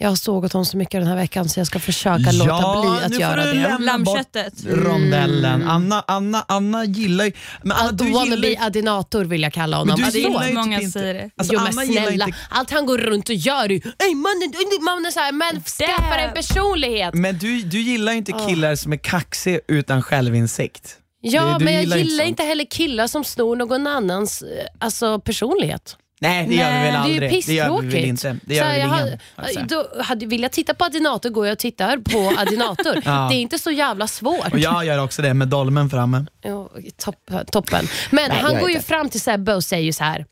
Jag 0.00 0.08
har 0.08 0.16
sågat 0.16 0.52
honom 0.52 0.64
så 0.66 0.76
mycket 0.76 1.00
den 1.00 1.06
här 1.08 1.16
veckan 1.16 1.48
så 1.48 1.60
jag 1.60 1.66
ska 1.66 1.78
försöka 1.78 2.32
låta 2.32 2.80
bli 2.80 3.04
att 3.04 3.10
nu 3.10 3.16
göra 3.18 3.42
får 3.42 3.48
du 3.52 3.58
det. 3.58 3.68
lämna 3.68 3.98
bort 3.98 4.06
Lammköttet. 4.06 4.52
rondellen. 4.66 5.68
Anna, 5.68 6.04
Anna, 6.06 6.44
Anna 6.48 6.84
gillar 6.84 7.24
ju... 7.24 7.32
Men 7.62 7.72
Anna, 7.76 7.92
du 7.92 8.04
gillar 8.04 8.24
ju... 8.24 8.30
wannabe 8.30 8.56
adinator 8.60 9.24
vill 9.24 9.42
jag 9.42 9.52
kalla 9.52 9.76
honom. 9.76 9.88
Men 9.88 9.96
du 9.96 10.04
Alltså, 10.04 10.18
gillar 10.18 10.48
ju 10.48 10.54
många 10.54 10.76
typ 10.78 10.84
inte- 10.84 10.98
säger 10.98 11.14
det. 11.14 11.30
Alltså, 11.36 11.54
jo 11.54 11.60
men 11.60 11.72
snälla, 11.72 12.24
inte 12.26 12.38
allt 12.50 12.70
han 12.70 12.86
går 12.86 12.98
runt 12.98 13.28
och 13.28 13.34
gör 13.34 13.64
är 13.64 13.72
ju 14.08 14.14
mannen, 14.14 14.52
mannen 14.84 15.12
så 15.12 15.20
här, 15.20 15.32
men 15.32 15.62
skaffa 15.62 16.14
dig 16.16 16.24
en 16.24 16.34
personlighet. 16.34 17.14
Men 17.14 17.38
du, 17.38 17.60
du 17.62 17.80
gillar 17.80 18.12
ju 18.12 18.18
inte 18.18 18.32
killar 18.48 18.74
som 18.74 18.92
är 18.92 18.96
kaxiga 18.96 19.60
utan 19.68 20.02
självinsikt. 20.02 20.96
Ja, 21.20 21.56
du 21.58 21.64
men 21.64 21.74
jag 21.74 21.82
gillar 21.84 22.00
inte 22.04 22.24
inte 22.24 22.42
heller 22.42 22.64
killar 22.64 23.06
som 23.06 23.24
snor 23.24 23.56
någon 23.56 23.86
annans 23.86 24.42
eh, 24.42 24.48
alltså, 24.78 25.20
personlighet. 25.20 25.96
Nej 26.20 26.46
det 26.48 26.54
gör 26.54 26.72
vi 26.72 26.78
väl 26.78 26.92
Det 26.92 26.98
är 26.98 26.98
aldrig. 26.98 27.32
ju 27.32 27.40
det 27.40 27.52
gör 27.54 27.64
vi 27.64 27.70
väl 27.76 27.90
pisstråkigt. 27.92 28.06
inte. 28.06 28.36
Det 28.46 28.54
gör 28.54 28.72
vi 28.72 28.78
jag 28.80 28.88
ingen. 29.04 29.18
alltså. 29.36 29.60
då 29.60 30.02
hade, 30.02 30.26
vill 30.26 30.42
jag 30.42 30.52
titta 30.52 30.74
på 30.74 30.84
Adinator 30.84 31.30
går 31.30 31.46
jag 31.46 31.52
och 31.52 31.58
tittar 31.58 31.96
på 31.96 32.32
Adinator. 32.40 33.02
Ja. 33.04 33.28
Det 33.30 33.36
är 33.36 33.40
inte 33.40 33.58
så 33.58 33.70
jävla 33.70 34.06
svårt. 34.06 34.52
Och 34.52 34.58
jag 34.58 34.84
gör 34.86 34.98
också 35.04 35.22
det 35.22 35.34
med 35.34 35.48
dolmen 35.48 35.90
framme. 35.90 36.26
Jo, 36.44 36.70
topp, 36.96 37.30
toppen. 37.52 37.88
Men 38.10 38.28
Nej, 38.30 38.38
han 38.42 38.58
går 38.60 38.70
ju 38.70 38.80
fram 38.80 39.08
till 39.08 39.20
Sebbe 39.20 39.54
och 39.54 39.64
säger 39.64 39.84
ju 39.84 39.92
så 39.92 40.04
här. 40.04 40.26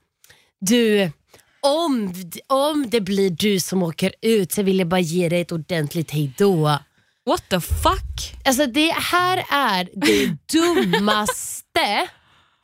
Du, 0.60 1.10
om, 1.60 2.14
om 2.46 2.90
det 2.90 3.00
blir 3.00 3.30
du 3.30 3.60
som 3.60 3.82
åker 3.82 4.12
ut 4.22 4.52
så 4.52 4.62
vill 4.62 4.78
jag 4.78 4.88
bara 4.88 5.00
ge 5.00 5.28
dig 5.28 5.40
ett 5.40 5.52
ordentligt 5.52 6.10
hejdå. 6.10 6.78
What 7.26 7.48
the 7.48 7.60
fuck? 7.60 8.34
Alltså 8.44 8.66
det 8.66 8.92
här 8.92 9.44
är 9.52 9.88
det 9.94 10.36
dummaste 10.58 12.06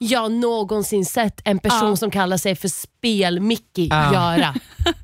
jag 0.02 0.32
någonsin 0.32 1.04
sett 1.04 1.40
en 1.44 1.58
person 1.58 1.88
Ja. 1.88 1.96
som 1.96 2.10
kallar 2.10 2.36
sig 2.36 2.56
för 2.56 2.68
spel-Mickey 2.68 3.88
Ja. 3.90 4.12
göra. 4.12 4.54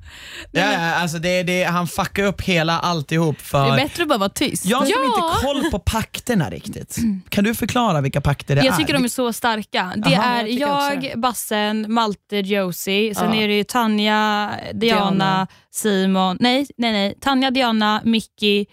Ja, 0.53 0.73
ja, 0.73 0.95
alltså 0.95 1.19
det, 1.19 1.43
det, 1.43 1.65
han 1.65 1.87
fuckar 1.89 2.25
upp 2.25 2.41
hela 2.43 2.79
alltihop 2.79 3.41
för... 3.41 3.67
Det 3.67 3.73
är 3.73 3.77
bättre 3.89 4.03
att 4.03 4.09
bara 4.09 4.19
vara 4.19 4.29
tyst. 4.29 4.65
Jag 4.65 4.79
har 4.79 4.85
liksom 4.85 5.03
Ja. 5.05 5.27
inte 5.33 5.47
koll 5.47 5.71
på 5.71 5.79
pakterna 5.79 6.51
riktigt. 6.51 6.97
Kan 7.29 7.45
du 7.45 7.55
förklara 7.55 8.01
vilka 8.01 8.21
pakter 8.21 8.57
det 8.57 8.65
Jag 8.65 8.75
är? 8.75 8.79
tycker 8.79 8.93
de 8.93 9.05
är 9.05 9.09
så 9.09 9.33
starka. 9.33 9.93
Det 9.97 10.17
Aha, 10.17 10.23
är 10.25 10.37
jag 10.39 10.47
tycker 10.47 10.75
också 10.99 11.09
jag, 11.09 11.21
Bassen, 11.21 11.93
Malte, 11.93 12.37
Josie. 12.37 13.15
Sen 13.15 13.35
Ja. 13.35 13.41
är 13.43 13.49
det 13.49 13.55
ju 13.57 13.65
Tanja, 13.65 14.51
Diana, 14.75 15.05
Diana. 15.11 15.47
Simon. 15.71 16.37
Nej, 16.41 16.67
nej, 16.77 16.93
nej. 16.93 17.15
Tanja, 17.21 17.51
Diana, 17.51 18.01
Mickey, 18.05 18.67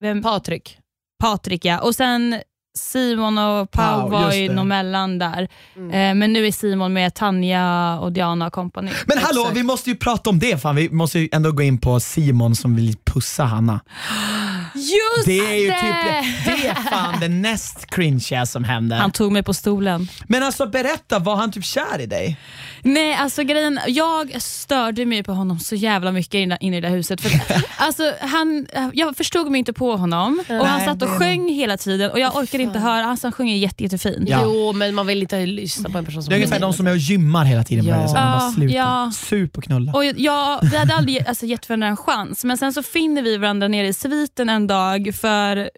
vem? 0.00 0.22
Patrik. 0.22 0.78
Patrik 1.22 1.64
ja. 1.64 1.78
Och 1.80 1.94
sen 1.94 2.40
Simon 2.78 3.38
och 3.38 3.70
Pau 3.70 4.00
Pau, 4.00 4.08
var 4.10 4.32
ju 4.32 4.52
nog 4.52 4.66
mellan 4.66 5.18
där. 5.18 5.48
Mm. 5.76 5.90
Eh, 5.90 6.14
men 6.14 6.32
nu 6.32 6.46
är 6.46 6.52
Simon 6.52 6.92
med 6.92 7.14
Tanja 7.14 7.98
och 8.00 8.12
Diana 8.12 8.46
och 8.46 8.52
company. 8.52 8.90
Men 9.06 9.18
hallå, 9.18 9.40
Exakt. 9.40 9.56
vi 9.56 9.62
måste 9.62 9.90
ju 9.90 9.96
prata 9.96 10.30
om 10.30 10.38
det. 10.38 10.62
Fan, 10.62 10.76
vi 10.76 10.90
måste 10.90 11.18
ju 11.18 11.28
ändå 11.32 11.52
gå 11.52 11.62
in 11.62 11.78
på 11.78 12.00
Simon 12.00 12.56
som 12.56 12.76
vill 12.76 12.96
pussa 13.04 13.44
Hanna. 13.44 13.80
Just 14.74 15.26
Det 15.26 15.38
är 15.38 15.54
ju 15.54 15.68
typ 15.68 16.26
det 16.44 16.68
är 16.68 16.74
fan 16.74 17.20
det 17.20 17.28
näst 17.28 17.86
cringeiga 17.86 18.46
som 18.46 18.64
händer. 18.64 18.96
Han 18.96 19.10
tog 19.10 19.32
mig 19.32 19.42
på 19.42 19.54
stolen. 19.54 20.08
Men 20.26 20.42
alltså 20.42 20.66
berätta, 20.66 21.18
var 21.18 21.36
han 21.36 21.52
typ 21.52 21.64
kär 21.64 22.00
i 22.00 22.06
dig? 22.06 22.36
Nej, 22.82 23.14
alltså 23.14 23.42
grejen, 23.42 23.80
jag 23.86 24.42
störde 24.42 25.06
mig 25.06 25.22
på 25.22 25.32
honom 25.32 25.58
så 25.58 25.74
jävla 25.74 26.12
mycket 26.12 26.34
inne, 26.34 26.58
inne 26.60 26.76
i 26.76 26.80
det 26.80 26.88
där 26.88 26.96
huset. 26.96 27.20
För, 27.20 27.30
alltså, 27.76 28.12
han, 28.20 28.66
jag 28.92 29.16
förstod 29.16 29.50
mig 29.50 29.58
inte 29.58 29.72
på 29.72 29.96
honom 29.96 30.42
och 30.48 30.66
han 30.66 30.80
satt 30.80 31.02
och 31.02 31.08
det 31.08 31.18
sjöng 31.18 31.48
hela 31.48 31.76
tiden 31.76 32.10
och 32.10 32.20
jag 32.20 32.36
orkade 32.36 32.62
inte 32.62 32.78
höra. 32.78 33.02
Han, 33.02 33.18
han 33.22 33.32
sjunger 33.32 33.56
jätte, 33.56 33.82
jättefint. 33.82 34.28
Ja. 34.28 34.40
Jo, 34.44 34.72
men 34.72 34.94
man 34.94 35.06
vill 35.06 35.22
inte 35.22 35.46
lyssna 35.46 35.90
på 35.90 35.98
en 35.98 36.04
person 36.04 36.22
som 36.22 36.30
Det 36.30 36.34
är 36.34 36.38
ungefär 36.38 36.60
de 36.60 36.72
som 36.72 36.86
är 36.86 36.90
och 36.90 36.96
gymmar 36.96 37.44
hela 37.44 37.64
tiden. 37.64 37.86
Ja. 37.86 38.00
Ja. 38.00 38.08
Så 38.08 38.14
man 38.14 38.66
bara 38.68 38.74
ja. 38.74 39.12
Sup 39.14 39.58
och 39.58 39.64
knulla. 39.64 39.92
Och 39.92 40.04
jag, 40.04 40.58
vi 40.62 40.76
hade 40.76 40.94
aldrig 40.94 41.28
alltså, 41.28 41.46
gett 41.46 41.68
varandra 41.68 41.86
en 41.86 41.96
chans, 41.96 42.44
men 42.44 42.58
sen 42.58 42.72
så 42.72 42.82
finner 42.82 43.22
vi 43.22 43.36
varandra 43.36 43.68
nere 43.68 43.86
i 43.88 43.92
sviten 43.92 44.48
en 44.58 44.66
dag 44.66 45.14
för 45.14 45.70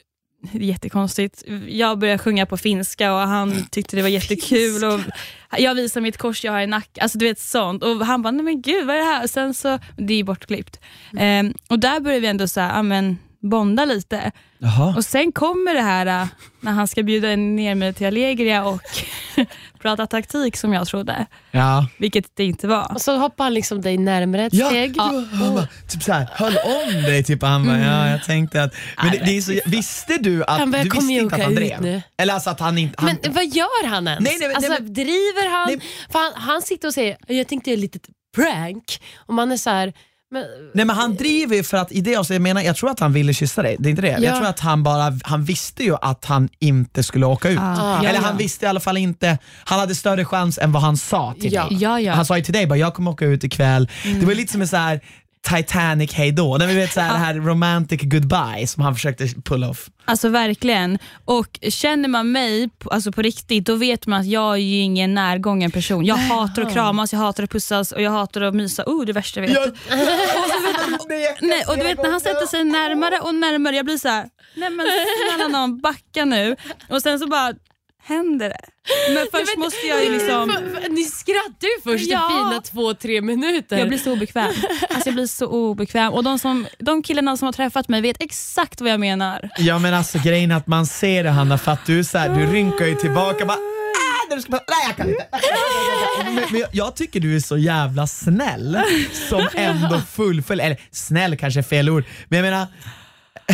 jättekonstigt. 0.52 1.44
Jag 1.68 1.98
började 1.98 2.18
sjunga 2.18 2.46
på 2.46 2.56
finska 2.56 3.14
och 3.14 3.20
han 3.20 3.66
tyckte 3.70 3.96
det 3.96 4.02
var 4.02 4.08
jättekul. 4.08 4.84
Och 4.84 5.00
jag 5.58 5.74
visade 5.74 6.02
mitt 6.02 6.18
kors 6.18 6.44
jag 6.44 6.52
har 6.52 6.60
i 6.60 6.66
nacken. 6.66 7.02
Alltså, 7.02 7.18
du 7.18 7.26
vet 7.26 7.40
sånt. 7.40 7.82
Och 7.82 8.06
han 8.06 8.22
bara, 8.22 8.30
nej 8.30 8.44
men 8.44 8.62
gud 8.62 8.86
vad 8.86 8.96
är 8.96 9.00
det 9.00 9.06
här? 9.06 9.24
Och 9.24 9.30
sen 9.30 9.54
så, 9.54 9.78
det 9.96 10.12
är 10.14 10.16
ju 10.16 10.24
bortklippt. 10.24 10.80
Ehm, 11.18 11.54
och 11.68 11.78
där 11.78 12.00
började 12.00 12.20
vi 12.20 12.26
ändå 12.26 12.48
så 12.48 12.60
här, 12.60 12.76
ja, 12.76 12.82
men, 12.82 13.18
bonda 13.40 13.84
lite. 13.84 14.32
Jaha. 14.62 14.94
Och 14.96 15.04
sen 15.04 15.32
kommer 15.32 15.74
det 15.74 15.80
här 15.82 16.06
äh, 16.22 16.26
när 16.60 16.72
han 16.72 16.88
ska 16.88 17.02
bjuda 17.02 17.36
ner 17.36 17.74
mig 17.74 17.94
till 17.94 18.06
Allegria 18.06 18.64
och 18.64 18.80
prata 19.82 20.06
taktik 20.06 20.56
som 20.56 20.72
jag 20.72 20.86
trodde. 20.88 21.26
Ja. 21.50 21.86
Vilket 21.98 22.36
det 22.36 22.44
inte 22.44 22.66
var. 22.68 22.92
Och 22.94 23.00
så 23.00 23.16
hoppar 23.16 23.44
han 23.44 23.54
liksom 23.54 23.80
dig 23.80 23.98
närmare 23.98 24.44
ett 24.44 24.54
Ja, 24.54 24.66
steg. 24.68 24.96
han 24.98 25.54
bara, 25.54 25.66
typ 25.88 26.02
såhär, 26.02 26.28
höll 26.32 26.56
om 26.56 27.02
dig. 27.02 27.24
Typ, 27.24 27.42
han 27.42 27.66
bara, 27.66 27.78
ja, 27.78 28.08
jag 28.10 28.24
tänkte 28.24 28.62
att... 28.62 28.74
Men 29.02 29.10
det, 29.12 29.18
det 29.18 29.36
är 29.36 29.40
så, 29.40 29.70
visste 29.70 30.18
du 30.18 30.44
att... 30.44 30.58
Han 30.58 30.70
bara, 30.70 30.82
du 30.82 30.90
visste 30.90 31.12
inte 31.12 31.34
att 31.36 31.42
han 31.42 31.54
drev? 31.54 31.82
nu. 31.82 32.02
Eller 32.18 32.34
alltså 32.34 32.50
att 32.50 32.60
han 32.60 32.78
inte... 32.78 32.94
Han, 33.02 33.16
Men 33.22 33.32
vad 33.32 33.46
gör 33.46 33.86
han 33.86 34.08
ens? 34.08 34.24
Nej, 34.24 34.36
nej, 34.40 34.54
alltså, 34.54 34.70
nej, 34.72 34.80
men- 34.82 34.92
driver 34.94 35.50
han? 35.50 35.66
Nej. 35.68 35.80
För 36.12 36.18
han? 36.18 36.32
Han 36.42 36.62
sitter 36.62 36.88
och 36.88 36.94
säger, 36.94 37.16
jag 37.26 37.48
tänkte 37.48 37.70
göra 37.70 37.76
ett 37.78 37.80
litet 37.82 38.02
prank. 38.36 39.00
Och 39.16 39.34
man 39.34 39.52
är 39.52 39.56
så 39.56 39.70
här, 39.70 39.92
Men, 40.32 40.44
Nej 40.74 40.84
men 40.84 40.96
han 40.96 41.14
driver 41.14 41.56
ju 41.56 41.62
för 41.62 41.76
att 41.76 41.92
i 41.92 42.00
det 42.00 42.16
avseendet, 42.16 42.48
jag 42.48 42.54
menar, 42.54 42.62
jag 42.66 42.76
tror 42.76 42.90
att 42.90 43.00
han 43.00 43.12
ville 43.12 43.34
kyssa 43.34 43.62
dig, 43.62 43.76
det 43.78 43.88
är 43.88 43.90
inte 43.90 44.02
det? 44.02 44.08
Ja. 44.08 44.18
Jag 44.18 44.36
tror 44.36 44.46
att 44.46 44.60
han 44.60 44.82
bara, 44.82 45.18
han 45.24 45.44
visste 45.44 45.84
ju 45.84 45.96
att 46.02 46.24
han 46.24 46.48
inte 46.58 47.02
skulle 47.02 47.26
åka 47.26 47.50
ut. 47.50 47.58
Ah, 47.60 47.98
Eller 47.98 48.14
ja. 48.14 48.20
han 48.20 48.36
visste 48.36 48.64
i 48.64 48.68
alla 48.68 48.80
fall 48.80 48.96
inte, 48.96 49.38
han 49.64 49.80
hade 49.80 49.94
större 49.94 50.24
chans 50.24 50.58
än 50.58 50.72
vad 50.72 50.82
han 50.82 50.96
sa 50.96 51.34
till 51.40 51.50
dig. 51.50 52.06
Han 52.08 52.26
sa 52.26 52.36
ju 52.36 52.42
till 52.44 52.54
dig 52.54 52.66
bara, 52.66 52.78
jag 52.78 52.94
kommer 52.94 53.10
åka 53.10 53.24
ut 53.24 53.44
ikväll. 53.44 53.88
Det 54.20 54.26
var 54.26 54.34
lite 54.34 54.52
som 54.52 54.60
en 54.60 54.68
så 54.68 54.76
här 54.76 55.00
Titanic 55.48 56.12
hejdå, 56.12 56.58
när 56.58 56.66
vi 56.66 56.74
vet 56.74 56.92
så 56.92 57.00
här, 57.00 57.12
det 57.12 57.18
här 57.18 57.34
romantic 57.34 58.00
goodbye 58.02 58.66
som 58.66 58.82
han 58.82 58.94
försökte 58.94 59.28
pull 59.44 59.64
off. 59.64 59.88
Alltså 60.04 60.28
verkligen. 60.28 60.98
Och 61.24 61.58
känner 61.68 62.08
man 62.08 62.32
mig 62.32 62.70
alltså 62.90 63.12
på 63.12 63.22
riktigt, 63.22 63.66
då 63.66 63.74
vet 63.74 64.06
man 64.06 64.20
att 64.20 64.26
jag 64.26 64.52
är 64.52 64.56
ju 64.56 64.76
ingen 64.76 65.14
närgången 65.14 65.70
person. 65.70 66.04
Jag 66.04 66.16
hatar 66.16 66.62
att 66.62 66.72
kramas, 66.72 67.12
jag 67.12 67.20
hatar 67.20 67.44
att 67.44 67.50
pussas 67.50 67.92
och 67.92 68.02
jag 68.02 68.10
hatar 68.10 68.40
att 68.40 68.54
mysa. 68.54 68.84
Oh, 68.86 69.04
det 69.04 69.12
värsta 69.12 69.40
jag 69.40 69.48
vet. 69.48 69.74
Nej, 71.40 71.64
och 71.68 71.76
du 71.76 71.82
vet 71.82 72.02
när 72.02 72.10
han 72.10 72.20
sätter 72.20 72.46
sig 72.46 72.64
närmare 72.64 73.18
och 73.20 73.34
närmare, 73.34 73.76
jag 73.76 73.84
blir 73.84 73.98
så 73.98 74.08
här, 74.08 74.28
nej 74.54 74.70
men 74.70 74.86
snälla 75.28 75.58
någon 75.58 75.80
backa 75.80 76.24
nu. 76.24 76.56
Och 76.88 77.02
sen 77.02 77.18
så 77.18 77.26
bara 77.26 77.52
händer 78.02 78.48
det. 78.48 78.60
Men 79.14 79.26
först 79.32 79.56
måste 79.56 79.86
jag 79.86 80.04
ju 80.04 80.10
liksom, 80.10 80.50
För- 80.52 80.80
för- 80.80 80.88
Ni 80.88 81.04
skrattar 81.04 81.66
ju 81.76 81.82
först 81.92 82.06
Ja. 82.10 82.26
i 82.30 82.32
fina 82.50 82.60
två, 82.62 82.94
tre 82.94 83.20
minuter. 83.20 83.78
jag 83.78 83.88
blir 83.88 83.98
så 83.98 84.12
obekväm. 84.12 84.52
Alltså 84.90 85.08
jag 85.08 85.14
blir 85.14 85.26
så 85.26 85.46
obekväm. 85.46 86.12
Och 86.12 86.24
de, 86.24 86.38
som, 86.38 86.66
de 86.78 87.02
killarna 87.02 87.36
som 87.36 87.46
har 87.46 87.52
träffat 87.52 87.88
mig 87.88 88.00
vet 88.00 88.16
exakt 88.22 88.80
vad 88.80 88.90
jag 88.90 89.00
menar. 89.00 89.50
Ja 89.58 89.78
men 89.78 89.94
alltså 89.94 90.18
grejen 90.24 90.50
är 90.50 90.56
att 90.56 90.66
man 90.66 90.86
ser 90.86 91.24
det 91.24 91.30
Hanna 91.30 91.58
för 91.58 91.72
att 91.72 91.86
du, 91.86 92.04
så 92.04 92.18
här, 92.18 92.28
du 92.28 92.46
rynkar 92.52 92.86
ju 92.86 92.94
tillbaka 92.94 93.44
bara 93.46 93.58
"Ah, 93.58 94.28
när 94.28 94.36
du 94.36 94.42
ska 94.42 94.50
bara, 94.52 94.62
Nej 94.68 94.86
jag 94.86 94.96
kan 94.96 95.08
inte. 95.08 96.50
Men, 96.52 96.64
jag 96.72 96.96
tycker 96.96 97.20
du 97.20 97.36
är 97.36 97.40
så 97.40 97.56
jävla 97.58 98.06
snäll 98.06 98.78
som 99.28 99.48
ändå 99.54 100.00
fullföljer, 100.12 100.66
eller 100.66 100.80
snäll 100.90 101.36
kanske 101.36 101.60
är 101.60 101.64
fel 101.64 101.90
ord, 101.90 102.04
men 102.28 102.36
jag 102.38 102.44
menar 102.50 102.66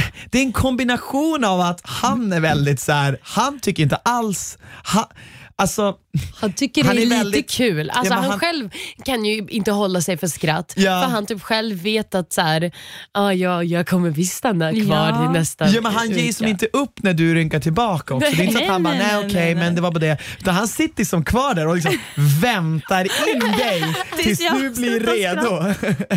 det 0.31 0.39
är 0.39 0.43
en 0.43 0.53
kombination 0.53 1.45
av 1.45 1.61
att 1.61 1.81
han 1.85 2.33
är 2.33 2.41
väldigt 2.41 2.81
så 2.81 2.93
här, 2.93 3.19
han 3.23 3.61
tycker 3.61 3.83
inte 3.83 3.97
alls, 3.97 4.59
ha, 4.95 5.11
alltså 5.57 5.97
han 6.41 6.53
tycker 6.53 6.85
Han 6.85 6.97
det 6.97 7.03
är, 7.03 7.03
är 7.03 7.07
lite 7.07 7.17
väldigt- 7.19 7.51
kul. 7.51 7.91
Alltså, 7.91 8.05
Ja, 8.05 8.11
men 8.15 8.19
han, 8.23 8.31
han- 8.31 8.41
själv 8.41 8.71
kan 9.05 9.25
ju 9.25 9.47
inte 9.49 9.71
hålla 9.73 10.01
sig 10.01 10.17
för 10.17 10.27
skratt. 10.27 10.73
Ja. 10.77 11.03
För 11.03 11.11
han 11.11 11.27
typ 11.27 11.43
själv 11.43 11.77
vet 11.83 12.15
att 12.15 12.33
så 12.33 12.41
här, 12.41 12.73
ah, 13.13 13.33
ja, 13.33 13.63
jag 13.65 13.87
kommer 13.89 14.11
visst 14.11 14.35
stanna 14.37 14.73
kvar 14.73 15.09
Ja. 15.09 15.33
nästa 15.33 15.69
Ja 15.69 15.81
men 15.81 15.93
han 15.93 16.11
ger 16.11 16.33
som 16.33 16.47
inte 16.47 16.67
upp 16.73 17.03
när 17.03 17.15
du 17.15 17.35
rynkar 17.35 17.61
tillbaka 17.61 18.15
också. 18.15 18.31
Det 18.31 18.43
är 18.43 18.45
inte 18.45 18.53
så 18.53 18.59
att 18.59 18.63
Nej, 18.63 18.71
han 18.71 18.83
bara, 18.83 18.95
nej, 18.95 19.03
nej 19.07 19.17
nej, 19.17 19.27
okej 19.27 19.35
nej, 19.45 19.55
men 19.55 19.65
nej. 19.67 19.75
det 19.75 19.81
var 19.81 19.91
bara 19.91 19.99
det. 19.99 20.19
Utan 20.39 20.55
han 20.55 20.69
sitter 20.69 21.05
som 21.05 21.25
kvar 21.25 21.55
där 21.55 21.67
och 21.67 21.75
liksom 21.77 21.99
väntar 22.43 23.01
in 23.05 23.39
dig 23.59 23.85
tills 24.23 24.39
du 24.39 24.71
blir 24.71 25.01
redo. 25.01 25.75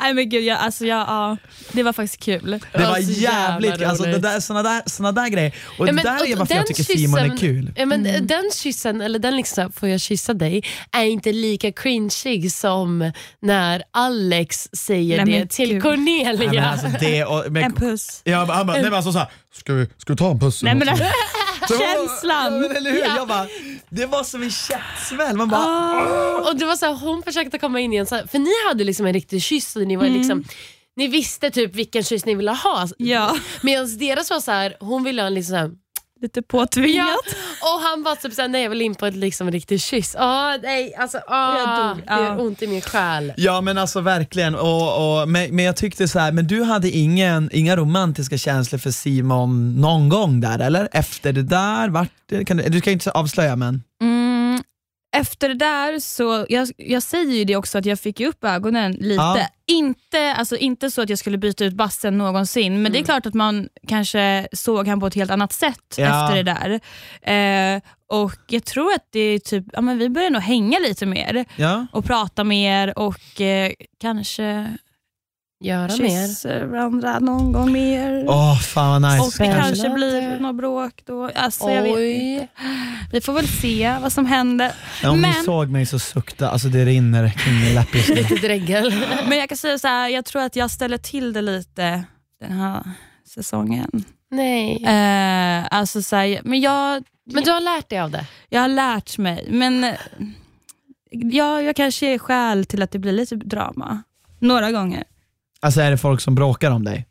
Nej 0.00 0.14
men 0.14 0.28
gud, 0.28 0.44
jag, 0.44 0.58
alltså, 0.58 0.86
jag, 0.86 0.98
ja, 0.98 1.36
det 1.72 1.82
var 1.82 1.92
faktiskt 1.92 2.22
kul. 2.22 2.60
Det 2.72 2.78
var 2.86 2.98
jävligt 2.98 3.82
alltså, 3.82 4.02
det 4.04 4.10
roligt. 4.10 4.22
där, 4.22 4.40
såna, 4.40 4.62
där, 4.62 4.82
såna 4.86 5.12
där 5.12 5.28
grejer. 5.28 5.52
Och 5.78 5.88
Ja, 5.88 5.92
det 5.92 6.02
där 6.02 6.30
är 6.32 6.36
varför 6.36 6.54
jag 6.54 6.66
tycker 6.66 6.82
Simon 6.84 7.18
är 7.20 7.24
kyssen- 7.24 7.38
kul. 7.38 7.72
Ja, 7.76 7.86
men 7.86 8.02
Den 8.26 8.50
kyssen, 8.54 9.00
eller 9.00 9.18
den 9.22 9.36
liksom, 9.36 9.72
får 9.72 9.88
jag 9.88 10.00
kyssa 10.00 10.34
dig, 10.34 10.62
är 10.92 11.04
inte 11.04 11.32
lika 11.32 11.72
cringeig 11.72 12.52
som 12.52 13.12
när 13.40 13.82
Alex 13.90 14.68
säger 14.72 15.16
Nej, 15.16 15.26
men 15.26 15.40
det 15.40 15.50
till 15.50 15.72
gud. 15.72 15.82
Cornelia. 15.82 16.44
Ja, 16.44 16.60
men 16.60 16.64
alltså 16.64 16.86
det 17.00 17.24
och, 17.24 17.46
En 17.46 17.52
men, 17.52 17.72
puss. 17.74 18.20
ja, 18.24 18.44
han 18.44 18.66
bara, 18.66 18.72
nej 18.72 18.82
men 18.82 18.94
alltså 18.94 19.12
såhär, 19.12 19.28
ska 19.54 19.72
vi, 19.74 19.86
ska 19.98 20.12
vi 20.12 20.16
ta 20.16 20.30
en 20.30 20.38
puss? 20.40 20.62
Nej, 20.62 20.74
men? 20.74 20.88
Så- 21.68 21.78
känslan. 21.78 22.52
Ja, 22.54 22.68
men, 22.68 22.76
eller 22.76 22.90
hur? 22.90 22.98
Jag 23.16 23.28
bara, 23.28 23.46
det 23.88 24.06
var 24.06 24.24
som 24.24 24.42
en 24.42 24.50
käftsmäll. 24.50 25.36
Man 25.36 25.48
bara, 25.48 25.60
Ah. 25.64 26.48
Och 26.50 26.56
det 26.56 26.64
var 26.64 26.76
så 26.76 26.86
här, 26.86 26.94
Hon 26.94 27.22
försökte 27.22 27.58
komma 27.58 27.80
in 27.80 27.92
igen, 27.92 28.06
så 28.06 28.14
här, 28.14 28.26
för 28.26 28.38
ni 28.38 28.50
hade 28.68 28.84
liksom 28.84 29.06
en 29.06 29.12
riktig 29.12 29.42
kyss 29.42 29.76
och 29.76 29.82
ni 29.82 29.96
var 29.96 30.04
Mm. 30.04 30.18
liksom 30.18 30.44
ni 30.96 31.08
visste 31.08 31.50
typ 31.50 31.74
vilken 31.74 32.02
kyss 32.04 32.24
ni 32.24 32.34
ville 32.34 32.50
ha. 32.50 32.88
Ja, 32.98 33.36
Medan 33.62 33.98
deras 33.98 34.30
var 34.30 34.40
så 34.40 34.50
här, 34.50 34.76
hon 34.80 35.04
ville 35.04 35.22
ha 35.22 35.26
en 35.26 35.34
liksom 35.34 35.52
så 35.52 35.56
här, 35.56 35.70
lite 36.22 36.42
påtvingat. 36.42 37.06
Ja, 37.06 37.74
och 37.74 37.80
han 37.80 38.02
var 38.02 38.16
typ 38.16 38.32
såhär, 38.32 38.48
nej 38.48 38.62
jag 38.62 38.70
vill 38.70 38.82
in 38.82 38.94
på 38.94 39.06
en 39.06 39.20
liksom 39.20 39.50
riktig 39.50 39.80
kyss. 39.80 40.16
Åh, 40.18 40.52
nej, 40.62 40.94
alltså, 40.94 41.18
åh, 41.28 41.54
Jag 41.58 41.88
dog, 41.88 41.96
Det 41.96 42.02
ja. 42.06 42.22
gör 42.24 42.40
ont 42.40 42.62
i 42.62 42.66
min 42.66 42.80
själ. 42.80 43.32
Ja 43.36 43.60
men 43.60 43.78
alltså 43.78 44.00
verkligen, 44.00 44.54
och, 44.54 45.20
och, 45.20 45.28
men, 45.28 45.56
men 45.56 45.64
jag 45.64 45.76
tyckte 45.76 46.08
så 46.08 46.18
här, 46.18 46.32
men 46.32 46.46
du 46.46 46.62
hade 46.62 46.90
ingen, 46.90 47.50
inga 47.52 47.76
romantiska 47.76 48.38
känslor 48.38 48.78
för 48.78 48.90
Simon 48.90 49.80
någon 49.80 50.08
gång 50.08 50.40
där 50.40 50.58
eller? 50.58 50.88
Efter 50.92 51.32
det 51.32 51.42
där, 51.42 51.88
vart, 51.88 52.08
kan 52.46 52.56
du, 52.56 52.62
du 52.68 52.80
kan 52.80 52.90
ju 52.90 52.92
inte 52.94 53.10
avslöja 53.10 53.56
men. 53.56 53.82
Mm, 54.02 54.21
efter 55.12 55.48
det 55.48 55.54
där 55.54 55.98
så, 55.98 56.46
jag, 56.48 56.68
jag 56.76 57.02
säger 57.02 57.32
ju 57.32 57.44
det 57.44 57.56
också 57.56 57.78
att 57.78 57.86
jag 57.86 58.00
fick 58.00 58.20
upp 58.20 58.44
ögonen 58.44 58.92
lite. 58.92 59.14
Ja. 59.22 59.46
Inte, 59.66 60.32
alltså, 60.34 60.56
inte 60.56 60.90
så 60.90 61.02
att 61.02 61.08
jag 61.08 61.18
skulle 61.18 61.38
byta 61.38 61.64
ut 61.64 61.74
bassen 61.74 62.18
någonsin, 62.18 62.82
men 62.82 62.92
det 62.92 62.98
är 62.98 63.02
klart 63.04 63.26
att 63.26 63.34
man 63.34 63.68
kanske 63.88 64.48
såg 64.52 64.88
han 64.88 65.00
på 65.00 65.06
ett 65.06 65.14
helt 65.14 65.30
annat 65.30 65.52
sätt 65.52 65.94
Ja. 65.96 66.04
efter 66.24 66.42
det 66.44 66.52
där. 67.22 67.74
Eh, 67.76 67.80
och 68.06 68.32
Jag 68.48 68.64
tror 68.64 68.92
att 68.94 69.06
det 69.10 69.20
är 69.20 69.38
typ, 69.38 69.64
ja, 69.72 69.80
men 69.80 69.98
vi 69.98 70.08
börjar 70.08 70.30
nog 70.30 70.42
hänga 70.42 70.78
lite 70.78 71.06
mer 71.06 71.44
Ja. 71.56 71.86
och 71.92 72.04
prata 72.04 72.44
mer 72.44 72.98
och 72.98 73.40
eh, 73.40 73.72
kanske 74.00 74.76
Göra 75.62 75.82
mer. 75.98 76.26
kyssa 76.28 76.66
varandra 76.66 77.18
någon 77.18 77.52
gång 77.52 77.72
mer. 77.72 78.24
Åh 78.28 78.58
fan 78.60 79.02
vad 79.02 79.12
nice. 79.12 79.20
Och 79.22 79.26
det 79.26 79.32
Spännande. 79.32 79.62
kanske 79.62 79.88
blir 79.88 80.40
något 80.40 80.56
bråk 80.56 81.02
då. 81.06 81.30
Alltså, 81.34 81.70
jag 81.70 81.82
vet. 81.82 81.96
Oj. 81.96 82.48
Vi 83.12 83.20
får 83.20 83.32
väl 83.32 83.48
se 83.48 83.96
vad 84.02 84.12
som 84.12 84.26
händer. 84.26 84.72
Ja, 85.02 85.10
om 85.10 85.16
ni 85.16 85.22
Men- 85.22 85.44
såg 85.44 85.68
mig 85.68 85.86
så 85.86 85.98
sukta, 85.98 86.50
alltså 86.50 86.68
det 86.68 86.84
rinner 86.84 87.28
kring 87.30 87.60
min 87.60 87.74
läpp 87.74 87.94
just 87.94 88.08
nu. 88.08 88.14
Lite 88.14 88.34
dregel. 88.34 89.04
Men 89.28 89.38
jag 89.38 89.48
kan 89.48 89.58
säga 89.58 89.78
så 89.78 89.88
här, 89.88 90.08
jag 90.08 90.24
tror 90.24 90.42
att 90.42 90.56
jag 90.56 90.70
ställer 90.70 90.98
till 90.98 91.32
det 91.32 91.42
lite 91.42 92.04
den 92.40 92.52
här 92.52 92.82
säsongen. 93.34 93.90
Nej. 94.30 94.84
Eh, 94.84 95.66
alltså 95.70 96.02
så 96.02 96.16
här, 96.16 96.40
men 96.44 96.60
jag, 96.60 97.04
Men 97.32 97.44
du 97.44 97.50
har 97.50 97.60
lärt 97.60 97.88
dig 97.88 97.98
av 98.00 98.10
det? 98.10 98.26
jag 98.48 98.60
har 98.60 98.68
lärt 98.68 99.18
mig, 99.18 99.46
men 99.50 99.84
eh, 99.84 99.94
jag, 101.10 101.62
jag 101.64 101.76
kanske 101.76 102.06
är 102.14 102.18
skäl 102.18 102.64
till 102.64 102.82
att 102.82 102.90
det 102.90 102.98
blir 102.98 103.12
lite 103.12 103.36
drama. 103.36 104.02
Några 104.38 104.72
gånger. 104.72 105.04
Alltså 105.62 105.80
är 105.80 105.90
det 105.90 105.98
folk 105.98 106.20
som 106.20 106.34
bråkar 106.34 106.70
om 106.70 106.84
dig? 106.84 107.06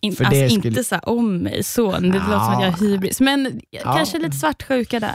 In, 0.00 0.16
För 0.16 0.24
alltså, 0.24 0.40
det 0.40 0.50
skulle- 0.50 0.68
Inte 0.68 0.84
så 0.84 0.94
här 0.94 1.08
om 1.08 1.36
mig, 1.38 1.62
så. 1.64 1.92
Det 1.92 2.06
låter 2.06 2.20
som 2.20 2.38
att 2.38 2.62
jag 2.62 2.72
är 2.72 2.76
hybris. 2.88 3.20
Men 3.20 3.60
Ja. 3.70 3.92
kanske 3.96 4.18
lite 4.18 4.36
svartsjuka 4.36 5.00
där. 5.00 5.14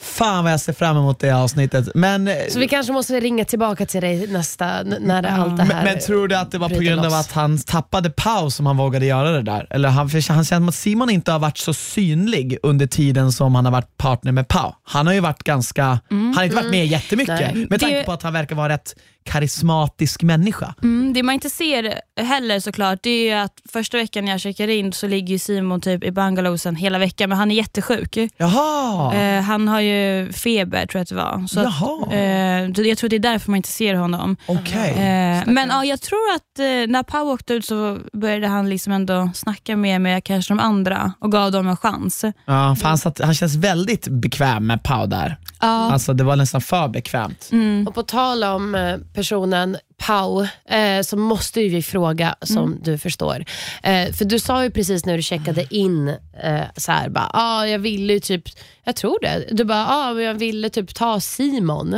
Fan 0.00 0.44
vad 0.44 0.52
jag 0.52 0.60
ser 0.60 0.72
fram 0.72 0.96
emot 0.96 1.18
det 1.20 1.30
avsnittet. 1.30 1.88
Men, 1.94 2.30
Så 2.50 2.58
vi 2.58 2.68
kanske 2.68 2.92
måste 2.92 3.20
ringa 3.20 3.44
tillbaka 3.44 3.86
till 3.86 4.00
dig 4.00 4.26
nästa, 4.26 4.82
när 4.82 5.22
det, 5.22 5.30
allt 5.30 5.56
det 5.56 5.64
men, 5.64 5.76
här 5.76 5.84
men 5.84 6.00
tror 6.00 6.28
du 6.28 6.34
att 6.36 6.50
det 6.50 6.58
var 6.58 6.68
på 6.68 6.80
grund 6.80 7.06
av 7.06 7.12
att 7.14 7.32
han 7.32 7.58
tappade 7.58 8.10
paus 8.10 8.54
som 8.54 8.66
han 8.66 8.76
vågade 8.76 9.06
göra 9.06 9.30
det 9.30 9.42
där? 9.42 9.66
Eller 9.70 9.88
han, 9.88 10.10
han 10.28 10.44
känner 10.44 10.68
att 10.68 10.74
Simon 10.74 11.10
inte 11.10 11.32
har 11.32 11.38
varit 11.38 11.58
så 11.58 11.74
synlig 11.74 12.58
under 12.62 12.86
tiden 12.86 13.32
som 13.32 13.54
han 13.54 13.64
har 13.64 13.72
varit 13.72 13.96
partner 13.96 14.32
med 14.32 14.48
Pau. 14.48 14.72
Han 14.84 15.06
har 15.06 15.14
ju 15.14 15.20
varit 15.20 15.42
ganska, 15.42 15.84
han 16.10 16.34
har 16.36 16.44
inte 16.44 16.56
varit 16.56 16.70
med 16.70 16.86
jättemycket 16.86 17.40
Nej. 17.54 17.66
med 17.70 17.80
tanke 17.80 17.96
Det- 17.98 18.04
på 18.04 18.12
att 18.12 18.22
han 18.22 18.32
verkar 18.32 18.56
vara 18.56 18.68
rätt 18.68 18.94
karismatisk 19.24 20.22
människa. 20.22 20.74
Mm, 20.82 21.12
det 21.12 21.22
man 21.22 21.34
inte 21.34 21.50
ser 21.50 22.00
heller 22.20 22.60
såklart, 22.60 22.98
det 23.02 23.10
är 23.10 23.24
ju 23.24 23.44
att 23.44 23.52
första 23.72 23.96
veckan 23.96 24.26
jag 24.26 24.40
checkar 24.40 24.68
in 24.68 24.92
så 24.92 25.06
ligger 25.06 25.28
ju 25.28 25.38
Simon 25.38 25.80
typ 25.80 26.04
i 26.04 26.10
bungalowsen 26.10 26.76
hela 26.76 26.98
veckan, 26.98 27.28
men 27.28 27.38
han 27.38 27.50
är 27.50 27.54
jättesjuk. 27.54 28.16
Jaha, 28.36 29.14
Eh, 29.14 29.42
han 29.42 29.68
har 29.68 29.80
ju 29.80 30.32
feber 30.32 30.86
tror 30.86 30.98
jag 30.98 31.02
att 31.02 31.08
det 31.08 31.14
var. 31.14 31.46
Så 31.46 31.60
att, 31.60 31.66
Jaha. 31.80 32.14
eh, 32.14 32.72
så 32.72 32.82
jag 32.82 32.98
tror 32.98 33.10
det 33.10 33.16
är 33.16 33.20
därför 33.20 33.50
man 33.50 33.56
inte 33.56 33.68
ser 33.68 33.94
honom. 33.94 34.36
okej. 34.46 34.90
Eh, 34.90 35.42
men 35.46 35.68
ja, 35.68 35.84
jag 35.84 36.00
tror 36.00 36.34
att 36.34 36.58
eh, 36.58 36.64
när 36.92 37.02
Pau 37.02 37.32
åkte 37.32 37.54
ut 37.54 37.64
så 37.64 37.98
började 38.12 38.46
han 38.46 38.68
liksom 38.68 38.92
ändå 38.92 39.30
snacka 39.34 39.76
mer 39.76 39.98
med 39.98 40.24
kanske 40.24 40.54
de 40.54 40.60
andra 40.60 41.12
och 41.18 41.32
gav 41.32 41.52
dem 41.52 41.68
en 41.68 41.76
chans. 41.76 42.24
Ja, 42.44 42.76
för 42.80 42.88
han, 42.88 42.98
satt, 42.98 43.20
han 43.20 43.34
känns 43.34 43.54
väldigt 43.56 44.08
bekväm 44.08 44.66
med 44.66 44.82
Pau 44.82 45.06
där. 45.06 45.36
Ja. 45.60 45.66
Alltså 45.92 46.12
det 46.14 46.24
var 46.24 46.36
nästan 46.36 46.60
för 46.60 46.88
bekvämt. 46.88 47.48
Mm. 47.52 47.86
Och 47.88 47.94
på 47.94 48.02
tal 48.02 48.44
om 48.44 48.74
eh, 48.74 49.13
personen 49.14 49.76
Pau, 49.96 50.46
eh, 50.64 51.02
så 51.02 51.16
måste 51.16 51.60
ju 51.60 51.68
vi 51.68 51.82
fråga 51.82 52.34
som 52.42 52.78
du 52.82 52.98
förstår. 52.98 53.44
Eh, 53.82 54.12
för 54.12 54.24
du 54.24 54.38
sa 54.38 54.64
ju 54.64 54.70
precis 54.70 55.06
när 55.06 55.16
du 55.16 55.22
checkade 55.22 55.74
in, 55.74 56.08
eh, 56.42 56.62
så 56.76 56.92
här, 56.92 57.08
bara, 57.08 57.30
ah, 57.32 57.66
jag 57.66 57.78
ville 57.78 58.12
ju 58.12 58.20
typ, 58.20 58.48
jag 58.84 58.96
tror 58.96 59.18
det, 59.22 59.44
du 59.50 59.64
bara, 59.64 59.86
ah, 59.86 60.20
jag 60.20 60.34
ville 60.34 60.70
typ 60.70 60.94
ta 60.94 61.20
Simon. 61.20 61.94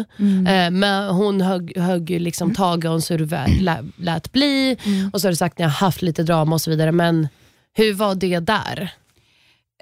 Eh, 0.49 0.71
men 0.71 1.09
hon 1.09 1.41
högg, 1.41 1.79
högg 1.79 2.11
ju 2.11 2.19
liksom 2.19 2.55
tag 2.55 2.85
i 2.85 2.87
honom 2.87 3.03
så 3.03 3.17
du 3.17 3.29
lät 3.99 4.33
bli. 4.33 4.77
Och 5.13 5.21
så 5.21 5.27
har 5.27 5.33
du 5.33 5.37
sagt 5.37 5.53
att 5.55 5.59
ni 5.59 5.65
har 5.65 5.71
haft 5.71 6.03
lite 6.03 6.23
drama 6.23 6.55
och 6.55 6.61
så 6.61 6.71
vidare. 6.71 6.93
Men 6.93 7.29
hur 7.75 7.95
var 7.95 8.15
det 8.15 8.41
där? 8.41 8.91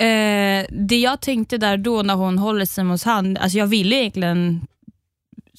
Eh, 0.01 0.67
det 0.71 0.97
jag 0.97 1.21
tänkte 1.21 1.59
där 1.59 1.77
då 1.77 2.03
när 2.03 2.15
hon 2.15 2.39
håller 2.39 2.65
Simons 2.65 3.05
hand, 3.05 3.39
alltså 3.39 3.59
jag 3.59 3.67
ville 3.67 3.97
egentligen 3.97 4.67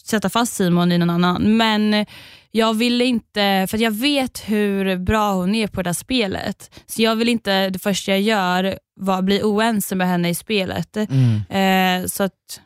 sätta 0.06 0.30
fast 0.30 0.54
Simon 0.54 0.92
i 0.92 0.98
någon 0.98 1.10
annan, 1.10 1.58
men 1.58 2.06
jag 2.52 2.74
ville 2.74 3.06
inte, 3.06 3.68
för 3.70 3.78
jag 3.78 3.92
vet 3.92 4.40
hur 4.50 4.98
bra 4.98 5.34
hon 5.34 5.56
är 5.56 5.68
på 5.68 5.82
det 5.82 5.88
här 5.90 5.94
spelet. 5.94 6.82
Så 6.86 7.02
jag 7.02 7.16
vill 7.16 7.30
inte 7.30 7.70
det 7.70 7.80
första 7.80 8.12
jag 8.12 8.22
gör 8.22 8.80
vara 9.00 9.22
bli 9.22 9.42
oense 9.44 9.96
med 9.96 10.08
henne 10.08 10.30
i 10.30 10.36
spelet. 10.36 10.98
Mm. 10.98 12.04
Eh, 12.04 12.08
så 12.08 12.24
att 12.24 12.62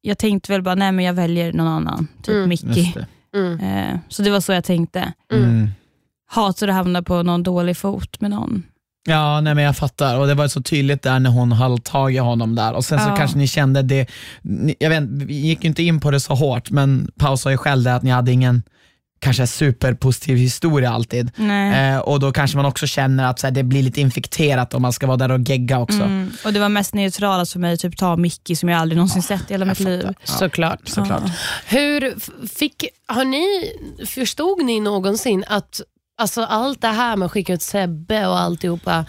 jag 0.00 0.18
tänkte 0.18 0.52
väl 0.52 0.62
bara, 0.62 0.74
nej 0.74 0.92
men 0.92 1.04
jag 1.04 1.14
väljer 1.14 1.52
någon 1.52 1.66
annan, 1.68 2.08
typ 2.22 2.34
Mm. 2.34 2.48
Mickey. 2.48 2.92
Det. 2.94 3.06
Eh, 3.66 3.98
så 4.08 4.22
det 4.22 4.30
var 4.30 4.40
så 4.40 4.52
jag 4.52 4.64
tänkte. 4.64 5.12
Mm. 5.32 5.68
Hatar 6.26 6.68
att 6.68 6.74
hamna 6.74 7.02
på 7.02 7.22
någon 7.22 7.42
dålig 7.42 7.76
fot 7.76 8.20
med 8.20 8.30
någon. 8.30 8.62
Ja, 9.08 9.40
nej, 9.40 9.54
men 9.54 9.64
jag 9.64 9.76
fattar. 9.76 10.18
Och 10.18 10.26
Det 10.26 10.34
var 10.34 10.48
så 10.48 10.62
tydligt 10.62 11.02
där 11.02 11.18
när 11.20 11.30
hon 11.30 11.52
höll 11.52 11.78
tag 11.78 12.14
i 12.14 12.18
honom 12.18 12.54
där. 12.54 12.72
Och 12.72 12.84
Sen 12.84 13.00
så 13.00 13.08
Ja. 13.08 13.16
kanske 13.16 13.38
ni 13.38 13.46
kände 13.46 13.82
det, 13.82 14.06
ni, 14.42 14.74
jag 14.78 14.90
vet, 14.90 15.02
vi 15.08 15.34
gick 15.34 15.64
ju 15.64 15.68
inte 15.68 15.82
in 15.82 16.00
på 16.00 16.10
det 16.10 16.20
så 16.20 16.34
hårt, 16.34 16.70
men 16.70 17.10
Pau 17.18 17.36
sa 17.36 17.50
ju 17.50 17.56
själv 17.56 17.82
det 17.82 17.94
att 17.94 18.02
ni 18.02 18.10
hade 18.10 18.32
ingen 18.32 18.62
kanske 19.20 19.46
superpositiv 19.46 20.36
historia 20.36 20.90
alltid. 20.92 21.30
Eh, 21.74 21.98
och 21.98 22.20
Då 22.20 22.32
kanske 22.32 22.56
man 22.56 22.66
också 22.66 22.86
känner 22.86 23.24
att 23.24 23.38
så 23.38 23.46
här, 23.46 23.54
det 23.54 23.62
blir 23.62 23.82
lite 23.82 24.00
infekterat 24.00 24.74
om 24.74 24.82
man 24.82 24.92
ska 24.92 25.06
vara 25.06 25.16
där 25.16 25.30
och 25.30 25.40
gegga 25.40 25.78
också. 25.78 26.02
Mm. 26.02 26.30
Och 26.44 26.52
Det 26.52 26.60
var 26.60 26.68
mest 26.68 26.94
neutralast 26.94 27.52
för 27.52 27.60
mig, 27.60 27.78
typ 27.78 27.96
ta 27.96 28.16
Mickey 28.16 28.56
som 28.56 28.68
jag 28.68 28.80
aldrig 28.80 28.96
någonsin 28.96 29.22
sett 29.22 29.50
i 29.50 29.54
hela 29.54 29.64
mitt 29.64 29.80
liv. 29.80 30.08
Såklart. 30.24 30.80
Såklart. 30.88 31.22
Hur 31.66 32.14
f- 32.16 32.30
fick, 32.56 32.84
har 33.06 33.24
ni, 33.24 33.46
förstod 34.06 34.64
ni 34.64 34.80
någonsin 34.80 35.44
att 35.48 35.80
alltså, 36.22 36.42
allt 36.42 36.80
det 36.80 36.88
här 36.88 37.16
med 37.16 37.26
att 37.26 37.32
skicka 37.32 37.52
ut 37.54 37.62
Sebbe 37.62 38.26
och 38.26 38.38
alltihopa 38.38 39.04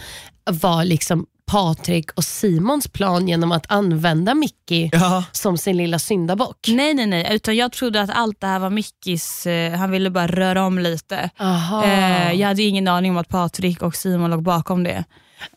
var 0.51 0.85
liksom 0.85 1.25
Patrik 1.45 2.11
och 2.15 2.23
Simons 2.23 2.87
plan 2.87 3.27
genom 3.27 3.51
att 3.51 3.71
använda 3.71 4.33
Mickey 4.33 4.89
Ja. 4.91 5.23
som 5.31 5.57
sin 5.57 5.77
lilla 5.77 5.99
syndabock? 5.99 6.57
Nej, 6.67 6.93
nej, 6.93 7.05
nej. 7.05 7.27
Utan 7.31 7.55
jag 7.55 7.71
trodde 7.71 8.01
att 8.01 8.09
allt 8.09 8.41
det 8.41 8.47
här 8.47 8.59
var 8.59 8.69
Mickis, 8.69 9.45
eh, 9.45 9.73
han 9.73 9.91
ville 9.91 10.09
bara 10.09 10.27
röra 10.27 10.65
om 10.65 10.79
lite. 10.79 11.29
Aha. 11.39 11.83
Eh, 11.85 12.31
jag 12.33 12.47
hade 12.47 12.63
ingen 12.63 12.87
aning 12.87 13.11
om 13.11 13.17
att 13.17 13.27
Patrik 13.29 13.81
och 13.81 13.95
Simon 13.95 14.31
låg 14.31 14.43
bakom 14.43 14.83
det. 14.83 15.03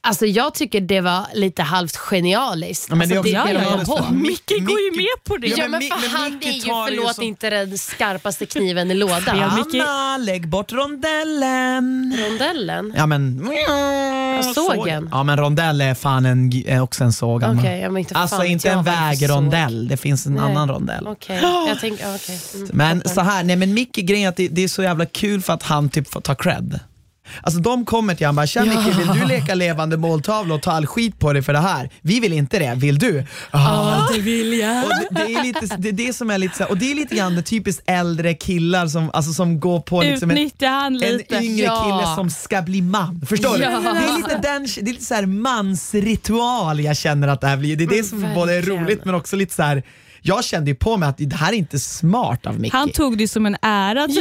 Alltså 0.00 0.26
jag 0.26 0.54
tycker 0.54 0.80
det 0.80 1.00
var 1.00 1.26
lite 1.34 1.62
halvt 1.62 1.96
genialiskt. 1.96 2.86
Ja, 2.88 2.94
men 2.94 3.08
det 3.08 3.14
är 3.14 3.18
alltså, 3.18 3.32
det, 3.34 3.38
det 3.38 3.52
de 3.52 3.58
genialiskt 3.58 3.86
kom 3.90 3.96
för 3.98 4.04
på. 4.04 4.14
Mick- 4.14 4.20
Micke 4.22 4.66
går 4.66 4.80
ju 4.80 4.90
med 4.96 5.24
på 5.24 5.36
det. 5.36 5.46
Ja, 5.46 5.56
Ja, 5.58 5.68
men 5.68 5.70
men 5.88 5.98
för 6.00 6.08
han 6.18 6.32
Mickey 6.34 6.48
är 6.48 6.52
ju, 6.52 6.58
det 6.60 6.66
förlåt, 6.96 7.14
som- 7.14 7.24
inte 7.24 7.50
den 7.50 7.78
skarpaste 7.78 8.46
kniven 8.46 8.90
i 8.90 8.94
lådan. 8.94 9.38
Ja, 9.38 9.48
Mickey- 9.48 9.82
Anna, 9.86 10.16
lägg 10.18 10.48
bort 10.48 10.72
rondellen. 10.72 12.16
Rondellen? 12.28 12.94
Ja 12.96 13.06
men... 13.06 13.48
sågen. 14.54 15.08
Ja 15.12 15.22
men 15.22 15.36
rondell 15.36 15.80
är 15.80 15.94
fan 15.94 16.26
en, 16.26 16.52
är 16.66 16.80
också 16.80 17.04
en 17.04 17.12
såg. 17.12 17.42
Okej, 17.58 17.80
ja, 17.80 17.98
inte 17.98 18.14
Alltså 18.14 18.44
inte 18.44 18.68
jag 18.68 18.78
en 18.78 18.84
det 18.84 18.90
vägrondell, 18.90 19.88
det 19.88 19.96
finns 19.96 20.26
en 20.26 20.34
Nej. 20.34 20.42
annan 20.44 20.68
rondell. 20.68 21.06
Okej, 21.06 21.40
jag 21.68 21.80
tänker, 21.80 22.14
okej. 22.14 22.40
Mm, 22.54 22.68
Men 22.72 23.02
så 23.08 23.20
här, 23.20 23.44
nej 23.44 23.56
men 23.56 23.74
Micke 23.74 23.96
grejen 23.96 24.24
är 24.24 24.28
att 24.28 24.36
det, 24.36 24.48
det 24.48 24.64
är 24.64 24.68
så 24.68 24.82
jävla 24.82 25.06
kul 25.06 25.42
för 25.42 25.52
att 25.52 25.62
han 25.62 25.88
typ 25.88 26.10
får 26.12 26.20
ta 26.20 26.34
cred. 26.34 26.80
Alltså 27.42 27.60
de 27.60 27.84
kommer 27.84 28.14
till 28.14 28.26
honom 28.26 28.38
och 28.38 28.42
bara, 28.42 28.46
tja 28.46 28.64
Micke 28.64 28.98
vill 28.98 29.20
du 29.20 29.26
leka 29.26 29.54
levande 29.54 29.96
måltavla 29.96 30.54
och 30.54 30.62
ta 30.62 30.72
all 30.72 30.86
skit 30.86 31.18
på 31.18 31.32
dig 31.32 31.42
för 31.42 31.52
det 31.52 31.58
här? 31.58 31.90
Vi 32.00 32.20
vill 32.20 32.32
inte 32.32 32.58
det, 32.58 32.74
vill 32.76 32.98
du? 32.98 33.24
Ja, 33.52 34.08
det 34.14 34.20
vill 34.20 34.58
jag. 34.58 34.84
och 34.84 34.90
det, 34.90 35.08
det 35.26 35.34
är 35.34 35.42
lite, 35.42 35.76
det, 35.76 35.88
är 35.88 35.92
det 35.92 36.12
som 36.12 36.30
är 36.30 36.38
lite 36.38 36.56
så 36.56 36.62
här, 36.62 36.70
och 36.70 36.78
det 36.78 36.90
är 36.90 36.94
lite 36.94 37.14
grann 37.16 37.36
det 37.36 37.42
typiskt 37.42 37.82
äldre 37.86 38.34
killar 38.34 38.86
som, 38.86 39.10
alltså, 39.14 39.32
som 39.32 39.60
går 39.60 39.80
på 39.80 40.02
liksom 40.02 40.30
en, 40.30 40.36
Utnyttja 40.38 40.68
han 40.68 41.02
en 41.02 41.16
lite. 41.16 41.34
yngre 41.36 41.64
Ja. 41.64 41.82
kille 41.84 42.14
som 42.14 42.30
ska 42.30 42.62
bli 42.62 42.82
man. 42.82 43.20
Förstår 43.28 43.50
Ja. 43.62 43.70
du? 43.70 43.82
Det 43.82 43.88
är 43.88 44.16
lite, 44.16 44.38
den, 44.42 44.62
det 44.84 44.90
är 44.90 44.94
lite 44.94 45.04
så 45.04 45.14
här 45.14 45.26
mansritual 45.26 46.80
jag 46.80 46.96
känner 46.96 47.28
att 47.28 47.40
det 47.40 47.46
här 47.46 47.56
blir. 47.56 47.76
Det 47.76 47.84
är 47.84 47.88
det 47.88 48.04
som 48.04 48.20
både 48.34 48.52
är 48.52 48.56
verkligen. 48.56 48.84
roligt 48.84 49.04
men 49.04 49.14
också 49.14 49.36
lite 49.36 49.54
så 49.54 49.62
här. 49.62 49.82
Jag 50.26 50.44
kände 50.44 50.70
ju 50.70 50.74
på 50.74 50.96
mig 50.96 51.08
att 51.08 51.18
det 51.18 51.36
här 51.36 51.52
är 51.52 51.56
inte 51.56 51.78
smart 51.78 52.46
av 52.46 52.60
Micke. 52.60 52.72
Han 52.72 52.90
tog 52.90 53.18
det 53.18 53.28
som 53.28 53.46
en 53.46 53.56
ära. 53.62 54.06
Typ. 54.06 54.16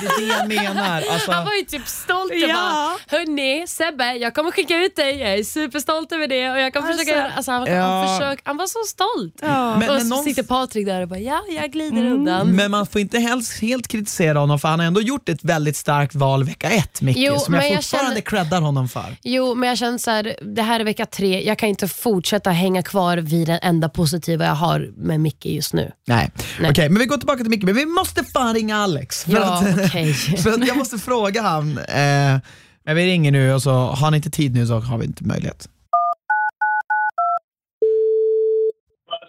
Det 0.00 0.06
är 0.06 0.18
det 0.48 0.54
jag 0.54 0.64
menar. 0.64 1.02
Alltså, 1.12 1.32
Han 1.32 1.44
var 1.44 1.52
ju 1.54 1.62
typ 1.64 1.86
stolt 1.88 2.32
och 2.32 2.48
bara, 2.54 2.96
hörni 3.18 3.64
Sebbe, 3.68 4.12
jag 4.14 4.34
kommer 4.34 4.50
skicka 4.50 4.76
ut 4.76 4.96
dig, 4.96 5.18
jag 5.18 5.34
är 5.38 5.42
superstolt 5.44 6.12
över 6.12 6.26
det 6.28 6.50
och 6.50 6.58
jag 6.60 6.72
kommer 6.72 6.88
Alltså, 6.88 7.04
försöka. 7.04 7.30
Alltså, 7.36 7.52
han, 7.52 7.66
ja. 7.66 7.82
han, 7.82 8.18
försök, 8.18 8.40
han 8.44 8.56
var 8.56 8.66
så 8.66 8.78
stolt. 8.86 9.34
Ja. 9.42 9.76
Men- 9.78 9.90
och 9.90 10.00
så 10.02 10.06
någon- 10.08 10.24
sitter 10.24 10.42
Patrik 10.42 10.86
där 10.86 11.02
och 11.02 11.08
bara, 11.08 11.18
ja 11.18 11.40
jag 11.48 11.70
glider 11.72 12.06
undan. 12.06 12.56
Men 12.56 12.70
man 12.70 12.86
får 12.86 13.00
inte 13.00 13.18
helst 13.18 13.60
helt 13.62 13.88
kritisera 13.88 14.38
honom 14.38 14.58
för 14.58 14.68
han 14.68 14.78
har 14.78 14.86
ändå 14.86 15.00
gjort 15.00 15.28
ett 15.28 15.44
väldigt 15.44 15.76
starkt 15.76 16.14
val 16.14 16.44
vecka 16.44 16.70
ett, 16.70 17.00
Micke, 17.02 17.16
Jo, 17.18 17.38
som 17.38 17.54
jag 17.54 17.74
fortfarande 17.74 18.10
känner- 18.10 18.20
creddar 18.20 18.60
honom 18.60 18.88
för. 18.88 19.16
Jo, 19.22 19.54
men 19.54 19.68
jag 19.68 19.78
känner 19.78 19.98
så 19.98 20.10
här, 20.10 20.36
det 20.54 20.62
här 20.62 20.80
är 20.80 20.84
vecka 20.84 21.06
tre, 21.06 21.42
jag 21.46 21.58
kan 21.58 21.68
inte 21.68 21.88
fortsätta 21.88 22.50
hänga 22.50 22.82
kvar 22.82 23.16
vid 23.18 23.46
den 23.48 23.58
enda 23.62 23.88
positiva 23.88 24.44
jag 24.44 24.54
har 24.54 24.90
med 24.96 25.20
Micke 25.26 25.46
just 25.46 25.72
nu. 25.74 25.92
Nej. 26.06 26.30
Nej. 26.60 26.70
Okej, 26.70 26.88
men 26.88 26.98
vi 26.98 27.06
går 27.06 27.16
tillbaka 27.16 27.38
till 27.42 27.50
Micke. 27.50 27.62
Men 27.64 27.74
vi 27.74 27.86
måste 27.86 28.24
fan 28.24 28.54
ringa 28.54 28.76
Alex. 28.76 29.24
För, 29.24 29.32
Ja, 29.32 29.54
att, 29.54 29.78
okej. 29.86 30.14
för 30.14 30.50
att 30.50 30.66
jag 30.66 30.76
måste 30.76 30.98
fråga 30.98 31.42
han. 31.42 31.78
Eh, 31.78 32.36
men 32.84 32.96
vi 32.96 33.06
ringer 33.06 33.30
nu 33.32 33.52
och 33.54 33.62
så 33.62 33.70
har 33.72 34.10
ni 34.10 34.16
inte 34.16 34.30
tid 34.30 34.54
nu 34.54 34.66
så 34.66 34.78
har 34.78 34.98
vi 34.98 35.04
inte 35.04 35.24
möjlighet. 35.24 35.68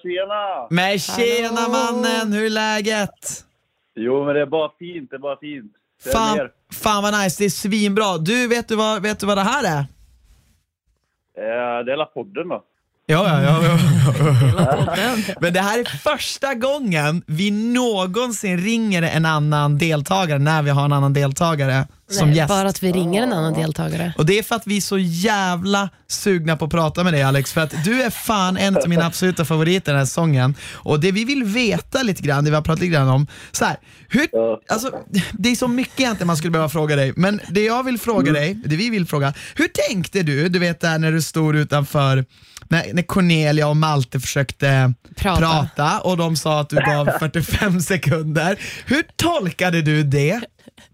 Tjena! 0.03 0.67
Men 0.69 0.99
tjena 0.99 1.59
Hallå. 1.61 1.73
mannen, 1.73 2.33
hur 2.33 2.45
är 2.45 2.49
läget? 2.49 3.43
Jo, 3.95 4.25
men 4.25 4.35
det 4.35 4.41
är 4.41 4.45
bara 4.45 4.71
fint. 4.79 5.09
Det 5.09 5.15
är 5.15 5.19
bara 5.19 5.37
fint. 5.39 5.71
Det 6.03 6.09
Fan, 6.11 6.37
mer. 6.37 6.51
fan 6.73 7.03
vad 7.03 7.13
nice, 7.23 7.35
det 7.43 7.45
är 7.45 7.49
svinbra. 7.49 8.17
Du, 8.17 8.47
vet 8.47 8.67
du 8.67 8.75
vad, 8.75 9.01
vet 9.01 9.19
du 9.19 9.25
vad 9.25 9.37
det 9.37 9.41
här 9.41 9.63
är? 9.63 9.79
Eh, 9.79 9.85
det 11.85 11.91
är 11.91 11.95
hela 11.95 12.05
podden 12.05 12.47
då. 12.49 12.63
Ja, 13.09 13.41
ja, 13.41 13.43
ja. 13.43 13.79
ja. 14.97 15.17
Men 15.41 15.53
det 15.53 15.61
här 15.61 15.79
är 15.79 15.83
första 15.97 16.53
gången 16.53 17.23
vi 17.25 17.51
någonsin 17.51 18.57
ringer 18.57 19.01
en 19.01 19.25
annan 19.25 19.77
deltagare 19.77 20.39
när 20.39 20.61
vi 20.61 20.69
har 20.69 20.85
en 20.85 20.93
annan 20.93 21.13
deltagare 21.13 21.87
som 22.09 22.27
Nej, 22.27 22.37
gäst. 22.37 22.49
Bara 22.49 22.69
att 22.69 22.83
vi 22.83 22.91
ringer 22.91 23.23
en 23.23 23.33
annan 23.33 23.53
deltagare. 23.53 24.13
Och 24.17 24.25
det 24.25 24.39
är 24.39 24.43
för 24.43 24.55
att 24.55 24.67
vi 24.67 24.77
är 24.77 24.81
så 24.81 24.97
jävla 24.97 25.89
sugna 26.07 26.57
på 26.57 26.65
att 26.65 26.71
prata 26.71 27.03
med 27.03 27.13
dig 27.13 27.23
Alex, 27.23 27.53
för 27.53 27.61
att 27.61 27.83
du 27.83 28.03
är 28.03 28.09
fan 28.09 28.57
en 28.57 28.77
av 28.77 28.89
mina 28.89 29.05
absoluta 29.05 29.45
favoriter 29.45 29.91
den 29.91 29.99
här 29.99 30.05
säsongen. 30.05 30.55
Och 30.73 30.99
det 30.99 31.11
vi 31.11 31.25
vill 31.25 31.43
veta 31.43 32.03
lite 32.03 32.21
grann, 32.21 32.43
det 32.43 32.49
vi 32.49 32.55
har 32.55 32.63
pratat 32.63 32.81
lite 32.81 32.93
grann 32.93 33.09
om, 33.09 33.27
så 33.51 33.65
här, 33.65 33.77
hur, 34.09 34.27
alltså, 34.67 34.91
det 35.31 35.49
är 35.49 35.55
så 35.55 35.67
mycket 35.67 35.99
egentligen 35.99 36.27
man 36.27 36.37
skulle 36.37 36.51
behöva 36.51 36.69
fråga 36.69 36.95
dig, 36.95 37.13
men 37.15 37.41
det 37.49 37.63
jag 37.63 37.83
vill 37.83 37.97
fråga 37.97 38.31
dig, 38.31 38.53
det 38.65 38.75
vi 38.75 38.89
vill 38.89 39.07
fråga, 39.07 39.33
hur 39.55 39.67
tänkte 39.67 40.23
du, 40.23 40.49
du 40.49 40.59
vet 40.59 40.79
där 40.79 40.99
när 40.99 41.11
du 41.11 41.21
stod 41.21 41.55
utanför, 41.55 42.25
när, 42.69 42.93
när 42.93 43.03
Cornelia 43.03 43.67
och 43.67 43.77
Malte 43.77 44.19
försökte 44.19 44.93
Prata. 45.21 45.39
prata 45.41 46.01
och 46.09 46.17
de 46.17 46.35
sa 46.35 46.59
att 46.59 46.69
du 46.69 46.75
gav 46.75 47.05
45 47.19 47.79
sekunder. 47.79 48.59
Hur 48.87 49.03
tolkade 49.15 49.81
du 49.81 50.03
det? 50.03 50.41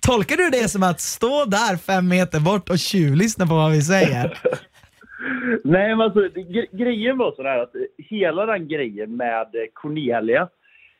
Tolkar 0.01 0.37
du 0.37 0.49
det 0.49 0.69
som 0.69 0.83
att 0.83 0.99
stå 1.01 1.45
där 1.45 1.77
fem 1.77 2.07
meter 2.07 2.39
bort 2.39 2.69
och 2.69 2.79
tjuvlyssna 2.79 3.47
på 3.47 3.53
vad 3.55 3.71
vi 3.71 3.81
säger? 3.81 4.37
Nej, 5.63 5.89
men 5.89 6.01
alltså, 6.01 6.19
gre- 6.19 6.77
grejen 6.77 7.17
var 7.17 7.31
så 7.35 7.43
här 7.43 7.59
att 7.59 7.75
eh, 7.75 7.81
hela 7.97 8.45
den 8.45 8.67
grejen 8.67 9.15
med 9.17 9.41
eh, 9.41 9.61
Cornelia, 9.73 10.41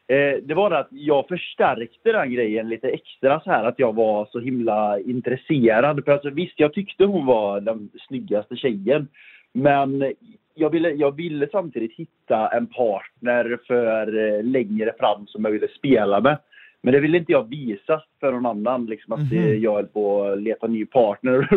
eh, 0.08 0.44
det 0.48 0.54
var 0.54 0.70
det 0.70 0.80
att 0.80 0.88
jag 0.92 1.28
förstärkte 1.28 2.12
den 2.12 2.34
grejen 2.34 2.70
lite 2.70 2.88
extra 2.88 3.40
så 3.40 3.50
här 3.52 3.64
att 3.64 3.80
jag 3.80 3.96
var 3.96 4.28
så 4.32 4.40
himla 4.40 5.00
intresserad. 5.00 6.06
För 6.06 6.12
alltså, 6.12 6.30
visst, 6.30 6.54
jag 6.60 6.74
tyckte 6.74 7.04
hon 7.06 7.26
var 7.26 7.62
den 7.62 7.90
snyggaste 8.08 8.56
tjejen, 8.56 9.08
men 9.54 10.14
jag 10.54 10.70
ville, 10.70 10.90
jag 10.90 11.16
ville 11.16 11.48
samtidigt 11.52 11.94
hitta 11.96 12.48
en 12.48 12.68
partner 12.68 13.60
för 13.68 14.18
eh, 14.38 14.44
längre 14.44 14.94
fram 15.00 15.28
som 15.28 15.46
jag 15.46 15.52
ville 15.52 15.68
spela 15.68 16.22
med. 16.22 16.38
Men 16.86 16.94
det 16.94 17.00
ville 17.00 17.18
inte 17.18 17.32
jag 17.32 17.50
visa 17.50 18.02
för 18.20 18.32
någon 18.32 18.46
annan, 18.46 18.86
liksom, 18.86 19.14
att 19.14 19.32
eh, 19.34 19.54
jag 19.54 19.74
höll 19.74 19.86
på 19.86 20.24
att 20.24 20.42
leta 20.42 20.68
ny 20.68 20.86
partner. 20.86 21.48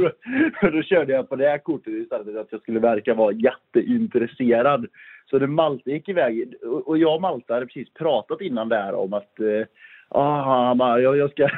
Då 0.72 0.82
körde 0.82 1.12
jag 1.12 1.28
på 1.28 1.36
det 1.36 1.48
här 1.48 1.58
kortet 1.58 1.92
istället, 1.94 2.36
att 2.36 2.52
jag 2.52 2.60
skulle 2.60 2.80
verka 2.80 3.14
vara 3.14 3.32
jätteintresserad. 3.32 4.86
Så 5.30 5.38
när 5.38 5.46
Malte 5.46 5.90
gick 5.90 6.08
iväg, 6.08 6.54
och- 6.62 6.88
och 6.88 6.98
jag 6.98 7.14
och 7.14 7.20
Malte 7.20 7.54
hade 7.54 7.66
precis 7.66 7.94
pratat 7.94 8.40
innan 8.40 8.68
där 8.68 8.94
om 8.94 9.12
att 9.12 9.40
eh, 9.40 9.66
Ah, 10.08 10.66
han 10.66 10.78
bara, 10.78 11.00
jag, 11.00 11.16
jag 11.16 11.30
ska 11.30 11.48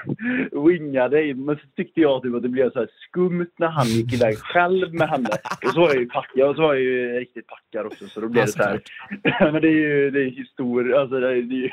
winga 0.66 1.08
dig. 1.08 1.34
Men 1.34 1.56
så 1.56 1.62
tyckte 1.76 2.00
jag 2.00 2.22
typ 2.22 2.34
att 2.34 2.42
det 2.42 2.48
blev 2.48 2.70
så 2.70 2.86
skumt 3.08 3.50
när 3.58 3.68
han 3.68 3.86
gick 3.86 4.14
iväg 4.14 4.38
själv 4.38 4.94
med 4.94 5.08
henne. 5.08 5.28
Och 5.64 5.70
så 5.72 5.80
var 5.80 5.88
jag 5.88 5.96
ju 5.96 6.08
packad, 6.08 6.48
och 6.48 6.56
så 6.56 6.62
var 6.62 6.74
jag 6.74 6.82
ju 6.82 7.18
riktigt 7.20 7.46
packad 7.46 7.86
också. 7.86 8.08
Så 8.08 8.20
då 8.20 8.28
blev 8.28 8.40
Ja, 8.40 8.46
det 8.46 8.52
så 8.52 8.62
här. 8.62 8.80
Men 9.52 9.62
det 9.62 9.68
är 9.68 9.72
ju 9.72 10.10
det 10.10 10.20
är 10.20 10.30
historia, 10.30 11.00
alltså 11.00 11.20
det 11.20 11.28
är, 11.28 11.42
det 11.42 11.64
är 11.64 11.72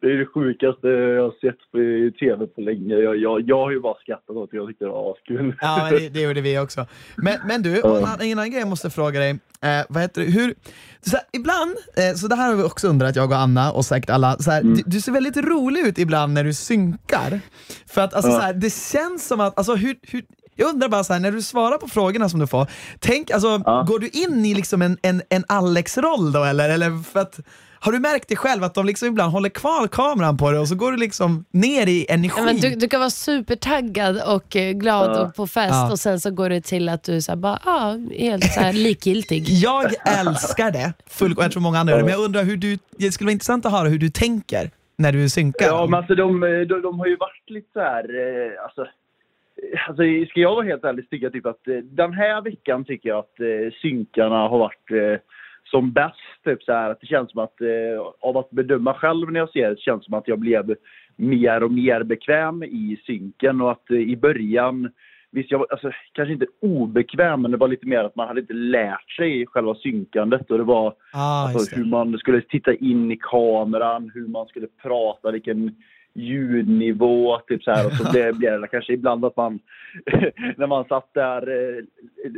det, 0.00 0.06
är 0.06 0.16
det 0.18 0.26
sjukaste 0.26 0.88
jag 0.88 1.22
har 1.22 1.30
sett 1.40 1.70
på 1.72 1.78
i 1.78 2.12
tv 2.20 2.46
på 2.46 2.60
länge. 2.60 2.94
Jag, 2.94 3.16
jag, 3.16 3.40
jag 3.40 3.58
har 3.58 3.70
ju 3.70 3.80
bara 3.80 3.94
skrattat 3.94 4.36
åt 4.36 4.50
det, 4.50 4.56
jag 4.56 4.68
tyckte 4.68 4.84
det 4.84 4.90
var 4.90 5.12
askul. 5.12 5.54
Ja, 5.60 5.78
men 5.82 5.92
det, 6.00 6.08
det 6.08 6.20
gjorde 6.20 6.40
vi 6.40 6.58
också. 6.58 6.86
Men, 7.16 7.38
men 7.48 7.62
du, 7.62 7.76
en, 7.80 8.04
annan- 8.04 8.50
grej 8.50 8.60
jag 8.60 8.68
måste 8.68 8.90
fråga 8.90 9.20
dig. 9.20 9.30
Eh, 9.62 9.84
vad 9.88 10.02
heter 10.02 10.20
det? 10.20 10.30
Hur, 10.30 10.54
så 11.00 11.16
här, 11.16 11.24
ibland, 11.32 11.74
eh, 11.96 12.14
så 12.16 12.28
det 12.28 12.34
här 12.34 12.48
har 12.48 12.56
vi 12.56 12.62
också 12.62 12.88
undrat, 12.88 13.16
jag 13.16 13.30
och 13.30 13.36
Anna 13.36 13.72
och 13.72 13.84
säkert 13.84 14.10
alla. 14.10 14.36
Så 14.38 14.50
här, 14.50 14.62
du, 14.62 14.82
du 14.86 15.00
ser 15.00 15.12
väldigt 15.12 15.36
rolig 15.36 15.80
ut 15.86 15.98
ibland 15.98 16.32
när 16.32 16.44
du 16.44 16.54
synkar. 16.54 17.40
För 17.86 18.00
att 18.00 18.14
alltså, 18.14 18.30
Ja. 18.30 18.36
så 18.38 18.42
här, 18.42 18.54
det 18.54 18.72
känns 18.72 19.26
som 19.28 19.40
att, 19.40 19.58
alltså, 19.58 19.74
hur, 19.74 19.96
hur, 20.02 20.22
jag 20.56 20.68
undrar 20.68 20.88
bara 20.88 21.04
så 21.04 21.12
här, 21.12 21.20
när 21.20 21.32
du 21.32 21.42
svarar 21.42 21.78
på 21.78 21.88
frågorna 21.88 22.28
som 22.28 22.40
du 22.40 22.46
får, 22.46 22.66
tänk, 22.98 23.30
alltså, 23.30 23.62
Ja. 23.64 23.84
går 23.88 23.98
du 23.98 24.08
in 24.08 24.44
i 24.46 24.54
liksom 24.54 24.82
en, 24.82 24.98
en, 25.02 25.22
en 25.30 25.44
Alex-roll 25.48 26.32
då 26.32 26.44
eller? 26.44 26.68
eller 26.68 27.02
för 27.02 27.20
att, 27.20 27.40
har 27.84 27.92
du 27.92 27.98
märkt 27.98 28.28
det 28.28 28.36
själv 28.36 28.64
att 28.64 28.74
de 28.74 28.86
liksom 28.86 29.08
ibland 29.08 29.32
håller 29.32 29.48
kvar 29.48 29.86
kameran 29.86 30.36
på 30.36 30.50
dig 30.50 30.60
och 30.60 30.68
så 30.68 30.74
går 30.74 30.92
du 30.92 30.98
liksom 30.98 31.44
ner 31.50 31.86
i 31.86 32.06
energi? 32.08 32.34
Ja, 32.38 32.44
men 32.44 32.56
du, 32.56 32.74
du 32.74 32.88
kan 32.88 33.00
vara 33.00 33.10
supertaggad 33.10 34.20
och 34.34 34.56
eh, 34.56 34.72
glad 34.72 35.10
Ja. 35.16 35.20
och 35.22 35.34
på 35.34 35.46
fest 35.46 35.70
Ja. 35.74 35.90
och 35.92 35.98
sen 35.98 36.20
så 36.20 36.30
går 36.30 36.48
det 36.48 36.60
till 36.60 36.88
att 36.88 37.02
du 37.04 37.16
är 37.16 37.20
så 37.20 37.32
här, 37.32 37.36
bara, 37.36 37.58
ah, 37.64 37.96
helt 38.18 38.44
så 38.44 38.60
här 38.60 38.72
likgiltig. 38.88 39.44
Jag 39.48 39.84
älskar 40.20 40.70
det, 40.70 40.92
full, 41.06 41.32
och 41.36 41.44
jag 41.44 41.52
tror 41.52 41.62
många 41.62 41.78
andra 41.78 41.92
gör 41.92 41.98
det, 41.98 42.04
men 42.04 42.12
jag 42.14 42.24
undrar 42.24 42.44
hur 42.44 42.56
du, 42.56 42.78
det 42.98 43.12
skulle 43.12 43.26
vara 43.26 43.32
intressant 43.32 43.66
att 43.66 43.72
höra 43.72 43.88
hur 43.88 43.98
du 43.98 44.08
tänker 44.10 44.70
när 44.96 45.12
du 45.12 45.28
synkar? 45.28 45.66
Ja, 45.66 45.86
men 45.86 45.98
alltså 45.98 46.14
de, 46.14 46.40
de, 46.40 46.82
de 46.82 46.98
har 46.98 47.06
ju 47.06 47.16
varit 47.16 47.50
lite 47.50 47.68
så 47.72 47.80
här, 47.80 48.04
eh, 48.04 48.64
alltså, 48.64 48.80
eh, 48.82 49.88
alltså 49.88 50.02
ska 50.30 50.40
jag 50.40 50.54
vara 50.54 50.66
helt 50.66 50.84
ärlig 50.84 51.10
tycker 51.10 51.26
jag 51.26 51.32
typ 51.32 51.46
att 51.46 51.68
eh, 51.68 51.74
den 51.76 52.12
här 52.12 52.42
veckan 52.42 52.84
tycker 52.84 53.08
jag 53.08 53.18
att 53.18 53.40
eh, 53.40 53.72
synkarna 53.82 54.48
har 54.48 54.58
varit 54.58 54.90
eh, 54.90 55.20
som 55.64 55.92
bäst. 55.92 56.44
Typ 56.44 56.62
så 56.62 56.72
här, 56.72 56.90
att 56.90 57.00
det 57.00 57.06
känns 57.06 57.30
som 57.30 57.42
att 57.42 57.60
eh, 57.60 58.06
av 58.20 58.36
att 58.36 58.50
bedöma 58.50 58.94
själv 58.94 59.32
när 59.32 59.40
jag 59.40 59.50
ser 59.50 59.68
det, 59.68 59.74
det 59.74 59.80
känns 59.80 60.04
som 60.04 60.14
att 60.14 60.28
jag 60.28 60.38
blev 60.38 60.74
mer 61.16 61.62
och 61.62 61.72
mer 61.72 62.02
bekväm 62.02 62.62
i 62.62 63.00
synken 63.06 63.60
och 63.60 63.70
att 63.70 63.90
eh, 63.90 63.96
i 63.96 64.16
början 64.16 64.90
Visst, 65.34 65.50
jag 65.50 65.58
var 65.58 65.66
alltså, 65.70 65.90
kanske 66.12 66.32
inte 66.32 66.46
obekväm, 66.60 67.42
men 67.42 67.50
det 67.50 67.56
var 67.56 67.68
lite 67.68 67.86
mer 67.86 68.04
att 68.04 68.16
man 68.16 68.28
hade 68.28 68.40
inte 68.40 68.52
lärt 68.52 69.10
sig 69.10 69.46
själva 69.46 69.74
synkandet. 69.74 70.50
Och 70.50 70.58
det 70.58 70.64
var 70.64 70.94
ah, 71.12 71.48
alltså, 71.48 71.76
hur 71.76 71.84
man 71.84 72.18
skulle 72.18 72.40
titta 72.40 72.74
in 72.74 73.12
i 73.12 73.16
kameran, 73.16 74.10
hur 74.14 74.28
man 74.28 74.46
skulle 74.46 74.66
prata, 74.82 75.30
vilken 75.30 75.76
ljudnivå. 76.14 77.38
Typ 77.38 77.62
så 77.62 77.70
här. 77.70 77.86
Och 77.86 77.92
så 77.92 78.12
blev 78.38 78.40
det 78.40 78.68
kanske 78.70 78.92
ibland 78.92 79.24
att 79.24 79.36
man, 79.36 79.58
när 80.56 80.66
man 80.66 80.84
satt 80.84 81.14
där 81.14 81.48
eh, 81.48 81.84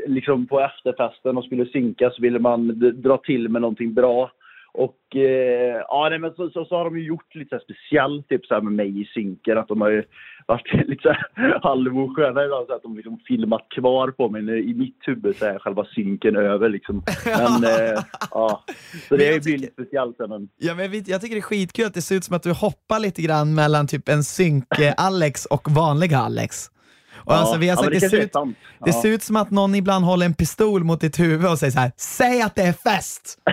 liksom 0.06 0.46
på 0.46 0.60
efterfesten 0.60 1.36
och 1.36 1.44
skulle 1.44 1.66
synka 1.66 2.10
så 2.10 2.22
ville 2.22 2.38
man 2.38 2.78
dra 3.02 3.16
till 3.16 3.48
med 3.48 3.62
någonting 3.62 3.94
bra. 3.94 4.30
Och 4.76 5.16
eh, 5.16 5.82
ja, 5.88 6.08
nej, 6.10 6.18
men 6.18 6.34
så, 6.34 6.50
så, 6.50 6.64
så, 6.64 6.76
har 6.76 6.84
de 6.84 6.98
ju 6.98 7.04
gjort 7.04 7.34
lite 7.34 7.58
så 7.58 7.64
speciellt 7.64 8.28
typ 8.28 8.46
så 8.46 8.54
här 8.54 8.60
med 8.60 8.72
mig 8.72 9.02
i 9.02 9.04
synken. 9.04 9.58
Att 9.58 9.68
de 9.68 9.80
har 9.80 9.90
ju 9.90 10.04
varit 10.46 10.72
lite 10.88 11.02
så 11.02 11.08
här 11.08 11.60
halvosköna 11.62 12.44
ibland. 12.44 12.66
Så 12.66 12.74
att 12.74 12.82
de 12.82 12.96
liksom 12.96 13.18
filmat 13.28 13.66
kvar 13.68 14.10
på 14.10 14.28
mig. 14.28 14.70
I 14.70 14.74
mitt 14.74 14.98
huvud 15.00 15.36
så 15.36 15.44
är 15.44 15.58
själva 15.58 15.84
synken 15.84 16.36
över 16.36 16.68
liksom. 16.68 17.02
Men 17.24 17.64
eh, 17.72 18.02
ja, 18.30 18.64
så 19.08 19.16
det 19.16 19.44
blir 19.44 19.58
lite 19.58 19.72
speciellt. 19.72 20.18
Men... 20.18 20.48
Ja, 20.56 20.74
men 20.74 20.84
jag, 20.92 21.02
jag 21.06 21.20
tycker 21.20 21.34
det 21.34 21.40
är 21.40 21.42
skitkul 21.42 21.86
att 21.86 21.94
det 21.94 22.02
ser 22.02 22.16
ut 22.16 22.24
som 22.24 22.36
att 22.36 22.42
du 22.42 22.52
hoppar 22.52 22.98
lite 23.00 23.22
grann 23.22 23.54
mellan 23.54 23.86
typ 23.86 24.08
en 24.08 24.22
synk-Alex 24.22 25.46
och 25.46 25.70
vanliga 25.70 26.18
Alex. 26.18 26.70
Och 27.26 27.32
ja, 27.32 27.36
alltså, 27.36 27.58
vi 27.58 27.68
har 27.68 27.76
sagt, 27.76 27.88
det, 27.88 27.94
det, 27.94 28.08
ser 28.08 28.22
ut, 28.22 28.32
det 28.84 28.92
ser 28.92 29.08
ut 29.08 29.22
som 29.22 29.36
att 29.36 29.50
någon 29.50 29.74
ibland 29.74 30.04
håller 30.04 30.26
en 30.26 30.34
pistol 30.34 30.84
mot 30.84 31.00
ditt 31.00 31.20
huvud 31.20 31.50
och 31.50 31.58
säger 31.58 31.70
så 31.70 31.80
här: 31.80 31.92
säg 31.96 32.42
att 32.42 32.54
det 32.54 32.62
är 32.62 32.72
fest! 32.72 33.38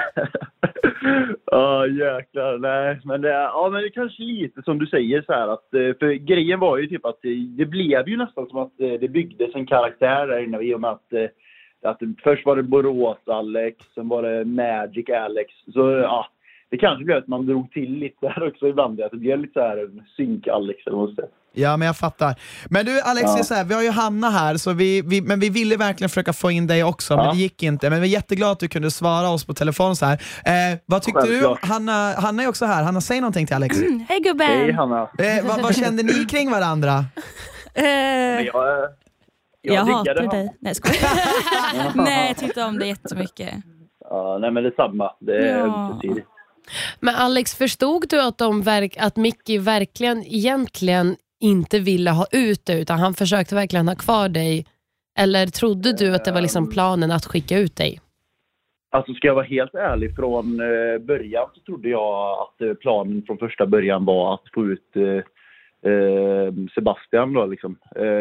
Ja, 1.45 1.85
oh, 1.85 1.97
jäklar. 1.97 2.57
Nej, 2.57 2.99
men 3.03 3.21
det, 3.21 3.29
ja, 3.29 3.69
men 3.71 3.81
det 3.81 3.87
är 3.87 3.89
kanske 3.89 4.23
lite 4.23 4.61
som 4.61 4.79
du 4.79 4.85
säger 4.85 5.21
så 5.21 5.33
här 5.33 5.47
att, 5.47 5.73
eh, 5.73 5.97
för 5.99 6.13
grejen 6.13 6.59
var 6.59 6.77
ju 6.77 6.87
typ 6.87 7.05
att 7.05 7.19
det, 7.21 7.35
det 7.57 7.65
blev 7.65 8.09
ju 8.09 8.17
nästan 8.17 8.47
som 8.47 8.59
att 8.59 8.79
eh, 8.79 8.93
det 8.99 9.07
byggdes 9.07 9.55
en 9.55 9.65
karaktär 9.65 10.27
där 10.27 10.43
inne 10.43 10.59
i 10.59 10.75
och 10.75 10.81
med 10.81 10.89
att, 10.89 11.13
eh, 11.13 11.89
att 11.89 11.99
först 12.23 12.45
var 12.45 12.55
det 12.55 12.63
Borås-Alex, 12.63 13.77
sen 13.95 14.07
var 14.07 14.23
det 14.23 14.43
Magic-Alex. 14.43 15.47
Så 15.73 15.89
ja, 15.89 16.27
det 16.73 16.77
kanske 16.77 17.05
blev 17.05 17.17
att 17.17 17.27
man 17.27 17.45
drog 17.45 17.71
till 17.71 17.91
lite 17.91 18.15
där 18.21 18.47
också 18.47 18.67
ibland, 18.67 19.01
att 19.01 19.11
det 19.11 19.17
blev 19.17 19.39
lite 19.39 19.53
så 19.53 19.59
här 19.59 19.89
synk-Alex 20.17 20.87
eller 20.87 20.97
vad. 20.97 21.15
Ja, 21.53 21.77
men 21.77 21.85
jag 21.85 21.97
fattar. 21.97 22.35
Men 22.69 22.85
du 22.85 23.01
Alex, 23.01 23.25
ja. 23.37 23.43
så 23.43 23.53
här, 23.53 23.63
vi 23.65 23.73
har 23.73 23.81
ju 23.81 23.89
Hanna 23.89 24.29
här, 24.29 24.57
så 24.57 24.73
vi, 24.73 25.01
vi, 25.01 25.21
men 25.21 25.39
vi 25.39 25.49
ville 25.49 25.77
verkligen 25.77 26.09
försöka 26.09 26.33
få 26.33 26.51
in 26.51 26.67
dig 26.67 26.83
också, 26.83 27.13
ja. 27.13 27.17
men 27.17 27.35
det 27.35 27.41
gick 27.41 27.63
inte. 27.63 27.89
Men 27.89 28.01
vi 28.01 28.07
är 28.07 28.11
jätteglada 28.11 28.51
att 28.51 28.59
du 28.59 28.67
kunde 28.67 28.91
svara 28.91 29.29
oss 29.29 29.45
på 29.45 29.53
telefon 29.53 29.95
så 29.95 30.05
här. 30.05 30.13
Eh, 30.45 30.79
vad 30.85 31.01
tyckte 31.01 31.21
Självklart. 31.21 31.61
du? 31.61 31.67
Hanna, 31.67 32.13
Hanna 32.17 32.43
är 32.43 32.47
också 32.47 32.65
här. 32.65 32.83
Hanna, 32.83 33.01
säg 33.01 33.21
någonting 33.21 33.47
till 33.47 33.55
Alex. 33.55 33.81
Mm, 33.81 34.05
hej 34.09 34.19
gubben! 34.19 34.47
Hej 34.47 34.71
Hanna! 34.71 35.01
Eh, 35.01 35.47
vad, 35.47 35.61
vad, 35.61 35.75
kände 35.75 36.03
ni 36.03 36.25
kring 36.29 36.51
varandra? 36.51 37.05
Eh, 37.73 37.85
jag, 37.85 38.43
jag, 38.45 38.87
jag 39.61 39.85
hatar 39.85 40.13
dig. 40.15 40.55
Nej, 40.59 40.73
jag 40.83 41.95
Nej, 42.05 42.27
jag 42.27 42.37
tyckte 42.37 42.63
om 42.63 42.79
dig 42.79 42.87
jättemycket. 42.87 43.53
Ja, 44.09 44.37
nej 44.41 44.51
men 44.51 44.63
detsamma. 44.63 45.11
Det 45.19 45.49
är 45.49 45.57
ja. 45.57 45.99
Men 46.99 47.15
Alex, 47.15 47.55
förstod 47.55 48.09
du 48.09 48.21
att, 48.21 48.37
de 48.37 48.61
verk, 48.61 48.97
att 48.99 49.15
Mickey 49.15 49.57
verkligen 49.57 50.23
egentligen 50.23 51.15
inte 51.39 51.79
ville 51.79 52.11
ha 52.11 52.25
ut 52.31 52.65
dig 52.65 52.81
utan 52.81 52.99
han 52.99 53.13
försökte 53.13 53.55
verkligen 53.55 53.87
ha 53.87 53.95
kvar 53.95 54.29
dig? 54.29 54.65
Eller 55.19 55.47
trodde 55.47 55.93
du 55.93 56.15
att 56.15 56.25
det 56.25 56.31
var 56.31 56.41
liksom 56.41 56.69
planen 56.69 57.11
att 57.11 57.25
skicka 57.25 57.57
ut 57.57 57.75
dig? 57.75 57.99
Alltså 58.91 59.13
ska 59.13 59.27
jag 59.27 59.35
vara 59.35 59.45
helt 59.45 59.75
ärlig, 59.75 60.15
från 60.15 60.59
eh, 60.59 60.97
början 60.99 61.49
så 61.53 61.61
trodde 61.61 61.89
jag 61.89 62.39
att 62.39 62.61
eh, 62.61 62.73
planen 62.73 63.23
från 63.27 63.37
första 63.37 63.65
början 63.65 64.05
var 64.05 64.33
att 64.33 64.43
få 64.53 64.65
ut 64.65 64.95
eh, 64.95 65.23
Sebastian 66.75 67.33
då 67.33 67.45
liksom. 67.45 67.77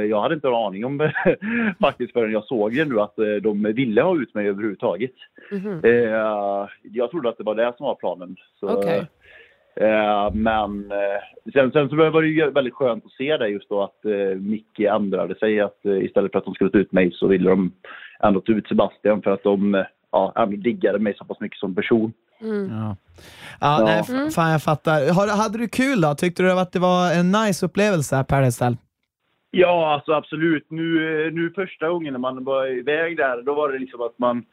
Jag 0.09 0.21
hade 0.21 0.35
inte 0.35 0.49
en 0.49 0.55
aning 0.55 0.85
om 0.85 1.11
faktiskt 1.81 2.13
förrän 2.13 2.33
jag 2.33 2.45
såg 2.45 2.75
det 2.75 2.85
nu 2.85 3.01
att 3.01 3.17
de 3.43 3.63
ville 3.63 4.03
ha 4.03 4.17
ut 4.17 4.35
mig 4.35 4.49
överhuvudtaget. 4.49 5.15
Mm 5.51 5.63
-hmm. 5.63 6.69
Jag 6.83 7.11
trodde 7.11 7.29
att 7.29 7.39
det 7.39 7.45
var 7.45 7.55
det 7.55 7.73
som 7.77 7.87
var 7.87 7.95
planen. 7.95 8.37
Så, 8.61 8.79
okay. 8.79 9.03
Eh, 9.77 10.35
men 10.35 10.93
eh, 10.93 11.53
sen, 11.53 11.73
sen, 11.73 11.89
så 11.89 11.97
var 11.97 12.23
det 12.23 12.29
ju 12.29 12.51
väldigt 12.51 12.75
skönt 12.75 13.07
att 13.07 13.13
se 13.13 13.37
det 13.37 13.49
just 13.49 13.69
då 13.69 13.83
att 13.83 14.05
eh, 14.05 14.39
Micke 14.41 14.81
ändrade 14.81 15.35
sig. 15.35 15.61
Att 15.61 15.85
eh, 15.85 16.05
istället 16.05 16.33
för 16.33 16.39
att 16.39 16.45
de 16.45 16.55
skulle 16.55 16.71
ta 16.71 16.79
ut 16.79 16.93
mig 16.93 17.13
så 17.13 17.27
ville 17.27 17.51
de 17.51 17.73
ändå 18.21 18.41
ta 18.41 18.53
ut 18.53 18.69
Sebastian 18.69 19.23
för 19.23 19.31
att 19.31 19.43
de 19.43 19.75
eh, 19.75 19.85
ja, 20.13 20.33
ändå 20.37 20.57
diggade 20.57 20.99
mig 20.99 21.15
så 21.19 21.25
pass 21.25 21.41
mycket 21.41 21.59
som 21.59 21.75
person. 21.75 22.13
Mm. 22.43 22.71
Ja. 22.71 22.97
Ja, 23.61 23.79
ja. 23.79 23.85
Nej, 23.85 24.05
mm. 24.09 24.31
fan 24.31 24.51
jag 24.51 24.63
fattar. 24.63 25.13
Har, 25.13 25.43
hade 25.43 25.59
du 25.59 25.69
kul 25.69 26.01
då? 26.01 26.15
Tyckte 26.15 26.43
du 26.43 26.53
att 26.53 26.73
det 26.73 26.79
var 26.79 27.13
en 27.13 27.33
nice 27.33 27.67
upplevelse, 27.67 28.25
Paradise 28.29 28.77
Ja, 29.51 29.95
alltså 29.95 30.13
absolut. 30.13 30.67
Nu, 30.71 31.27
eh, 31.27 31.33
nu 31.33 31.51
första 31.51 31.89
gången 31.89 32.13
när 32.13 32.21
man 32.21 32.45
var 32.45 32.67
iväg 32.67 33.17
där, 33.17 33.43
då 33.43 33.55
var 33.55 33.73
det 33.73 33.79
liksom 33.79 34.01
att 34.01 34.19
man 34.19 34.45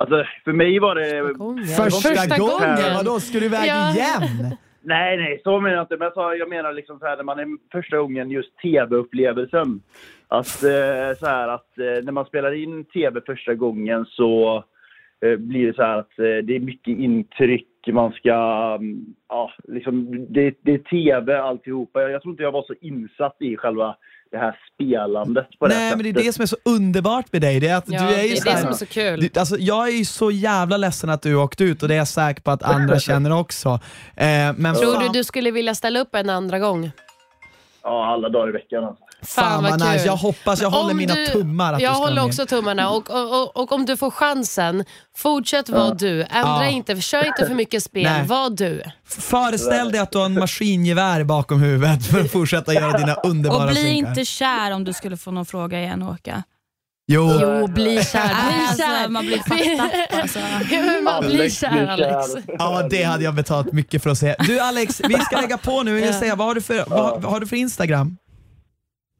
Alltså, 0.00 0.24
för 0.44 0.52
mig 0.52 0.78
var 0.78 0.94
det... 0.94 1.22
Första 1.22 1.32
gången? 1.32 1.66
Första, 1.66 2.08
första 2.08 2.38
gången? 2.38 2.94
Vadå, 2.96 3.20
ska 3.20 3.38
du 3.38 3.44
iväg 3.44 3.68
ja. 3.68 3.90
igen? 3.90 4.56
Nej, 4.82 5.16
nej, 5.16 5.40
så 5.44 5.60
menar 5.60 5.76
jag 5.76 5.82
inte. 5.82 5.96
Men 5.96 6.04
jag, 6.04 6.14
sa, 6.14 6.34
jag 6.34 6.48
menar 6.48 6.72
liksom 6.72 6.98
så 6.98 7.06
här, 7.06 7.16
när 7.16 7.24
man 7.24 7.38
är 7.38 7.46
första 7.72 7.98
gången 7.98 8.30
just 8.30 8.58
tv-upplevelsen. 8.58 9.80
Att, 10.28 10.62
eh, 10.62 11.18
så 11.18 11.26
här, 11.26 11.48
att 11.48 11.78
eh, 11.78 12.04
när 12.04 12.12
man 12.12 12.24
spelar 12.24 12.52
in 12.52 12.84
tv 12.84 13.20
första 13.26 13.54
gången 13.54 14.06
så 14.08 14.64
blir 15.38 15.66
det 15.66 15.74
så 15.74 15.82
här 15.82 15.98
att 15.98 16.18
eh, 16.18 16.24
det 16.24 16.56
är 16.56 16.60
mycket 16.60 16.98
intryck. 16.98 17.66
Man 17.92 18.12
ska... 18.12 18.34
Mm, 18.80 19.04
ja, 19.28 19.52
liksom, 19.68 20.26
det, 20.28 20.54
det 20.62 20.72
är 20.74 20.78
tv 20.78 21.40
alltihopa. 21.40 22.00
Jag, 22.00 22.10
jag 22.10 22.22
tror 22.22 22.32
inte 22.32 22.42
jag 22.42 22.52
var 22.52 22.62
så 22.62 22.74
insatt 22.80 23.36
i 23.40 23.56
själva 23.56 23.96
det 24.30 24.38
här 24.38 24.56
spelandet 24.74 25.46
på 25.58 25.66
Nej, 25.66 25.90
det 25.90 25.96
men 25.96 26.04
det 26.04 26.20
är 26.20 26.24
det 26.24 26.32
som 26.32 26.42
är 26.42 26.46
så 26.46 26.56
underbart 26.64 27.32
med 27.32 27.42
dig. 27.42 27.60
Det 27.60 27.68
är 27.68 27.76
att 27.76 27.84
ja, 27.88 28.02
du 28.02 28.14
är 28.14 28.22
ju 28.22 28.28
det 28.28 28.50
är 28.50 28.54
det 28.54 28.60
som 28.60 28.68
är 28.68 28.72
så 28.72 28.86
kul. 28.86 29.20
Du, 29.20 29.40
alltså, 29.40 29.56
jag 29.58 29.88
är 29.88 29.92
ju 29.92 30.04
så 30.04 30.30
jävla 30.30 30.76
ledsen 30.76 31.10
att 31.10 31.22
du 31.22 31.34
åkte 31.34 31.64
ut 31.64 31.82
och 31.82 31.88
det 31.88 31.94
är 31.94 31.98
jag 31.98 32.08
säker 32.08 32.42
på 32.42 32.50
att 32.50 32.62
andra 32.62 32.98
känner 32.98 33.32
också. 33.32 33.68
Eh, 34.16 34.26
men 34.56 34.74
Tror 34.74 34.94
fan... 34.94 35.12
du 35.12 35.18
du 35.18 35.24
skulle 35.24 35.50
vilja 35.50 35.74
ställa 35.74 36.00
upp 36.00 36.14
en 36.14 36.30
andra 36.30 36.58
gång? 36.58 36.90
Ja, 37.82 38.12
alla 38.12 38.28
dagar 38.28 38.48
i 38.48 38.52
veckan 38.52 38.84
alltså. 38.84 39.04
Fan, 39.22 39.62
vad 39.62 39.80
nice. 39.80 40.06
Jag 40.06 40.16
hoppas, 40.16 40.62
jag 40.62 40.70
håller 40.70 40.94
mina 40.94 41.14
tummar 41.14 41.72
att 41.72 41.80
Jag 41.80 41.92
du 41.92 41.94
ska 41.94 42.04
håller 42.04 42.24
också 42.24 42.46
tummarna 42.46 42.90
och, 42.90 43.10
och, 43.10 43.42
och, 43.42 43.56
och, 43.56 43.72
om 43.72 43.86
du 43.86 43.96
får 43.96 44.10
chansen, 44.10 44.84
fortsätt 45.16 45.68
vara 45.68 45.88
ja. 45.88 45.94
du. 45.94 46.20
Ändra 46.22 46.64
ja. 46.64 46.66
inte, 46.66 47.00
kör 47.00 47.26
inte 47.26 47.46
för 47.46 47.54
mycket 47.54 47.82
spel, 47.82 48.26
var 48.26 48.50
du. 48.50 48.82
Föreställ 49.04 49.92
dig 49.92 50.00
att 50.00 50.12
du 50.12 50.18
har 50.18 50.26
en 50.26 50.34
maskingevär 50.34 51.24
bakom 51.24 51.60
huvudet 51.60 52.06
för 52.06 52.20
att 52.20 52.32
fortsätta 52.32 52.74
göra 52.74 52.98
dina 52.98 53.14
underbara 53.14 53.64
Och 53.64 53.68
bli 53.70 53.82
synkar. 53.82 54.08
inte 54.10 54.24
kär 54.24 54.70
om 54.70 54.84
du 54.84 54.92
skulle 54.92 55.16
få 55.16 55.30
någon 55.30 55.46
fråga 55.46 55.80
igen 55.80 56.02
Åka. 56.02 56.42
Jo. 57.12 57.30
jo, 57.40 57.66
bli 57.66 58.04
kär. 58.04 58.20
Bli 58.20 58.64
alltså, 58.68 58.82
kär. 58.82 58.96
Alltså, 58.96 59.10
man 59.10 59.26
blir 59.26 59.38
fattapp 59.38 60.22
alltså. 60.22 60.38
man 61.02 61.26
blir 61.26 61.48
kär 61.48 61.86
Alex. 61.86 62.46
Ja, 62.58 62.88
det 62.90 63.02
hade 63.02 63.24
jag 63.24 63.34
betalat 63.34 63.72
mycket 63.72 64.02
för 64.02 64.10
att 64.10 64.18
se. 64.18 64.34
Du 64.38 64.60
Alex, 64.60 65.00
vi 65.08 65.14
ska 65.14 65.40
lägga 65.40 65.58
på 65.58 65.82
nu. 65.82 66.00
Jag 66.00 66.14
säga, 66.14 66.34
vad, 66.36 66.46
har 66.46 66.54
du 66.54 66.60
för, 66.60 66.84
vad, 66.86 67.22
vad 67.22 67.32
har 67.32 67.40
du 67.40 67.46
för 67.46 67.56
Instagram? 67.56 68.16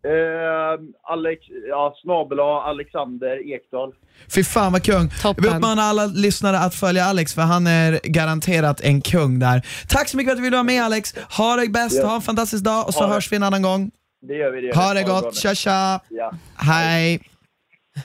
Eh, 0.05 1.13
Alex, 1.13 1.41
ja, 1.69 1.95
snabel 2.03 2.41
Alexander 2.41 3.55
Ekdal. 3.55 3.93
Fy 4.35 4.45
fan 4.45 4.73
vad 4.73 4.85
kung. 4.85 5.09
Toppen. 5.23 5.45
Vi 5.45 5.51
uppmanar 5.51 5.83
alla 5.83 6.07
lyssnare 6.07 6.59
att 6.59 6.75
följa 6.75 7.05
Alex 7.05 7.35
för 7.35 7.43
han 7.43 7.67
är 7.67 8.01
garanterat 8.05 8.81
en 8.81 9.01
kung 9.01 9.39
där. 9.39 9.63
Tack 9.89 10.09
så 10.09 10.17
mycket 10.17 10.29
för 10.29 10.33
att 10.33 10.39
du 10.39 10.43
ville 10.43 10.57
vara 10.57 10.65
med 10.65 10.83
Alex. 10.83 11.15
Ha 11.39 11.57
det 11.57 11.69
bäst, 11.69 11.97
ja. 11.97 12.07
ha 12.07 12.15
en 12.15 12.23
fantastisk 12.23 12.65
dag 12.65 12.87
och 12.87 12.95
så 12.95 13.05
ha 13.05 13.13
hörs 13.15 13.33
vi 13.33 13.37
en 13.37 13.43
annan 13.43 13.63
gång. 13.63 13.91
Det 14.23 14.35
gör 14.35 14.51
vi. 14.51 14.61
Det 14.61 14.77
ha 14.77 14.95
det 14.95 15.03
gott, 15.03 15.37
tja 15.37 15.55
tja. 15.55 16.01
Ja. 16.09 16.33
Hej. 16.57 17.30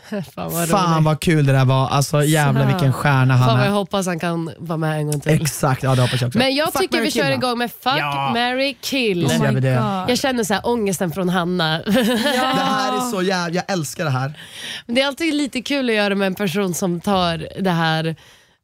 Fan 0.35 0.51
vad, 0.51 0.69
Fan 0.69 1.03
vad 1.03 1.19
kul 1.19 1.45
det 1.45 1.53
där 1.53 1.65
var. 1.65 1.87
Alltså 1.87 2.23
jävlar 2.23 2.67
vilken 2.67 2.93
stjärna 2.93 3.35
han 3.35 3.49
Fan 3.49 3.59
är. 3.59 3.65
jag 3.65 3.71
hoppas 3.71 4.05
han 4.05 4.19
kan 4.19 4.51
vara 4.57 4.77
med 4.77 4.97
en 4.97 5.11
gång 5.11 5.19
till. 5.19 5.41
Exakt, 5.41 5.83
ja 5.83 5.95
det 5.95 6.01
hoppas 6.01 6.21
jag 6.21 6.27
också. 6.27 6.39
Men 6.39 6.55
jag 6.55 6.73
fuck, 6.73 6.81
tycker 6.81 7.01
vi 7.01 7.11
kör 7.11 7.31
igång 7.31 7.57
med 7.57 7.71
Fuck, 7.71 7.93
ja. 7.97 8.31
Mary 8.33 8.75
kill. 8.81 9.25
Oh 9.25 9.51
my 9.51 9.67
jag 10.07 10.17
känner 10.17 10.43
så 10.43 10.53
här 10.53 10.67
ångesten 10.67 11.11
från 11.11 11.29
Hanna. 11.29 11.81
Ja. 12.35 12.41
Det 12.41 12.61
här 12.61 12.97
är 12.97 13.11
så 13.11 13.21
jävla, 13.21 13.55
jag 13.55 13.63
älskar 13.71 14.03
det 14.03 14.09
här. 14.09 14.39
Men 14.85 14.95
det 14.95 15.01
är 15.01 15.07
alltid 15.07 15.33
lite 15.33 15.61
kul 15.61 15.89
att 15.89 15.95
göra 15.95 16.15
med 16.15 16.27
en 16.27 16.35
person 16.35 16.73
som 16.73 17.01
tar 17.01 17.47
det 17.61 17.71
här 17.71 18.15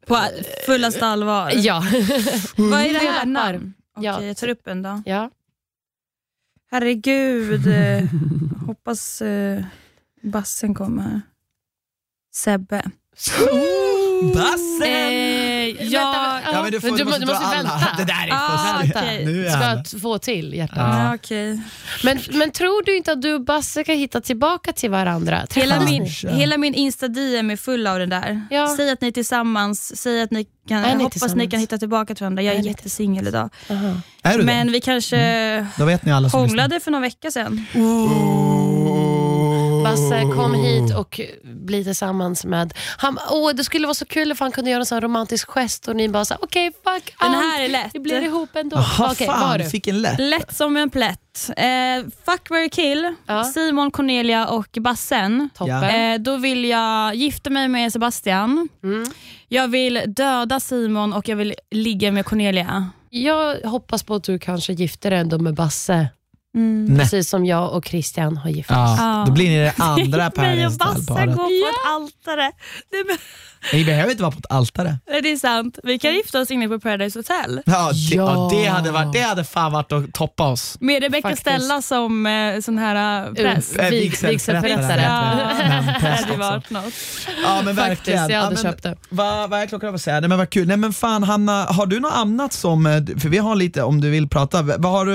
på 0.06 0.18
fullaste 0.66 1.06
allvar. 1.06 1.52
Ja. 1.54 1.74
Vad 2.56 2.80
är 2.80 2.92
det 2.92 3.12
här 3.12 3.26
namn? 3.26 3.74
Okej, 3.96 4.10
ja. 4.10 4.22
jag 4.22 4.36
tar 4.36 4.48
upp 4.48 4.66
en 4.66 4.82
då. 4.82 5.02
Ja. 5.06 5.30
Herregud, 6.70 7.68
hoppas 8.66 9.22
uh, 9.22 9.64
bassen 10.22 10.74
kommer. 10.74 11.20
Sebbe. 12.34 12.82
Bassen! 14.34 14.88
Eh, 14.88 15.66
vänta, 15.68 16.40
Ja, 16.52 16.62
men 16.62 16.72
du, 16.72 16.80
får, 16.80 16.88
du, 16.88 16.96
du, 16.96 17.04
måste, 17.04 17.20
måste 17.26 17.36
alla. 17.36 17.62
vänta. 17.62 17.86
Det 17.98 18.04
där 18.04 18.26
är 18.26 18.32
Ah. 18.32 18.82
Nu 19.24 19.48
Ska 19.84 19.98
få 19.98 20.18
till 20.18 20.54
hjärtat. 20.54 20.76
Ja, 20.78 21.14
okej. 21.14 21.60
Men, 22.04 22.18
men 22.32 22.50
tror 22.50 22.84
du 22.84 22.96
inte 22.96 23.12
att 23.12 23.22
du 23.22 23.34
och 23.34 23.44
Basse 23.44 23.84
kan 23.84 23.96
hitta 23.96 24.20
tillbaka 24.20 24.72
till 24.72 24.90
varandra? 24.90 25.46
Hela 25.54 25.80
min, 25.80 26.06
hela 26.30 26.56
min 26.58 26.74
Insta-DM 26.74 27.50
är 27.50 27.56
full 27.56 27.86
av 27.86 27.98
det 27.98 28.06
där. 28.06 28.46
Ja. 28.50 28.74
Säg 28.76 28.90
att 28.90 29.00
ni 29.00 29.08
är 29.08 29.12
tillsammans, 29.12 29.96
säg 30.00 30.22
att 30.22 30.30
ni 30.30 30.46
kan, 30.68 30.82
jag 30.82 30.96
ni 30.98 31.04
hoppas 31.04 31.34
ni 31.34 31.46
kan 31.50 31.60
hitta 31.60 31.78
tillbaka 31.78 32.14
till 32.14 32.24
varandra. 32.24 32.42
Jag 32.42 32.54
är 32.54 32.58
Är 32.58 32.62
jättesingel 32.62 33.26
idag. 33.28 33.50
Är 34.22 34.38
du 34.38 34.44
Men 34.44 34.66
det? 34.66 34.72
vi 34.72 34.80
kanske 34.80 35.66
Då 35.78 35.84
vet 35.84 36.04
ni 36.04 36.12
alla 36.12 36.30
som 36.30 36.42
lyssnar. 36.42 36.48
hånglade 36.62 36.80
Basse, 39.92 40.20
kom 40.36 40.54
hit 40.54 40.96
och 40.96 41.20
bli 41.44 41.84
tillsammans 41.84 42.44
med... 42.44 42.74
Han, 42.96 43.18
åh, 43.30 43.52
det 43.54 43.64
skulle 43.64 43.86
vara 43.86 43.94
så 43.94 44.04
kul 44.06 44.32
ifall 44.32 44.44
han 44.44 44.52
kunde 44.52 44.70
göra 44.70 44.80
en 44.80 44.86
sån 44.86 45.00
romantisk 45.00 45.48
gest 45.50 45.88
och 45.88 45.96
ni 45.96 46.08
bara 46.08 46.24
sa 46.24 46.36
okej, 46.40 46.72
fuck 46.84 47.14
Den 47.20 47.28
allt. 47.34 47.36
här 47.44 47.62
är 47.64 47.68
lätt. 47.68 47.90
Vi 47.94 48.00
blir 48.00 48.22
ihop 48.22 48.56
ändå. 48.56 48.76
Jaha, 48.76 49.10
Okej, 49.12 49.26
vad 49.26 49.36
fan, 49.40 49.58
du? 49.58 49.64
fick 49.64 49.86
en 49.86 50.02
lätt. 50.02 50.18
Lätt 50.20 50.56
som 50.56 50.76
en 50.76 50.90
plätt. 50.90 51.50
Eh, 51.56 51.64
fuck, 52.26 52.50
marry, 52.50 52.68
kill. 52.70 53.14
Ja. 53.26 53.44
Simon, 53.44 53.90
Cornelia 53.90 54.48
och 54.48 54.78
Bassen. 54.80 55.50
Toppen. 55.54 55.84
Eh, 55.84 56.18
då 56.18 56.36
vill 56.36 56.64
jag 56.64 57.14
gifta 57.14 57.50
mig 57.50 57.68
med 57.68 57.92
Sebastian. 57.92 58.68
Mm. 58.84 59.04
Jag 59.48 59.68
vill 59.68 60.02
döda 60.06 60.60
Simon 60.60 61.12
och 61.12 61.28
jag 61.28 61.36
vill 61.36 61.54
ligga 61.70 62.12
med 62.12 62.24
Cornelia. 62.26 62.90
Jag 63.10 63.56
hoppas 63.56 64.02
på 64.02 64.14
att 64.14 64.24
du 64.24 64.38
kanske 64.38 64.72
gifter 64.72 65.10
dig 65.10 65.18
ändå 65.18 65.38
med 65.38 65.54
Basse, 65.54 66.08
Mm. 66.54 66.84
Nej. 66.84 66.98
precis 66.98 67.28
som 67.28 67.44
jag 67.46 67.72
och 67.72 67.84
Christian 67.84 68.36
har 68.36 68.50
gift 68.50 68.70
oss. 68.70 68.76
Ja, 68.76 69.24
då 69.26 69.32
blir 69.32 69.48
ni 69.50 69.58
det 69.58 69.74
andra 69.78 70.30
Mig 70.36 70.66
och 70.66 70.72
Basse 70.72 71.26
går 71.26 71.34
på 71.36 71.42
ett 71.68 71.86
altare. 71.86 72.52
Det, 72.90 73.04
be- 73.06 73.18
Ni 73.72 73.84
behöver 73.84 74.10
inte 74.10 74.22
vara 74.22 74.32
på 74.32 74.38
ett 74.38 74.50
altare. 74.50 74.98
det 75.22 75.32
är 75.32 75.36
sant. 75.36 75.78
Vi 75.82 75.98
kan 75.98 76.14
gifta 76.14 76.40
oss 76.40 76.50
inne 76.50 76.68
på 76.68 76.80
Paradise 76.80 77.18
Hotel. 77.18 77.60
Ja, 77.66 77.92
det, 78.10 78.14
ja. 78.14 78.48
Det, 78.52 78.66
hade 78.66 78.90
varit, 78.90 79.12
det 79.12 79.20
hade 79.20 79.44
fan 79.44 79.72
varit 79.72 79.92
att 79.92 80.12
toppa 80.12 80.48
oss. 80.48 80.76
Med 80.80 81.02
Rebecca. 81.02 81.36
Stella 81.36 81.82
som 81.82 82.26
eh, 82.26 82.60
sån 82.60 82.78
här 82.78 83.26
eh, 83.26 83.32
präst. 83.32 83.78
Eh, 83.78 83.84
Vig- 83.84 84.28
vigselförrättare. 84.28 85.02
Ja, 85.02 85.50
Men 85.58 85.84
det 86.00 86.08
hade 86.08 86.36
varit 86.36 86.70
något. 86.70 86.92
Ja 87.44 87.62
men 87.64 87.76
Faktiskt, 87.76 87.98
verkligen. 87.98 88.30
jag 88.30 88.40
hade 88.40 88.56
ja, 88.56 88.62
men, 88.62 88.72
köpt 88.72 88.82
det. 88.82 88.96
Vad, 89.08 89.50
vad 89.50 89.60
är 89.60 89.66
klockan 89.66 89.94
att 89.94 90.02
säga? 90.02 90.20
Nej 90.20 90.28
men 90.28 90.38
vad 90.38 90.50
kul. 90.50 90.68
Nej 90.68 90.76
men 90.76 90.92
fan 90.92 91.22
Hanna, 91.22 91.64
har 91.64 91.86
du 91.86 92.00
något 92.00 92.12
annat 92.14 92.52
som, 92.52 92.86
eh, 92.86 92.92
för 93.18 93.28
vi 93.28 93.38
har 93.38 93.54
lite 93.56 93.82
om 93.82 94.00
du 94.00 94.10
vill 94.10 94.28
prata, 94.28 94.62
vad 94.62 94.92
har 94.92 95.06
du, 95.06 95.12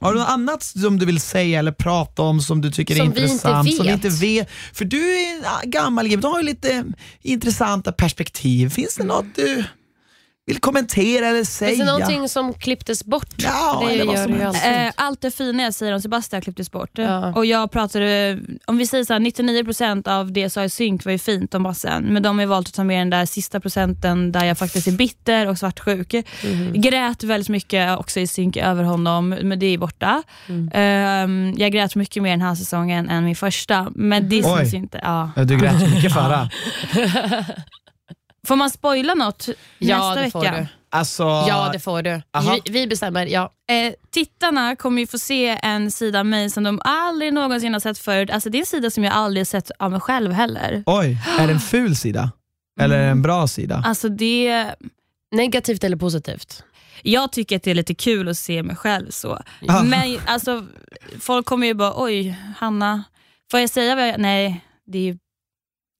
har 0.00 0.12
du 0.12 0.18
något 0.18 0.28
annat 0.28 0.62
som 0.62 0.98
du 0.98 1.06
vill 1.06 1.20
säga 1.20 1.58
eller 1.58 1.72
prata 1.72 2.22
om 2.22 2.40
som 2.40 2.60
du 2.60 2.70
tycker 2.70 2.94
är 2.94 2.98
Som 2.98 3.04
vi 3.04 3.20
inte 3.20 3.22
intressant? 3.22 3.76
Som 3.76 3.86
vi 3.86 3.92
inte 3.92 4.08
vet? 4.08 4.50
För 4.72 4.84
du 4.84 5.18
är 5.18 5.66
gammal 5.66 6.08
du 6.20 6.26
har 6.26 6.38
ju 6.40 6.46
lite 6.46 6.84
intressanta 7.22 7.89
perspektiv. 7.92 8.70
Finns 8.70 8.96
det 8.96 9.04
något 9.04 9.34
du 9.34 9.64
vill 10.50 10.60
kommentera 10.60 11.26
eller 11.26 11.44
säga? 11.44 11.68
Finns 11.68 11.80
det 11.80 11.86
någonting 11.86 12.28
som 12.28 12.54
klipptes 12.54 13.04
bort? 13.04 13.34
Ja, 13.36 13.84
det 13.88 13.94
gör 13.94 14.24
som 14.24 14.32
det 14.32 14.68
ju. 14.68 14.72
Eh, 14.72 14.92
allt 14.94 15.20
det 15.20 15.30
fina 15.30 15.62
jag 15.62 15.74
säger 15.74 15.92
om 15.92 16.00
Sebastian 16.00 16.42
klipptes 16.42 16.70
bort. 16.70 16.90
Ja. 16.92 17.32
Och 17.34 17.46
jag 17.46 17.70
pratade, 17.70 18.38
om 18.66 18.78
vi 18.78 18.86
säger 18.86 19.04
så 19.04 19.12
här, 19.12 19.20
99% 19.20 20.08
av 20.08 20.32
det 20.32 20.40
jag 20.40 20.52
sa 20.52 20.64
i 20.64 20.70
synk 20.70 21.04
var 21.04 21.12
ju 21.12 21.18
fint 21.18 21.54
om 21.54 21.62
Bassen, 21.62 22.04
men 22.04 22.22
de 22.22 22.38
har 22.38 22.46
valt 22.46 22.68
att 22.68 22.74
ta 22.74 22.84
med 22.84 23.00
den 23.00 23.10
där 23.10 23.26
sista 23.26 23.60
procenten 23.60 24.32
där 24.32 24.44
jag 24.44 24.58
faktiskt 24.58 24.86
är 24.86 24.92
bitter 24.92 25.46
och 25.46 25.58
svartsjuk. 25.58 26.14
Mhm. 26.44 26.72
Grät 26.74 27.24
väldigt 27.24 27.48
mycket 27.48 27.98
också 27.98 28.20
i 28.20 28.26
synk 28.26 28.56
över 28.56 28.84
honom, 28.84 29.28
men 29.28 29.58
det 29.58 29.66
är 29.66 29.78
borta. 29.78 30.22
Mm. 30.48 30.70
Ehm, 30.74 31.54
jag 31.56 31.72
grät 31.72 31.94
mycket 31.94 32.22
mer 32.22 32.30
den 32.30 32.42
här 32.42 32.54
säsongen 32.54 33.08
än 33.08 33.24
min 33.24 33.36
första, 33.36 33.92
men 33.94 34.28
det 34.28 34.44
Oj. 34.44 34.58
syns 34.58 34.74
ju 34.74 34.78
inte. 34.78 35.00
Ja. 35.02 35.30
Du 35.36 35.56
grät 35.56 35.94
mycket 35.94 36.12
förra. 36.12 36.50
Får 38.46 38.56
man 38.56 38.70
spoila 38.70 39.14
något 39.14 39.48
Ja, 39.78 40.08
nästa 40.08 40.22
det 40.22 40.30
får 40.30 40.40
vecka? 40.40 40.56
du. 40.56 40.66
Alltså, 40.92 41.22
Ja, 41.22 41.70
det 41.72 41.78
får 41.80 42.02
du. 42.02 42.22
Vi, 42.64 42.70
vi 42.72 42.86
bestämmer. 42.86 43.26
Ja. 43.26 43.52
Eh, 43.70 43.92
tittarna 44.10 44.76
kommer 44.76 45.00
ju 45.00 45.06
få 45.06 45.18
se 45.18 45.58
en 45.62 45.90
sida 45.90 46.18
av 46.20 46.26
mig 46.26 46.50
som 46.50 46.62
de 46.64 46.80
aldrig 46.84 47.32
någonsin 47.32 47.72
har 47.72 47.80
sett 47.80 47.98
förut. 47.98 48.30
Alltså, 48.30 48.50
det 48.50 48.58
är 48.58 48.60
en 48.60 48.66
sida 48.66 48.90
som 48.90 49.04
jag 49.04 49.12
aldrig 49.14 49.46
sett 49.46 49.70
av 49.78 49.90
mig 49.90 50.00
själv 50.00 50.32
heller. 50.32 50.82
oj, 50.86 51.18
är 51.38 51.46
det 51.46 51.52
en 51.52 51.60
ful 51.60 51.96
sida? 51.96 52.32
Eller 52.80 52.98
är 52.98 53.02
det 53.04 53.10
en 53.10 53.22
bra 53.22 53.46
sida? 53.48 53.82
Alltså 53.86 54.08
det, 54.08 54.74
Negativt 55.32 55.84
eller 55.84 55.96
positivt? 55.96 56.64
jag 57.02 57.32
tycker 57.32 57.56
att 57.56 57.62
det 57.62 57.70
är 57.70 57.74
lite 57.74 57.94
kul 57.94 58.28
att 58.28 58.38
se 58.38 58.62
mig 58.62 58.76
själv 58.76 59.10
så. 59.10 59.42
Ah. 59.68 59.82
Men 59.82 60.18
alltså, 60.26 60.66
folk 61.20 61.46
kommer 61.46 61.66
ju 61.66 61.74
bara, 61.74 61.92
oj 61.96 62.36
Hanna, 62.58 63.04
får 63.50 63.60
jag 63.60 63.70
säga 63.70 63.94
vad 63.94 64.08
jag... 64.08 64.20
Nej, 64.20 64.64
det 64.86 64.98
är 64.98 65.02
ju 65.02 65.18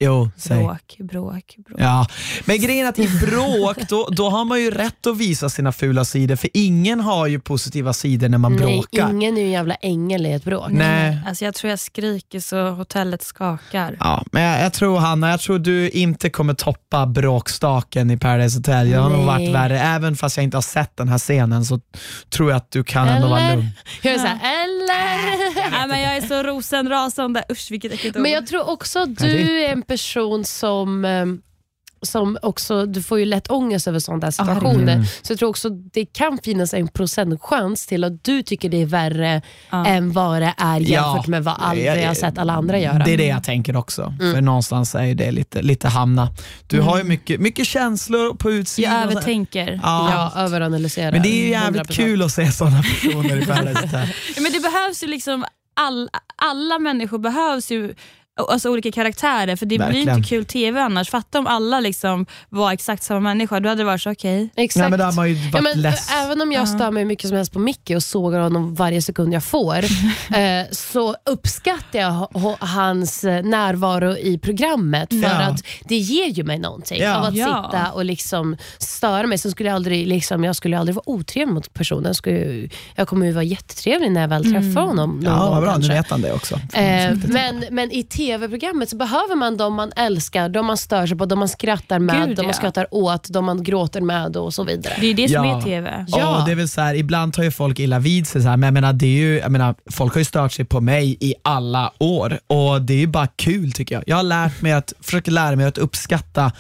Jo, 0.02 0.30
säg. 0.36 0.58
bråk, 0.58 0.96
bråk, 0.98 1.54
bråk. 1.68 1.80
Ja, 1.80 2.06
men 2.44 2.60
grejen 2.60 2.86
är 2.86 2.88
att 2.90 2.98
i 2.98 3.08
bråk, 3.26 3.76
då, 3.88 4.08
då 4.10 4.30
har 4.30 4.44
man 4.44 4.60
ju 4.60 4.70
rätt 4.70 5.06
att 5.06 5.16
visa 5.16 5.48
sina 5.48 5.72
fula 5.72 6.04
sidor, 6.04 6.36
för 6.36 6.50
ingen 6.54 7.00
har 7.00 7.26
ju 7.26 7.40
positiva 7.40 7.92
sidor 7.92 8.28
när 8.28 8.38
man 8.38 8.56
Nej, 8.56 8.60
bråkar. 8.76 9.10
ingen 9.10 9.36
är 9.36 9.40
ju 9.40 9.46
en 9.46 9.52
jävla 9.52 9.74
ängel 9.74 10.26
i 10.26 10.32
ett 10.32 10.44
bråk. 10.44 10.70
Nej. 10.70 11.18
Alltså 11.26 11.44
jag 11.44 11.54
tror 11.54 11.70
jag 11.70 11.78
skriker 11.78 12.40
så 12.40 12.70
hotellet 12.70 13.22
skakar. 13.22 13.96
Ja, 14.00 14.24
men 14.32 14.42
jag, 14.42 14.64
jag 14.64 14.72
tror 14.72 14.98
Hanna, 14.98 15.30
jag 15.30 15.40
tror 15.40 15.58
du 15.58 15.90
inte 15.90 16.30
kommer 16.30 16.54
toppa 16.54 17.06
bråkstaken 17.06 18.10
i 18.10 18.16
Paradise 18.16 18.58
Hotel. 18.58 18.88
Jag 18.90 19.00
har 19.00 19.10
nog 19.10 19.18
Nej. 19.18 19.26
varit 19.26 19.54
värre. 19.54 19.80
Även 19.80 20.16
fast 20.16 20.36
jag 20.36 20.44
inte 20.44 20.56
har 20.56 20.62
sett 20.62 20.96
den 20.96 21.08
här 21.08 21.18
scenen 21.18 21.64
så 21.64 21.80
tror 22.30 22.50
jag 22.50 22.56
att 22.56 22.70
du 22.70 22.84
kan 22.84 23.08
ändå 23.08 23.28
vara 23.28 23.40
Eller? 23.40 23.56
lugn. 23.56 23.68
Jag 24.02 24.14
är 24.14 24.18
så 24.18 24.26
här, 24.26 24.64
eller? 24.64 25.70
Nej, 25.70 25.88
men 25.88 26.00
jag 26.00 26.16
är 26.16 26.20
så 26.20 26.42
rosenrasande, 26.42 27.44
usch 27.50 27.70
vilket 27.70 27.92
äckligt 27.92 28.16
ord. 28.16 28.22
Men 28.22 28.30
jag 28.30 28.46
tror 28.46 28.68
också 28.70 28.98
att 28.98 29.18
du 29.18 29.64
är 29.64 29.72
en 29.72 29.82
person 29.96 30.44
som 30.44 31.04
ehm, 31.04 31.42
som 32.02 32.38
också, 32.42 32.86
du 32.86 33.02
får 33.02 33.18
ju 33.18 33.24
lätt 33.24 33.50
ångest 33.50 33.88
över 33.88 33.98
sådana 33.98 34.20
där 34.20 34.30
situationer. 34.30 34.92
Mm. 34.92 35.04
Så 35.22 35.32
jag 35.32 35.38
tror 35.38 35.48
också 35.48 35.68
det 35.70 36.04
kan 36.06 36.38
finnas 36.38 36.74
en 36.74 36.88
procentchans 36.88 37.86
till 37.86 38.04
att 38.04 38.24
du 38.24 38.42
tycker 38.42 38.68
det 38.68 38.82
är 38.82 38.86
värre 38.86 39.42
Ja. 39.70 39.86
än 39.86 40.12
vad 40.12 40.42
det 40.42 40.54
är 40.58 40.80
jämfört 40.80 41.26
med 41.26 41.44
vad 41.44 41.54
aldrig 41.58 41.86
jag 41.86 42.06
har 42.06 42.14
sett 42.14 42.38
alla 42.38 42.52
andra 42.52 42.78
göra. 42.78 43.04
Det 43.04 43.12
är 43.12 43.18
det 43.18 43.26
jag 43.26 43.44
tänker 43.44 43.76
också. 43.76 44.14
Mm. 44.20 44.34
För 44.34 44.40
någonstans 44.40 44.94
är 44.94 45.04
ju 45.04 45.14
det 45.14 45.30
lite, 45.30 45.62
lite 45.62 45.88
hamna. 45.88 46.28
Du 46.66 46.80
har 46.80 46.98
ju 46.98 47.04
mycket, 47.04 47.40
mycket 47.40 47.66
känslor 47.66 48.34
på 48.34 48.50
utsidan. 48.50 48.92
jag 48.92 49.02
övertänker. 49.02 49.80
Ja. 49.82 50.30
Ja, 50.34 50.40
överanalysera. 50.40 51.10
Men 51.10 51.22
det 51.22 51.28
är 51.28 51.42
ju 51.44 51.48
jävligt 51.48 51.82
100%. 51.82 51.92
kul 51.92 52.22
att 52.22 52.32
se 52.32 52.52
sådana 52.52 52.82
personer 52.82 53.36
i. 53.36 53.44
Ja, 54.36 54.42
Men 54.42 54.52
det 54.52 54.60
behövs 54.60 55.02
ju 55.02 55.06
liksom, 55.06 55.44
all, 55.74 56.10
alla 56.36 56.78
människor 56.78 57.18
behövs 57.18 57.70
ju 57.70 57.94
Alltså 58.48 58.70
olika 58.70 58.92
karaktärer, 58.92 59.56
för 59.56 59.66
det 59.66 59.78
blir 59.78 59.86
Verkligen. 59.86 60.16
inte 60.18 60.28
kul 60.28 60.44
TV 60.44 60.80
annars. 60.80 61.10
Fatta 61.10 61.38
om 61.38 61.46
alla 61.46 61.80
liksom 61.80 62.26
var 62.48 62.72
exakt 62.72 63.02
samma 63.02 63.20
människa, 63.20 63.60
då 63.60 63.68
hade 63.68 63.80
det 63.80 63.84
varit 63.86 64.02
så 64.02 64.10
okej. 64.12 64.50
Exakt. 64.56 64.90
Nej, 64.90 64.98
men 64.98 65.10
ju 65.10 65.16
varit 65.16 65.54
Ja, 65.54 65.60
men, 65.60 65.80
less. 65.82 66.10
även 66.24 66.40
om 66.40 66.52
jag 66.52 66.68
stör 66.68 66.90
mig 66.90 67.04
mycket 67.04 67.28
som 67.28 67.36
helst 67.36 67.52
på 67.52 67.58
Micke 67.58 67.90
och 67.96 68.02
sågar 68.02 68.40
honom 68.40 68.74
varje 68.74 69.02
sekund 69.02 69.34
jag 69.34 69.44
får, 69.44 69.76
eh, 70.36 70.66
så 70.70 71.16
uppskattar 71.30 71.98
jag 71.98 72.28
hans 72.60 73.24
eh, 73.24 73.42
närvaro 73.44 74.16
i 74.16 74.38
programmet 74.38 75.08
för 75.08 75.16
Ja. 75.22 75.30
att 75.30 75.60
det 75.84 75.96
ger 75.96 76.26
ju 76.28 76.44
mig 76.44 76.58
någonting 76.58 77.00
Ja. 77.02 77.16
av 77.16 77.24
att 77.24 77.34
Ja. 77.36 77.46
sitta 77.72 77.92
och 77.92 78.04
liksom 78.04 78.56
störa 78.78 79.26
mig. 79.26 79.38
Sen 79.38 79.50
skulle 79.50 79.68
jag, 79.68 79.76
aldrig, 79.76 80.06
liksom, 80.06 80.44
jag 80.44 80.56
skulle 80.56 80.78
aldrig 80.78 80.94
vara 80.94 81.10
otrevlig 81.10 81.54
mot 81.54 81.74
personen. 81.74 82.04
Jag, 82.04 82.16
skulle, 82.16 82.68
jag 82.94 83.08
kommer 83.08 83.26
ju 83.26 83.32
vara 83.32 83.44
jättetrevlig 83.44 84.10
när 84.12 84.20
jag 84.20 84.28
väl 84.28 84.42
träffar 84.52 84.80
honom. 84.80 85.10
någon 85.20 85.24
Ja, 85.34 85.50
vad 85.50 85.62
bra. 85.62 85.76
Nu 85.76 85.88
vet 85.88 86.10
han 86.10 86.20
det 86.20 86.32
också. 86.32 86.54
Eh, 86.72 87.16
men, 87.28 87.64
men 87.70 87.90
i 87.92 88.02
tv-programmet 88.20 88.88
så 88.90 88.96
behöver 88.96 89.34
man 89.36 89.56
de 89.56 89.74
man 89.74 89.92
älskar, 89.96 90.48
de 90.48 90.66
man 90.66 90.76
stör 90.76 91.06
sig 91.06 91.18
på, 91.18 91.26
de 91.26 91.38
man 91.38 91.48
skrattar 91.48 91.98
med, 91.98 92.28
Gud, 92.28 92.36
de 92.36 92.42
man 92.42 92.46
ja. 92.48 92.52
skrattar 92.52 92.86
åt, 92.90 93.28
de 93.28 93.44
man 93.44 93.62
gråter 93.62 94.00
med 94.00 94.36
och 94.36 94.54
så 94.54 94.64
vidare. 94.64 94.94
Det 95.00 95.06
är 95.06 95.14
det 95.14 95.28
som 95.28 95.44
Ja. 95.44 95.58
är 95.58 95.62
TV. 95.62 96.04
Ja. 96.08 96.18
Ja. 96.18 96.42
det 96.46 96.52
är 96.52 96.56
väl 96.56 96.68
så 96.68 96.80
här, 96.80 96.94
ibland 96.94 97.34
tar 97.34 97.42
ju 97.42 97.50
folk 97.50 97.78
illa 97.78 97.98
vid 97.98 98.26
sig, 98.26 98.42
så 98.42 98.48
här, 98.48 98.56
men 98.56 98.66
jag 98.66 98.74
menar, 98.74 98.92
det 98.92 99.06
är 99.06 99.18
ju, 99.20 99.38
jag 99.38 99.52
menar, 99.52 99.74
folk 99.90 100.14
har 100.14 100.18
ju 100.18 100.24
stört 100.24 100.52
sig 100.52 100.64
på 100.64 100.80
mig 100.80 101.16
i 101.20 101.34
alla 101.44 101.92
år 101.98 102.40
och 102.46 102.82
det 102.82 102.94
är 102.94 102.98
ju 102.98 103.06
bara 103.06 103.26
kul 103.26 103.72
tycker 103.72 103.94
jag. 103.94 104.04
Jag 104.06 104.16
har 104.16 104.22
lärt 104.22 104.62
mig 104.62 104.72
att, 104.72 104.92
försöker 105.00 105.32
lära 105.32 105.56
mig 105.56 105.66
att 105.66 105.78
uppskatta 105.78 106.52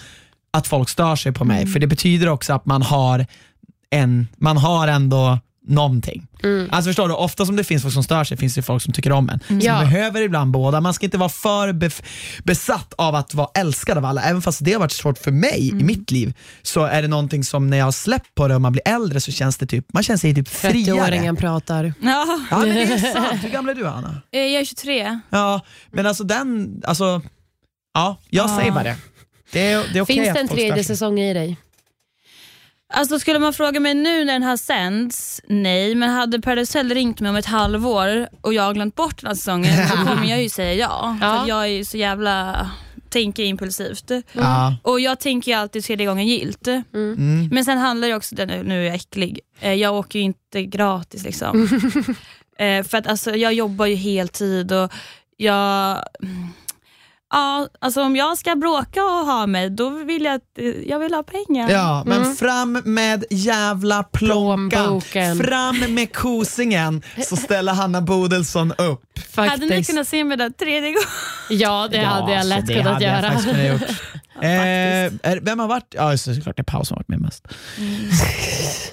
att 0.52 0.66
folk 0.66 0.88
stör 0.88 1.16
sig 1.16 1.32
på 1.32 1.44
mig, 1.44 1.66
för 1.66 1.80
det 1.80 1.86
betyder 1.86 2.28
också 2.28 2.52
att 2.52 2.66
man 2.66 2.82
har, 2.82 3.26
en, 3.90 4.28
man 4.36 4.56
har 4.56 4.88
ändå 4.88 5.38
någonting. 5.70 6.26
Alltså 6.70 6.88
förstår 6.88 7.08
du, 7.08 7.14
ofta 7.14 7.46
som 7.46 7.56
det 7.56 7.64
finns 7.64 7.82
folk 7.82 7.94
som 7.94 8.02
stör 8.02 8.24
sig 8.24 8.36
finns 8.36 8.54
det 8.54 8.62
folk 8.62 8.82
som 8.82 8.92
tycker 8.92 9.12
om 9.12 9.28
en. 9.30 9.60
Så 9.60 9.66
Ja. 9.66 9.74
man 9.74 9.84
behöver 9.84 10.22
ibland 10.22 10.50
båda. 10.50 10.80
Man 10.80 10.94
ska 10.94 11.04
inte 11.06 11.18
vara 11.18 11.28
för 11.28 11.72
besatt 12.42 12.94
av 12.98 13.14
att 13.14 13.34
vara 13.34 13.48
älskad 13.54 13.98
av 13.98 14.04
alla. 14.04 14.22
Även 14.22 14.42
fast 14.42 14.64
det 14.64 14.72
har 14.72 14.80
varit 14.80 14.92
svårt 14.92 15.18
för 15.18 15.30
mig 15.30 15.68
i 15.68 15.72
mitt 15.72 16.10
liv, 16.10 16.34
så 16.62 16.84
är 16.84 17.02
det 17.02 17.08
någonting 17.08 17.44
som 17.44 17.70
när 17.70 17.76
jag 17.76 17.84
har 17.84 17.92
släppt 17.92 18.34
på 18.34 18.48
det 18.48 18.54
och 18.54 18.60
man 18.60 18.72
blir 18.72 18.82
äldre 18.88 19.20
så 19.20 19.32
känns 19.32 19.56
det 19.56 19.66
typ, 19.66 19.86
man 19.92 20.02
känner 20.02 20.18
sig 20.18 20.34
typ 20.34 20.48
friare. 20.48 20.96
30-åringen 20.96 21.36
pratar. 21.36 21.92
Ja. 22.00 22.38
Ja 22.50 22.58
men 22.58 22.68
det 22.68 22.82
är 22.82 22.98
sant. 23.12 23.44
Hur 23.44 23.48
gammal 23.50 23.70
är 23.70 23.74
du 23.74 23.86
Anna? 23.88 24.22
Eh, 24.32 24.40
Jag 24.40 24.60
är 24.60 24.64
23. 24.64 25.20
Ja, 25.30 25.60
men 25.92 26.06
alltså 26.06 26.24
den, 26.24 26.82
alltså, 26.86 27.22
ja, 27.94 28.16
jag 28.30 28.48
Ja. 28.50 28.56
säger 28.58 28.72
bara 28.72 28.84
det. 28.84 28.96
Det 29.52 29.72
är, 29.72 29.84
det 29.92 29.98
är 29.98 30.02
okej 30.02 30.16
Finns 30.16 30.34
det 30.34 30.40
en 30.40 30.48
tredje 30.48 30.84
säsong 30.84 31.20
i 31.20 31.34
dig? 31.34 31.56
Alltså 32.92 33.18
skulle 33.18 33.38
man 33.38 33.52
fråga 33.52 33.80
mig 33.80 33.94
nu 33.94 34.24
när 34.24 34.32
den 34.32 34.42
här 34.42 34.56
sänds, 34.56 35.40
nej. 35.48 35.94
Men 35.94 36.10
hade 36.10 36.40
Paradise 36.40 36.78
Hotel 36.78 36.94
ringt 36.94 37.20
mig 37.20 37.30
om 37.30 37.36
ett 37.36 37.46
halvår 37.46 38.28
och 38.40 38.54
jag 38.54 38.62
har 38.62 38.74
glömt 38.74 38.94
bort 38.94 39.20
den 39.20 39.28
här 39.28 39.34
säsongen, 39.34 39.88
då 39.90 39.96
kommer 40.06 40.30
jag 40.30 40.42
ju 40.42 40.48
säga 40.48 40.74
ja. 40.74 41.18
Ja. 41.20 41.40
För 41.40 41.48
jag 41.48 41.62
är 41.62 41.66
ju 41.66 41.84
så 41.84 41.96
jävla 41.96 42.70
tänker 43.10 43.42
impulsivt. 43.42 44.10
Ja. 44.32 44.76
Och 44.82 45.00
jag 45.00 45.20
tänker 45.20 45.52
ju 45.52 45.58
alltid 45.58 45.84
tredje 45.84 46.06
gången 46.06 46.26
gilt. 46.26 46.66
Mm. 46.66 47.48
Men 47.52 47.64
sen 47.64 47.78
handlar 47.78 48.08
det 48.08 48.14
också, 48.14 48.34
nu 48.38 48.62
nu 48.62 48.80
är 48.80 48.86
jag 48.86 48.94
äcklig, 48.94 49.40
Eh, 49.60 49.74
jag 49.74 49.94
åker 49.94 50.18
ju 50.18 50.24
inte 50.24 50.64
gratis 50.64 51.24
liksom. 51.24 51.68
Eh, 52.58 52.84
För 52.84 52.98
att 52.98 53.06
alltså, 53.06 53.36
jag 53.36 53.52
jobbar 53.52 53.86
ju 53.86 53.94
heltid 53.94 54.72
och 54.72 54.92
jag... 55.36 56.04
mm, 57.32 57.40
Ja, 57.40 57.68
alltså 57.78 58.02
om 58.02 58.16
jag 58.16 58.38
ska 58.38 58.56
bråka 58.56 59.04
och 59.04 59.10
ha 59.26 59.46
mig, 59.46 59.70
då 59.70 59.90
vill 59.90 60.24
jag 60.24 60.34
att 60.34 60.58
eh, 60.58 60.66
jag 60.66 60.98
vill 60.98 61.14
ha 61.14 61.22
pengar. 61.22 61.70
Ja, 61.70 62.02
men 62.06 62.36
fram 62.36 62.82
med 62.84 63.24
jävla 63.30 64.02
plånkan. 64.02 64.68
Plånboken. 64.70 65.38
Fram 65.38 65.94
med 65.94 66.16
kosingen 66.16 67.02
så 67.24 67.36
ställer 67.36 67.72
Hanna 67.72 68.00
Bodelsson 68.00 68.72
upp. 68.72 69.02
Hade 69.36 69.56
ni 69.56 69.68
Faktiskt. 69.68 69.90
kunnat 69.90 70.08
se 70.08 70.24
mig 70.24 70.36
där 70.36 70.50
tredje 70.50 70.90
gången? 70.90 71.08
Ja, 71.50 71.88
det 71.90 72.04
hade 72.04 72.32
jag 72.32 72.42
så 72.42 72.48
lätt 72.48 72.68
kunnat 72.68 72.86
hade 72.86 73.04
jag 73.04 73.22
göra. 73.22 73.32
faktiskt 73.32 73.50
kunnat 73.50 73.72
gjort. 73.72 73.82
eh, 74.42 75.30
är, 75.30 75.40
vem 75.40 75.58
har 75.58 75.68
varit? 75.68 75.94
Ja, 75.96 76.10
just 76.10 76.24
det, 76.24 76.34
såklart 76.34 76.56
det 76.56 76.62
är 76.62 76.64
Paus 76.64 76.88
som 76.88 76.94
har 76.94 76.98
varit 76.98 77.08
med 77.08 77.20
mest. 77.20 77.48
Mm. 77.78 78.10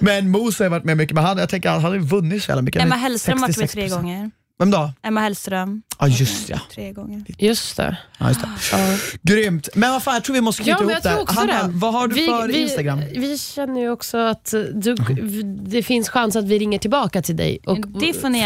Men 0.00 0.30
Mos 0.30 0.58
har 0.58 0.68
varit 0.68 0.84
med 0.84 0.96
mycket, 0.96 1.14
men 1.14 1.24
han, 1.24 1.38
jag 1.38 1.48
tänker, 1.48 1.70
han 1.70 1.92
ju 1.92 1.98
vunnit 1.98 2.42
så 2.42 2.50
jävla 2.50 2.62
mycket. 2.62 2.82
Emma 2.82 2.94
är 2.94 2.98
Hellström 2.98 3.38
har 3.38 3.48
varit 3.48 3.58
med 3.58 3.70
tre 3.70 3.86
66%. 3.86 3.90
gånger. 3.90 4.30
Vem 4.58 4.70
då? 4.70 4.92
Emma 5.02 5.20
Hellström, 5.20 5.82
Ja, 6.00 6.08
just 6.08 6.48
ja. 6.48 6.58
tre 6.74 6.92
gånger. 6.92 7.24
Just 7.38 7.76
det. 7.76 7.96
ja, 8.18 8.28
just 8.28 8.40
det. 8.40 8.48
Grymt. 9.22 9.68
Men 9.74 9.90
vad 9.92 10.02
fan, 10.02 10.14
jag 10.14 10.24
tror 10.24 10.34
vi 10.34 10.40
måste 10.40 10.62
knyta 10.62 10.78
Ja, 11.04 11.10
ihop 11.16 11.28
det. 11.28 11.34
Hanna, 11.34 11.62
det. 11.62 11.72
vad 11.72 11.92
har 11.92 12.08
du 12.08 12.14
vi, 12.14 12.26
för 12.26 12.48
vi, 12.48 12.62
Instagram? 12.62 13.00
Vi 13.14 13.38
känner 13.38 13.80
ju 13.80 13.90
också 13.90 14.18
att 14.18 14.54
du, 14.74 14.94
det 15.66 15.82
finns 15.82 16.08
chans 16.08 16.36
att 16.36 16.44
vi 16.44 16.58
ringer 16.58 16.78
tillbaka 16.78 17.22
till 17.22 17.36
dig 17.36 17.58
och 17.66 17.78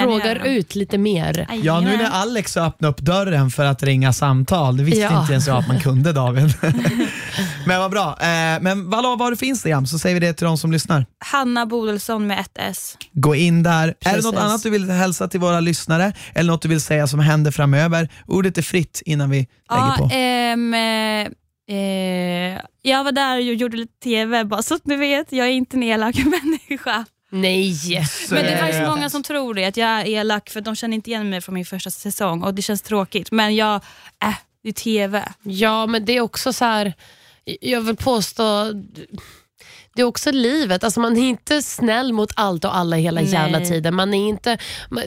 frågar 0.03 0.35
göra. 0.37 0.45
ut 0.45 0.75
lite 0.75 0.99
mer. 0.99 1.47
Ja, 1.63 1.81
nu 1.81 1.97
när 1.97 2.11
Alex 2.11 2.57
har 2.57 2.67
öppnat 2.67 2.91
upp 2.91 3.01
dörren 3.01 3.51
för 3.51 3.65
att 3.65 3.83
ringa 3.83 4.13
samtal, 4.13 4.77
det 4.77 4.83
visste 4.85 5.01
Ja. 5.01 5.21
inte 5.21 5.33
ens 5.33 5.47
jag 5.47 5.57
att 5.57 5.69
man 5.69 5.81
kunde 5.81 6.13
David. 6.23 6.55
men 7.67 7.79
vad 7.81 7.91
bra. 7.91 8.09
Eh, 8.21 8.27
men 8.61 8.91
vad, 8.91 9.03
vad 9.05 9.21
har 9.21 9.31
du 9.31 9.37
för 9.37 9.47
Instagram 9.47 9.87
så 9.87 9.99
säger 9.99 10.21
vi 10.21 10.27
det 10.27 10.33
till 10.33 10.45
de 10.47 10.59
som 10.59 10.73
lyssnar. 10.73 11.07
Hanna 11.19 11.67
Bodelsson 11.67 12.27
med 12.27 12.41
ett 12.41 12.51
S. 12.55 12.97
Gå 13.13 13.35
in 13.35 13.63
där. 13.63 13.83
Är 13.83 13.87
det 13.87 13.95
Precis. 14.05 14.25
något 14.25 14.35
annat 14.37 14.63
du 14.63 14.71
vill 14.71 14.91
hälsa 14.91 15.29
till 15.29 15.41
våra 15.41 15.61
lyssnare 15.61 16.02
eller 16.35 16.53
något 16.53 16.63
du 16.63 16.69
vill 16.69 16.81
säga 16.81 17.07
som 17.07 17.21
händer 17.21 17.51
framöver? 17.51 18.09
Ordet 18.27 18.59
är 18.59 18.63
fritt 18.63 19.03
innan 19.07 19.31
vi 19.31 19.49
lägger 19.71 19.97
på. 19.97 20.09
ehm, 20.13 20.75
eh, 20.75 21.77
eh, 21.77 22.61
jag 22.83 23.05
var 23.05 23.13
där 23.13 23.37
och 23.37 23.43
gjorde 23.43 23.77
lite 23.77 23.99
TV, 24.03 24.45
bara 24.45 24.63
så 24.63 24.75
att 24.75 24.87
ni 24.87 24.97
vet. 24.97 25.33
Jag 25.33 25.47
är 25.47 25.51
inte 25.51 25.77
en 25.77 25.83
elak 25.83 26.17
människa. 26.25 27.05
Nej! 27.31 27.75
Men 28.31 28.45
det 28.45 28.51
är 28.51 28.59
faktiskt 28.61 28.87
många 28.89 29.11
som 29.11 29.23
tror 29.23 29.55
det, 29.55 29.65
att 29.65 29.77
jag 29.77 29.89
är 29.89 30.07
elak 30.07 30.51
för 30.51 30.61
de 30.61 30.77
känner 30.77 30.95
inte 30.95 31.11
igen 31.11 31.31
mig 31.31 31.41
från 31.41 31.55
min 31.55 31.65
första 31.67 31.91
säsong 31.91 32.43
och 32.43 32.55
det 32.55 32.63
känns 32.63 32.83
tråkigt. 32.83 33.31
Men 33.33 33.57
jag, 33.57 33.75
äh, 34.25 34.35
det 34.63 34.69
är 34.69 34.73
TV. 34.73 35.29
Ja, 35.43 35.87
men 35.87 36.05
det 36.05 36.17
är 36.17 36.21
också 36.21 36.53
så 36.53 36.65
här. 36.65 36.95
Jag 37.61 37.81
vill 37.81 37.97
påstå, 37.97 38.73
det 39.95 40.03
är 40.03 40.07
också 40.07 40.31
livet. 40.31 40.85
Alltså 40.85 41.01
man 41.01 41.17
är 41.17 41.29
inte 41.29 41.63
snäll 41.63 42.13
mot 42.13 42.33
allt 42.37 42.65
och 42.65 42.77
alla 42.77 42.97
hela 42.97 43.21
Nej. 43.21 43.33
jävla 43.33 43.61
tiden. 43.61 43.95
Man 43.95 44.15
är 44.15 44.29
inte, 44.29 44.59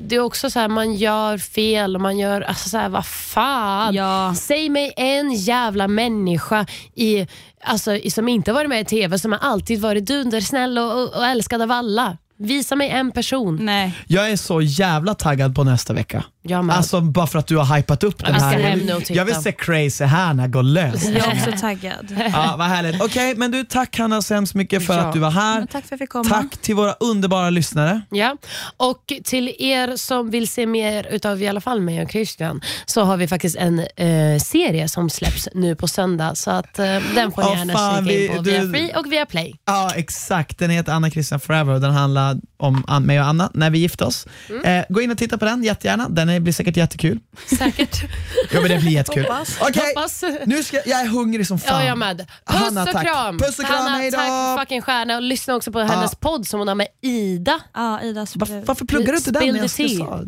det 0.02 0.16
är 0.16 0.20
också 0.20 0.50
så 0.50 0.60
här, 0.60 0.68
man 0.68 0.94
gör 0.94 1.38
fel 1.38 1.96
och 1.96 2.02
man 2.02 2.18
gör, 2.18 2.42
alltså 2.42 2.70
så 2.70 2.78
här, 2.78 2.90
vad 2.90 3.06
fan. 3.06 3.96
Ja. 3.96 4.36
Säg 4.38 4.70
mig 4.70 4.94
en 4.98 5.34
jävla 5.34 5.88
människa 5.88 6.66
i, 6.96 7.28
alltså, 7.64 7.96
i, 7.96 8.12
som 8.12 8.28
inte 8.28 8.54
varit 8.54 8.70
med 8.70 8.82
i 8.82 8.86
TV 8.86 9.20
som 9.20 9.32
har 9.32 9.40
alltid 9.40 9.82
varit 9.82 10.06
dundersnäll 10.06 10.78
och, 10.78 10.92
och, 11.04 11.16
och 11.16 11.26
älskad 11.26 11.62
av 11.62 11.72
alla. 11.72 12.18
Visa 12.38 12.76
mig 12.76 12.90
en 12.90 13.12
person. 13.12 13.58
Nej. 13.62 13.94
Jag 14.08 14.32
är 14.32 14.38
så 14.38 14.62
jävla 14.62 15.16
taggad 15.16 15.56
på 15.56 15.64
nästa 15.64 15.94
vecka. 15.94 16.24
Jag 16.48 16.66
med. 16.66 16.76
Alltså 16.78 17.02
bara 17.02 17.28
för 17.28 17.40
att 17.40 17.48
du 17.48 17.58
har 17.58 17.76
hypat 17.76 18.04
upp 18.04 18.26
den 18.26 18.36
ska 18.40 18.44
här. 18.46 18.60
hem 18.60 18.80
Jag 18.80 18.86
nu 18.86 18.94
och 18.94 19.00
vill, 19.00 19.06
titta. 19.08 19.18
jag 19.18 19.26
vill 19.26 19.36
se 19.36 19.52
crazy 19.52 20.04
Hanna 20.04 20.48
gå 20.48 20.62
lös. 20.62 21.04
Jag 21.06 21.16
är 21.16 21.38
också 21.38 21.52
taggad. 21.62 22.18
Ja, 22.34 22.56
vad 22.58 22.68
härligt. 22.68 23.02
Okej, 23.02 23.36
men 23.36 23.52
du 23.52 23.64
tack 23.64 23.98
Hanna 23.98 24.22
så 24.22 24.34
hemskt 24.34 24.56
mycket 24.56 24.86
för 24.86 24.94
Ja. 24.94 25.00
att 25.00 25.14
du 25.14 25.20
var 25.20 25.32
här. 25.32 25.60
Men 25.60 25.68
tack 25.68 25.72
för 25.72 25.80
att 25.88 25.92
jag 25.92 26.00
fick 26.00 26.10
komma. 26.10 26.30
Tack 26.30 26.58
till 26.58 26.76
våra 26.76 26.94
underbara 26.94 27.50
lyssnare. 27.50 28.02
Ja, 28.10 28.38
och 28.78 29.14
till 29.24 29.56
er 29.60 29.96
som 29.96 30.30
vill 30.30 30.48
se 30.48 30.66
mer 30.66 31.08
utav 31.12 31.42
i 31.42 31.48
alla 31.48 31.62
fall 31.62 31.82
mig 31.82 32.02
och 32.04 32.12
Christian 32.12 32.62
så 32.86 33.04
har 33.04 33.18
vi 33.18 33.28
faktiskt 33.28 33.56
en 33.56 33.80
eh, 33.80 34.40
serie 34.40 34.90
som 34.90 35.10
släpps 35.10 35.48
nu 35.54 35.76
på 35.76 35.88
söndag 35.88 36.36
så 36.36 36.52
att 36.52 36.80
eh, 36.80 36.86
den 37.16 37.32
får 37.32 37.42
ni 37.42 37.48
Åh, 37.52 37.58
gärna 37.58 37.74
fan, 37.74 38.06
kika 38.06 38.16
in 38.16 38.22
vi- 38.22 38.38
på 38.38 38.42
du- 38.42 38.52
via 38.52 38.72
Free 38.72 38.94
och 38.96 39.12
via 39.12 39.26
Play. 39.26 39.56
Ja, 39.66 39.92
exakt. 39.96 40.60
Den 40.60 40.70
heter 40.70 40.92
Anna 40.92 41.10
Christian 41.12 41.40
Forever 41.40 41.74
och 41.74 41.82
den 41.82 41.92
handlar 41.94 42.38
om 42.58 42.84
An- 42.88 43.04
mig 43.04 43.20
och 43.20 43.26
Anna 43.28 43.50
när 43.54 43.70
vi 43.70 43.80
gifte 43.80 44.06
oss. 44.06 44.28
Mm. 44.50 44.64
Eh, 44.80 44.86
gå 44.90 45.02
in 45.02 45.12
och 45.12 45.18
titta 45.18 45.38
på 45.38 45.46
den 45.46 45.64
jättegärna. 45.64 46.10
Den 46.10 46.30
är, 46.30 46.35
blir 46.40 46.54
säkert 46.54 46.78
jättekul. 46.78 47.20
Säkert. 47.58 48.04
Ja, 48.52 48.62
men 48.62 48.70
det 48.72 48.78
blir 48.78 48.92
jättekul. 48.92 49.24
Hoppas. 49.24 49.58
Okej, 49.62 49.94
Hoppas. 49.96 50.24
nu 50.46 50.64
ska 50.64 50.78
jag 50.86 51.02
är 51.02 51.06
hungrig 51.08 51.48
som 51.48 51.60
fan. 51.60 51.82
Ja, 51.82 51.88
jag 51.88 51.98
med. 51.98 52.18
Puss 52.18 52.28
Hanna, 52.62 52.84
och 52.84 52.90
tack. 52.92 53.04
kram! 53.06 53.38
Puss 53.40 53.60
och 53.60 53.66
kram, 53.66 53.78
Hanna, 53.78 53.98
hejdå. 53.98 54.18
tack 54.18 54.60
fucking 54.60 54.82
stjärna 54.82 55.16
och 55.16 55.22
lyssna 55.22 55.56
också 55.56 55.72
på 55.72 55.80
hennes 55.80 56.16
podd 56.16 56.48
som 56.48 56.60
hon 56.60 56.68
har 56.68 56.76
med 56.76 56.88
Ida. 57.02 57.60
Ja, 57.74 58.02
Idas 58.02 58.36
Va- 58.36 58.48
varför 58.66 58.86
pluggar 58.86 59.12
du 59.12 59.18
inte 59.18 59.32
den? 59.32 59.48
När 59.54 59.60
Jag 59.60 59.70
ska 59.70 59.88
sa? 59.88 60.24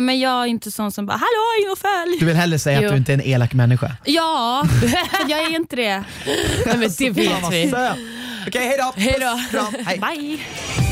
Men 0.00 0.20
jag 0.20 0.42
är 0.42 0.46
inte 0.46 0.70
sån 0.70 0.92
som 0.92 1.06
bara 1.06 1.12
“hallå, 1.16 1.64
in 1.66 1.72
och 1.72 1.78
följ”. 1.78 2.16
Du 2.20 2.26
vill 2.26 2.36
hellre 2.36 2.58
säga 2.58 2.80
Jo. 2.80 2.86
att 2.88 2.92
du 2.92 2.98
inte 2.98 3.12
är 3.12 3.14
en 3.14 3.22
elak 3.22 3.52
människa. 3.52 3.96
Ja, 4.04 4.66
jag 5.28 5.40
är 5.40 5.56
inte 5.56 5.76
det. 5.76 6.04
Nej, 6.66 6.76
men 6.76 6.80
det 6.98 7.10
vet 7.10 7.52
vi. 7.52 7.72
Okej, 8.48 8.66
hejdå. 8.68 8.92
Hej 8.96 9.16
då. 9.20 9.36
Puss, 9.36 9.50
kram, 9.50 9.74
hej. 9.86 9.98
Bye. 9.98 10.91